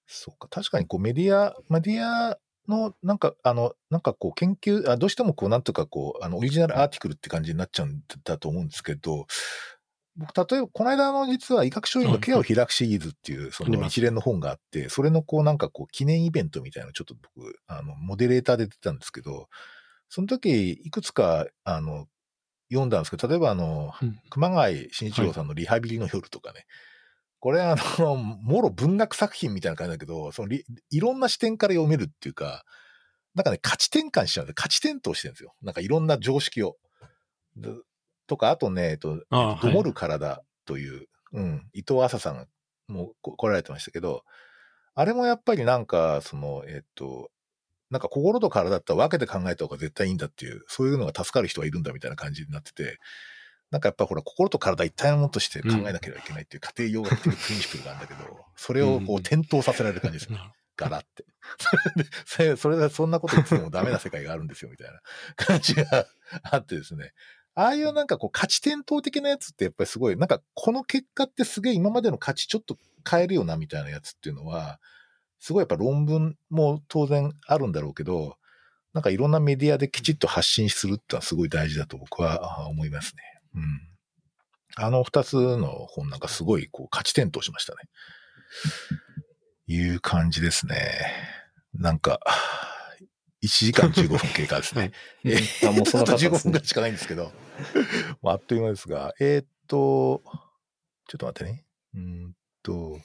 [0.07, 0.49] そうか。
[0.49, 2.39] 確かにこうメディア、メディア
[2.69, 9.27] のなんか、あの、なんかこう研究、あどうしてもこうなんとかこう、あの、オリジナルアーティクルって感じになっちゃうんだと思うんですけど、
[10.17, 19.49] 僕、例えば、この間の実は医学書院のケアを開くシリーズっていう、その一連の本があって、それのこうなんかこう記念イベントみたいなのちょっと僕、あの、モデレーターで出てたんですけど、
[20.09, 22.07] その時、いくつか、あの、
[22.71, 24.19] 読んだんですけど、例えばあの、うん。
[24.31, 26.67] 熊谷慎一郎さんのリハビリの夜とかね、
[27.45, 30.65] これあの、 もろ文学作品みたいな感じだけど、そのい
[30.99, 32.65] ろんな視点から読めるっていうか、
[33.35, 35.55] なんかね、価値転換しちゃうんで、価値転倒してるんですよ。
[35.61, 36.79] なんかいろんな常識を。
[38.27, 42.49] とか、あとね、えっと、どもる体という、うん、伊藤麻さん
[42.91, 44.25] も来られてましたけど、
[44.95, 47.31] あれもやっぱりなんか、その、えっと、
[47.91, 52.97] なんか心と体だったら分けて考えた方が絶対いいんだっていう、そういうのが助かる人はいるんだみたいな感じになってて、
[53.75, 60.39] なんかやっぱほら、心と体一体のものとして考えなければいけないっていう家庭用学っていうプリンシプルがあるんだけど、 それをこう転倒させられる感じですね。
[60.77, 61.25] ガラって。
[62.25, 65.01] それそれでそんなこと言ってもダメな世界があるんですよ、みたいな
[65.35, 66.07] 感じが
[66.45, 67.15] あってですね。
[67.57, 72.79] ああいうなんかこう価値転倒的なやつってやっぱりすごい、なんかこの結果ってすげえ今までの価値ちょっと
[73.09, 74.79] 変えるよなみたいなやつっていうのは、
[75.41, 78.37] すごいやっぱ論文も当然あるんだろうけど、
[78.95, 83.34] なんかいろんなメディアできちっと発信するってのはすごい大事だと僕は思いますね。
[83.55, 83.81] うん。
[84.77, 87.79] あの二つの本なんかすごいこう価値転倒しましたね。
[89.67, 90.77] いう感じですね。
[91.75, 92.21] なんか、
[93.43, 94.93] 1時間15分経過ですね。
[95.25, 97.33] えー、あもうそんな15分ぐらいしかないんですけど、
[98.23, 100.23] まあ、あっという間ですが、えー、っと、
[101.09, 101.65] ちょっと待ってね。
[101.95, 102.33] うん
[102.63, 102.99] と、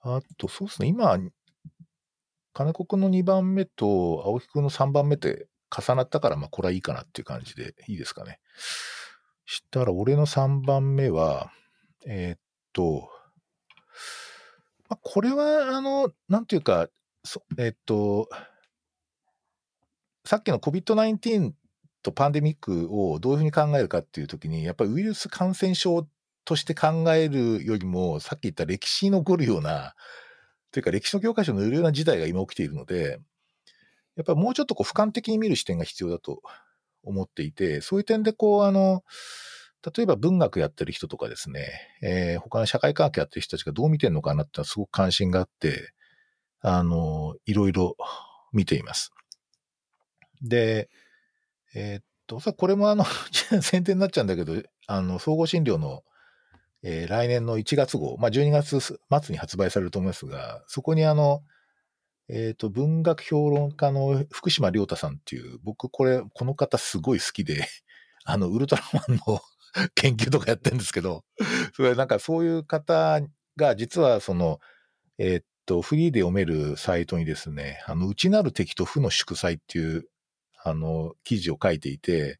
[0.00, 1.18] あと、そうですね、今、
[2.52, 8.40] 金子くんの2番目と青木くんの3番目って重なったから、まあ、これはいいかなっていう感じでいいですかね。
[9.48, 11.50] したら、俺の3番目は、
[12.06, 12.40] えー、っ
[12.74, 13.08] と、
[14.90, 16.88] まあ、これは、あの、なんていうか、
[17.56, 18.28] えー、っと、
[20.26, 21.52] さっきの COVID-19
[22.02, 26.06] とパンデミックをどういうふうに考えるかっていうときに、やっぱりウイルス感染症
[26.44, 29.94] として考えるよりも、さっき言った歴史に残るような、
[30.72, 33.18] というか歴史の教科書に載るような事態が今起きているので、
[34.14, 36.42] やっぱりもうちょっとこう俯瞰的に見る視点が必要だと
[37.08, 39.02] 思っていて、そういう点でこう、あの、
[39.96, 41.68] 例えば文学やってる人とかですね、
[42.02, 45.92] えー、他の社会科学やってる人たちがどう見てるのかなってのはすごく関心があって、
[46.60, 47.96] あの、いろいろ
[48.52, 49.12] 見ています。
[50.42, 50.90] で、
[51.74, 53.04] えー、っと、さ、これもあの
[53.62, 56.02] 宣伝になっちゃうんだけど、あの、総合診療の、
[56.82, 58.98] えー、来年の1月号、まあ、12月末
[59.30, 61.42] に発売されると思いますが、そこにあの、
[62.28, 67.66] えっ、と、文学評論家の福島良太さんっていう、僕これ、この方すごい好きで、
[68.24, 69.40] あの、ウルトラマンの
[69.94, 71.24] 研究とかやってるんですけど、
[71.74, 73.20] それなんかそういう方
[73.56, 74.60] が、実はその、
[75.18, 80.08] えっ、と、フリーで読めるサイトにですね、あの、内なる敵と負の祝祭っていう
[80.62, 82.38] あの、記事を書いていて、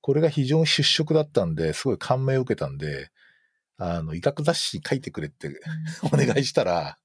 [0.00, 3.10] これが非常に出色だったんで、すごい感銘を受けたんで、
[3.78, 5.60] あの、医学雑誌に書いてくれって
[6.12, 6.98] お願いしたら、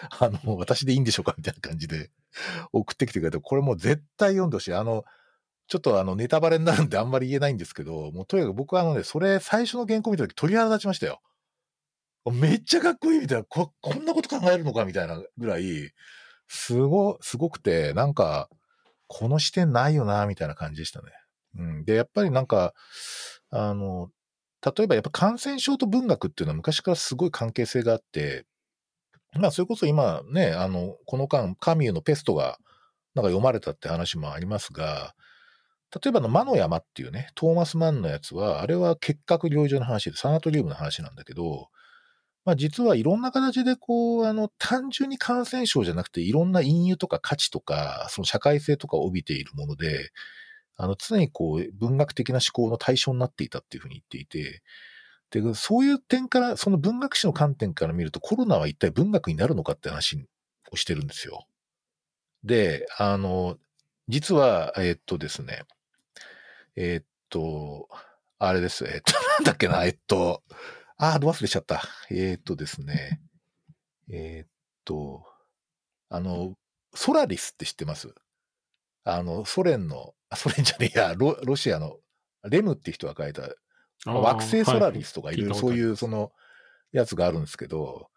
[0.20, 1.34] あの、私でいいんでしょうか？
[1.36, 2.10] みたいな感じで
[2.72, 4.74] 送ってきてくれて、これもう絶対読んでほしい。
[4.74, 5.04] あの、
[5.68, 11.20] ちょっとあの、ネタバレになるんであんまり言えないんですけど、もうとにかく僕はあのね、それ最初の原稿見た時鳥肌立ちましたよ。
[12.30, 15.90] めっちゃかっこいいみたいな、こ、こんなこと考えるのかみたいなぐらい、
[16.48, 18.48] すご、すごくて、なんか、
[19.08, 21.08] この視点ないよな、みたいな感じでしたね。
[21.58, 21.84] うん。
[21.84, 22.74] で、やっぱりなんか、
[23.50, 24.10] あの、
[24.64, 28.46] 例えばやっぱ感染症と文学っていうのは昔からすごい関係性があって、
[29.38, 32.58] まあ、それこそ今ね、あの、この間、カミューのペストが、
[33.14, 35.14] なんか読まれたって話もありますが、
[36.02, 41.68] 例えばの魔の山っていうね、トーマス・マンのやつは、あれは結核療養所の話で、サナトリウムの話なんだけど、
[42.44, 50.10] まあ、実はいろんな形でこう、あの、単純に感染症じゃなくて、いろんな隠喩とか価値とか、その社会性とかを帯びているもので、
[50.76, 54.62] あの、常にこう、文学的な思考の対象になっていたっていうふうに言っていて、
[55.32, 60.28] で、そういう点から、その文学史の観点から見ると、コロナは一体文学になるのかって話
[60.70, 61.46] をしてるんですよ。
[62.44, 63.58] で、あの、
[64.08, 65.64] 実は、え、っとですね、
[66.76, 67.88] え、っと、
[68.38, 70.42] あれです、え、っと、なんだっけな、えっと、
[70.98, 71.82] ああ、ど忘れちゃった。
[72.10, 73.20] え、っとですね。
[74.10, 74.50] え、っ
[74.84, 75.24] と、
[76.10, 76.56] あの、
[76.94, 78.14] ソラリスって知ってます？
[79.04, 81.98] あの、ソ連の、ソ連じゃねえや、ロロシアの、
[82.44, 83.42] レムって人が書いた、
[84.06, 86.32] 惑星ソラリスとかいろいろそういう、その、
[86.92, 88.08] やつがあるんですけど、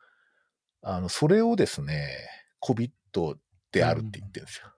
[0.81, 2.29] あの、それをですね、
[2.61, 2.91] COVID
[3.71, 4.71] であるって言ってるんですよ。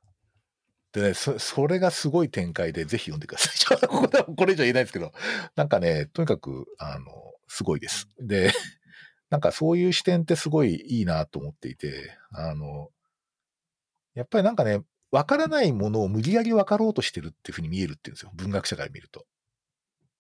[0.94, 3.78] でね、そ、それがすごい展開で、ぜひ読んでください。
[3.88, 5.12] こここれ以上言えないですけど、
[5.56, 7.06] なんかね、とにかく、あの、
[7.48, 8.08] すごいです。
[8.20, 8.52] で、
[9.30, 12.90] なんかそういう視点ってすごいいいなと思っていて、あの、
[14.14, 14.82] やっぱりなんかね、
[15.12, 18.32] わからないものを無理やり分かろうとしてるっていうふうに見えるっていうんですよ。
[18.36, 19.26] 文学者から見ると。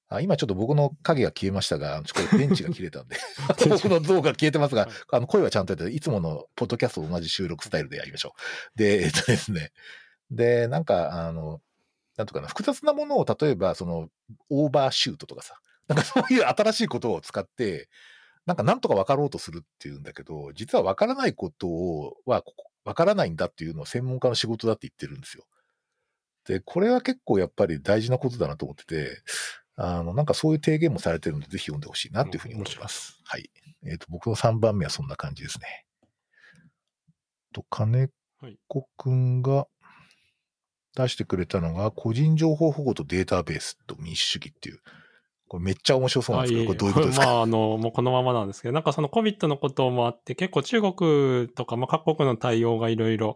[0.09, 3.17] あ今ちょっと僕の影が消えましたが、ちょっと電池が切れたんで、
[3.69, 8.33] 僕の像が消えてますが、あの声はちゃんとやって、いつものポッドキャストと同じ収録スタイルでやりましょ
[8.75, 8.77] う。
[8.77, 9.71] で、えっとですね。
[10.31, 11.61] で、なんか、あの、
[12.15, 14.09] なんとかな、複雑なものを例えば、その、
[14.49, 17.89] オーバーシュートとかさ、なんかそういう新しいことを使って、
[18.45, 22.43] なんかなんとか分かろうとするっていうんだけど、実は分からないことを、は、
[22.85, 25.45] 分からないんだっていうのを専門家の仕事だって言ってるんですよ。
[26.45, 29.21] で、これは結構やっぱり大事なことだなと思ってて、
[29.77, 33.21] あの、なんかそういう提言もされてるので、ぜひ読んでほしいなっていうふうに思います。
[33.23, 33.49] はい。
[33.85, 35.85] えっ、ー、と、僕の3番目はそんな感じですね。
[37.53, 38.09] と、金
[38.67, 39.67] 子くんが
[40.95, 44.79] 出してくれたのが、個人情報保護とデータベースと民主主義っていう、
[45.47, 47.25] これめっちゃ面白そうなんですけど、これどういうことですか？
[47.27, 53.35] まあ、あの、もうこのままなんですけど、なんかその COVID のこともあって、結構中国とか、まあ各国の対応がいろいろ、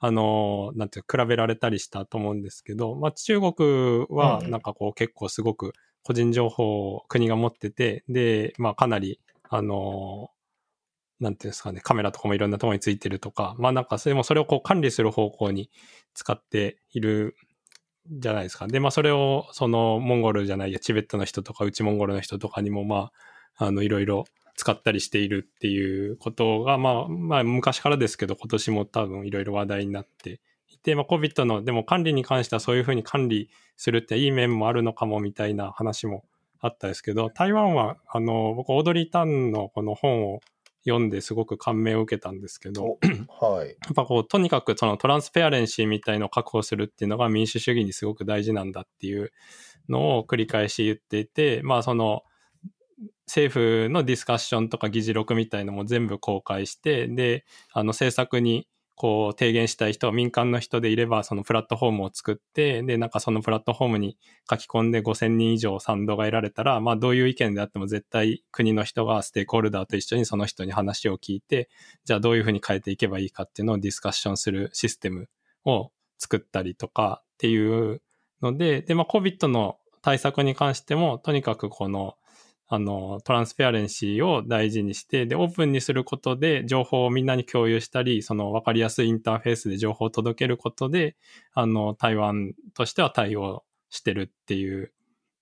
[0.00, 10.30] あの、なんていう比べられたりしたと思うんですけど、まあ中国はなんかこう結構すごく個人情報を国が持ってて、で、まあかなり、あの、
[11.20, 15.70] なんていうんですかね、カメラとかもいろんなところについてるとか、まあなんかそれもそれをこう管理する方向に
[16.14, 17.36] 使っている
[18.10, 18.66] じゃないですか。
[18.68, 23.10] で、まあそれを、そのモンゴルじゃないや、チベットの人とか、内モンゴルの人とかにも、ま
[23.56, 24.24] あ、あの、いろいろ
[24.60, 36.24] 使ったりしているっていうことが、まあ、まあ昔からですけど、今年も多分いろいろ話題になっていて、まあ COVID の、でも管理に関してはそういうふうに管理するっていい面もあるのかもみたいな話も
[36.60, 40.40] あったですけど、台湾は、あの、僕、オードリー・タンのこの本を
[40.86, 42.98] 読んですごく感銘を受けたんですけど、
[43.40, 43.68] はい。
[43.80, 49.32] やっぱこう、とにかくそのトランスペアレンシーみたいのを確保するっていうのが民主主義にすごく大事なんだっていう
[49.88, 52.24] のを繰り返し言っていて、まあその、
[53.30, 58.66] 政府のディスカッションとか議事録みたいのも全部公開して、で、あの政策に
[58.96, 64.18] こう提言したい人、民間の人でいれば、そのプラットフォームを作って、で、なんかそのプラットフォームに
[64.50, 71.68] 書き込んで5000人以上賛同が得られたら、まあどういう意見であっても絶対国の人がステークホルダーと一緒にその人に話を聞いて、
[72.04, 75.28] じゃあどういうふうに変えていけばいいかっていうのをディスカッションするシステム
[75.64, 78.02] を作ったりとかっていう
[78.42, 82.16] ので、で、まあ COVID の対策に関しても、とにかくこの
[82.72, 91.16] あの、トランスペアレンシーを大事にして、で、オープンにすることで情報をみんなに共有したり、その分かりやすいインターフェースで情報を届けることで、
[91.52, 94.92] あの、台湾としては対応してるっていう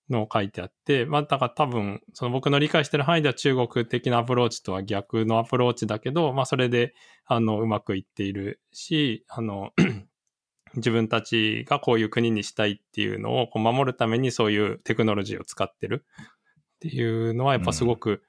[0.09, 6.95] のを書いてあって、まあ、だから多分、その僕の理解してる範囲では中国的なアプローチとは逆のアプローチだけど、まあ、それで、
[7.27, 9.73] あの、うまくいっているし、あの、
[10.77, 16.05] 自分たちがこういう国にしたいっていうのをこう守るためにそういうテクノロジーを使ってる。
[16.79, 18.23] っていうのはやっぱすごく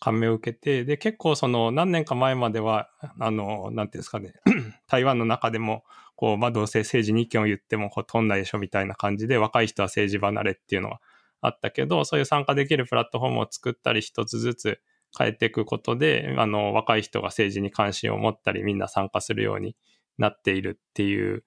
[0.00, 4.32] 感銘を受けて、うん、で、結構その何年か前までは、あの、なんていうんですかね、
[4.88, 5.84] 台湾の中でも、
[6.16, 11.00] こう、まあどうせ政治に意見を言ってもほとんどないでしょみたいな感じで、若い人は政治離れっていうのは
[11.42, 14.80] あったけど、そういう参加できるプラットフォームを作ったり一つずつ
[15.16, 19.76] 変えていくことで、あの、若い人が政治に関心を持ったり、みんな参加するように
[20.16, 21.44] なっているっていう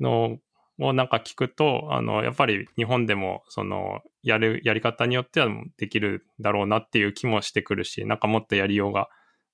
[0.00, 0.38] の
[0.80, 9.08] をなんか聞くと、あの、やっぱり日本でも、その、やる、やり方によってはできるだろうなっていう気もしてくるし、なんかもっとやりようが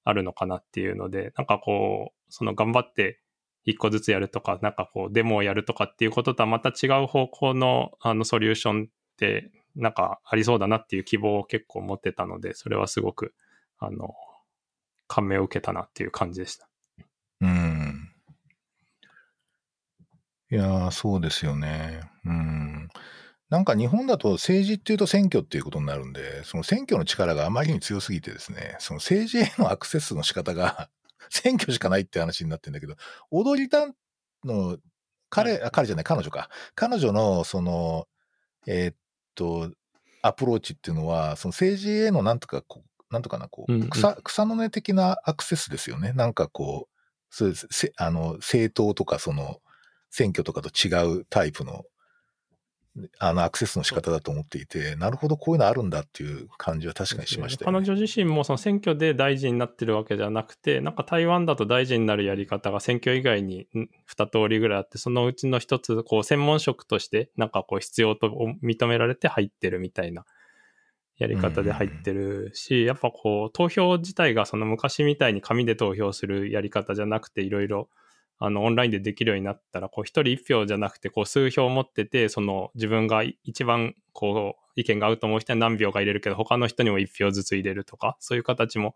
[0.04, 3.20] あるのかなっていうので、なんかこう、その頑張って
[3.64, 13.34] 一個ずつやるとか、なんかこう、デモをやるとかっていうこととはまた違う方向の、あの、ソリューションって、なんかありそうだなっていう希望を結構持ってたので、それはすごく、
[13.78, 14.14] あの、
[15.08, 16.68] 感銘を受けたなっていう感じでした。
[17.40, 17.75] うん。
[20.50, 22.00] いやー、そうですよね。
[22.24, 22.88] うん。
[23.48, 30.88] なんか日本だと政治っていうと選挙っていうことになるんで、その選挙の力があまりに強すぎてですね、その政治へのアクセスの仕方が
[31.30, 32.96] 選挙しかないって話になってるんだけど、
[33.30, 33.94] 踊りたん
[34.44, 34.78] の
[35.30, 36.48] 彼、あ彼じゃない、彼女か。
[36.74, 38.08] 彼女のその、
[38.66, 38.96] えーっ
[39.34, 39.72] と、
[40.22, 46.12] アプローチっていうのは、その政治へのなんとかこう、なんとかな、こう、草、草の根的なアクセスですよね。
[46.12, 46.96] なんかこう、
[47.30, 47.92] そうです。
[47.96, 49.60] あの、政党とかその、
[50.10, 51.84] 選挙とかと違うタイプの
[53.18, 63.68] あのアクセスの仕方だと思っていて、なるほど、こういうのあるんだっていう感じは確かにしました、ね、彼女自身もその選挙で大臣になってるわけじゃなくて、なんか台湾だと大臣になるやり方が選挙以外に
[64.16, 68.30] 2通りぐらいあって、そのうちの1つ、こう専門職として、なんかこう必要と
[68.62, 70.24] 認められて入ってるみたいな
[71.18, 77.90] やり方で入ってるし、やっぱこう投票自体がその昔みたいに紙で投票するやり方じゃなくて、いろいろ
[78.38, 88.94] あの、オンラインでできるようになったら、こう、一人一票じゃなくて、こう、数票持ってて、その、自分が一番、こう、意見が合うと思う人は何票か入れるけど、他の人にも一票ずつ入れるとか、そういう形も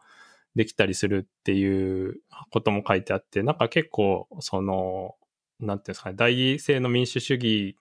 [0.55, 5.17] できたりするっていうことも書いてあって、なんか結構、その、
[5.59, 7.77] なんていうんですかね、代議制の民主主義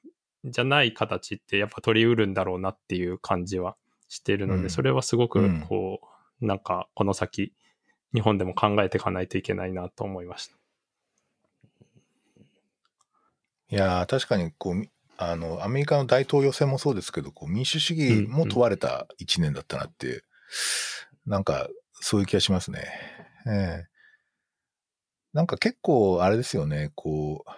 [0.46, 3.76] じゃない形ってやっぱ取りうるんだろうなっていう感じは
[4.08, 6.08] しているので、うん、それはすごく、こう、
[6.42, 7.54] うん、なんか、この先、
[8.14, 10.59] 日本でも考えていかないといけないなと思いました。
[13.72, 14.86] いやー、確かにこう、
[15.18, 20.24] あの、アメリカの大統領選もそうですけど、こう民主主義も問われた一年だったなって、
[21.26, 22.88] なんか、そういう気がしますね。
[23.48, 23.90] ええ
[25.32, 27.52] なんか結構、あれですよね、こう、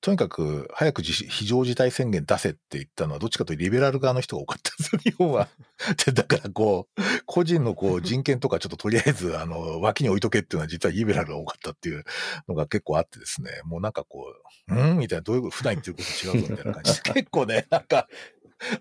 [0.00, 5.48] とにかく早く自非常事態宣言出せって言ったのは、どっちかというとリベラル側の人が多かったんですよ、日本は。
[6.06, 12.04] でだからこう、個人のこう人権とかちょっととりあえず、あの、脇に置いとけっていうのは実はリベラルが多かったっていう
[12.48, 14.24] のが結構あってですね、もうなんかこ
[14.68, 14.98] う、うん？
[14.98, 18.06] みたいな、どういう普段言ってること違うぞみたいな感じで、 結構ね、なんか、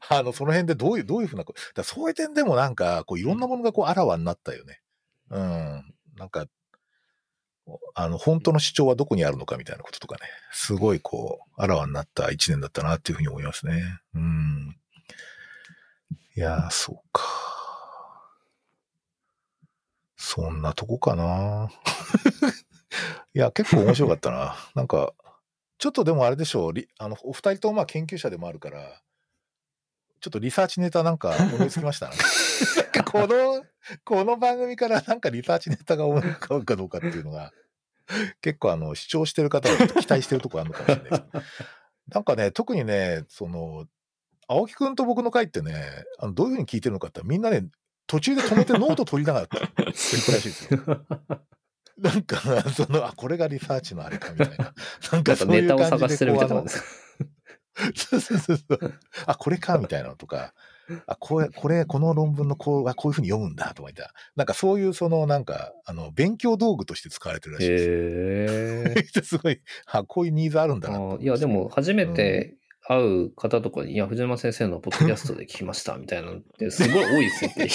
[0.10, 4.82] あの、その辺でどういう、どういうふうな、だそういう点でもなんか、こういろんなものがこうあらわになったよね。
[5.30, 5.96] うん。
[6.16, 6.46] なんか、
[7.96, 10.22] あの、本当の主張はどこにあるのかみたいなこととかね、
[10.52, 13.82] すごいこう、あらわになった一年だったなっていうふうに思いますね。
[14.14, 14.78] うん。
[16.36, 17.24] いやー、そうか。
[20.16, 21.70] そんなとこかな。
[23.34, 24.56] いや、結構面白かったな。
[24.76, 25.14] なんか、
[25.78, 29.02] ちょっとでもあれでしょう、あのお二人とまあ研究者でもあるから、
[30.20, 32.16] ちょっとリサーチネタなんか思いつきましたね。
[32.76, 33.64] なんかこの、
[34.04, 37.52] この番組からなんかリサーチネタが思い浮かぶかどうかっていうのが、
[38.42, 41.24] 結構あの、視聴してる方は期待してるとこあるのかもしれないです。
[42.10, 43.86] なんかね、特にね、その、
[44.48, 47.68] 青木くんと僕の回ってね、あのどういうふうに聞いてるのかってみんなね、
[48.08, 50.80] 途中で止めてノート取りながら繰り返しいですよ。
[51.98, 52.38] なんか、
[52.70, 54.74] その、あ、これがリサーチのあれかみたいな。
[55.12, 55.90] なんかそういう感じで。
[55.90, 56.64] ネタを探してるみたいな
[57.96, 58.94] そうそうそうそう。
[59.26, 60.54] あ、これかみたいなのとか、
[61.06, 64.14] あ、これ、これ、この論文のこう、こういうふうに読むんだとか言った。
[64.36, 67.84] なんかそういうその、なんか、あの、勉強道具として使われてるらしいです。
[67.84, 67.88] へ
[69.20, 69.22] え。
[69.24, 71.18] すごい、あ、こういうニーズあるんだな。
[71.20, 72.56] いや、でも、初めて
[72.88, 77.68] 会う方とかに、うん、いや、藤山先生のポッドキャストで聞きましたみたいなのって、すごい多いですよね。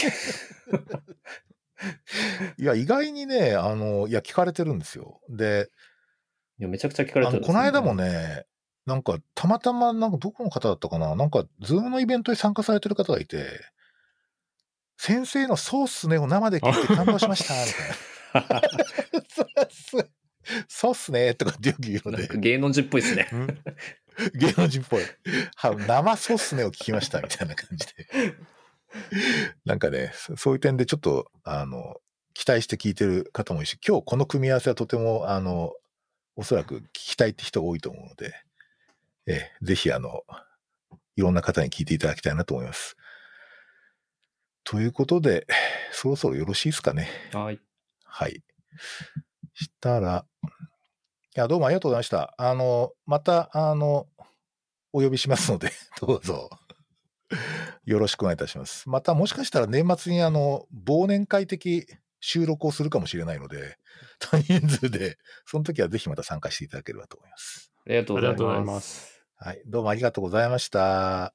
[2.58, 5.20] いや、意外にね、あの、いや、聞かれてるんですよ。
[5.28, 5.68] で、
[6.58, 8.46] いや、めちゃくちゃ聞かれてる、ね、この間もね、
[8.84, 11.14] なんか、たまたま、なんか、どこの方だったかな？
[11.14, 13.46] なんか、ズームのイベントに参加されてる方がいて、
[14.96, 18.62] 先生のそうっすねを生で聞いて感動しました、みたいな。
[20.68, 22.28] そうっすねとかってよく言うので。
[22.38, 23.28] 芸能人っぽいっすね。
[24.34, 25.02] 芸能人っぽい。
[25.86, 28.06] 生そうっすねを聞きました、みたいな感じで。
[29.64, 31.96] なんかね、そういう点でちょっと、あの、
[32.34, 35.72] 期待して聞いてる方もいるし、今日この組み合わせはとても、あの、
[36.34, 38.34] おそらく聞きたいって人が多いと思うので、
[39.26, 40.22] えー、ぜひあの、
[41.16, 42.96] いろんな方に聞いていただきたいなと思います。
[44.64, 45.46] ということで、
[45.92, 47.08] そろそろよろしいですかね。
[47.32, 47.60] はい。
[48.04, 48.42] はい。
[49.54, 52.34] したら、いや、どうもありがとうございました。
[52.36, 54.06] あの、また、あの、
[54.92, 55.70] お呼びしますので、
[56.00, 56.50] どうぞ。
[57.84, 58.88] よろしくお願いいたします。
[58.88, 61.86] また、もしかしたら年末にあの、忘年会的
[62.20, 63.78] 収録をするかもしれないので、
[64.20, 67.72] 多人数で、その時はぜひまた参加していただければと思います。
[67.86, 69.11] ありがとうございます。
[69.44, 69.62] はい。
[69.66, 71.34] どうもありがとうございました。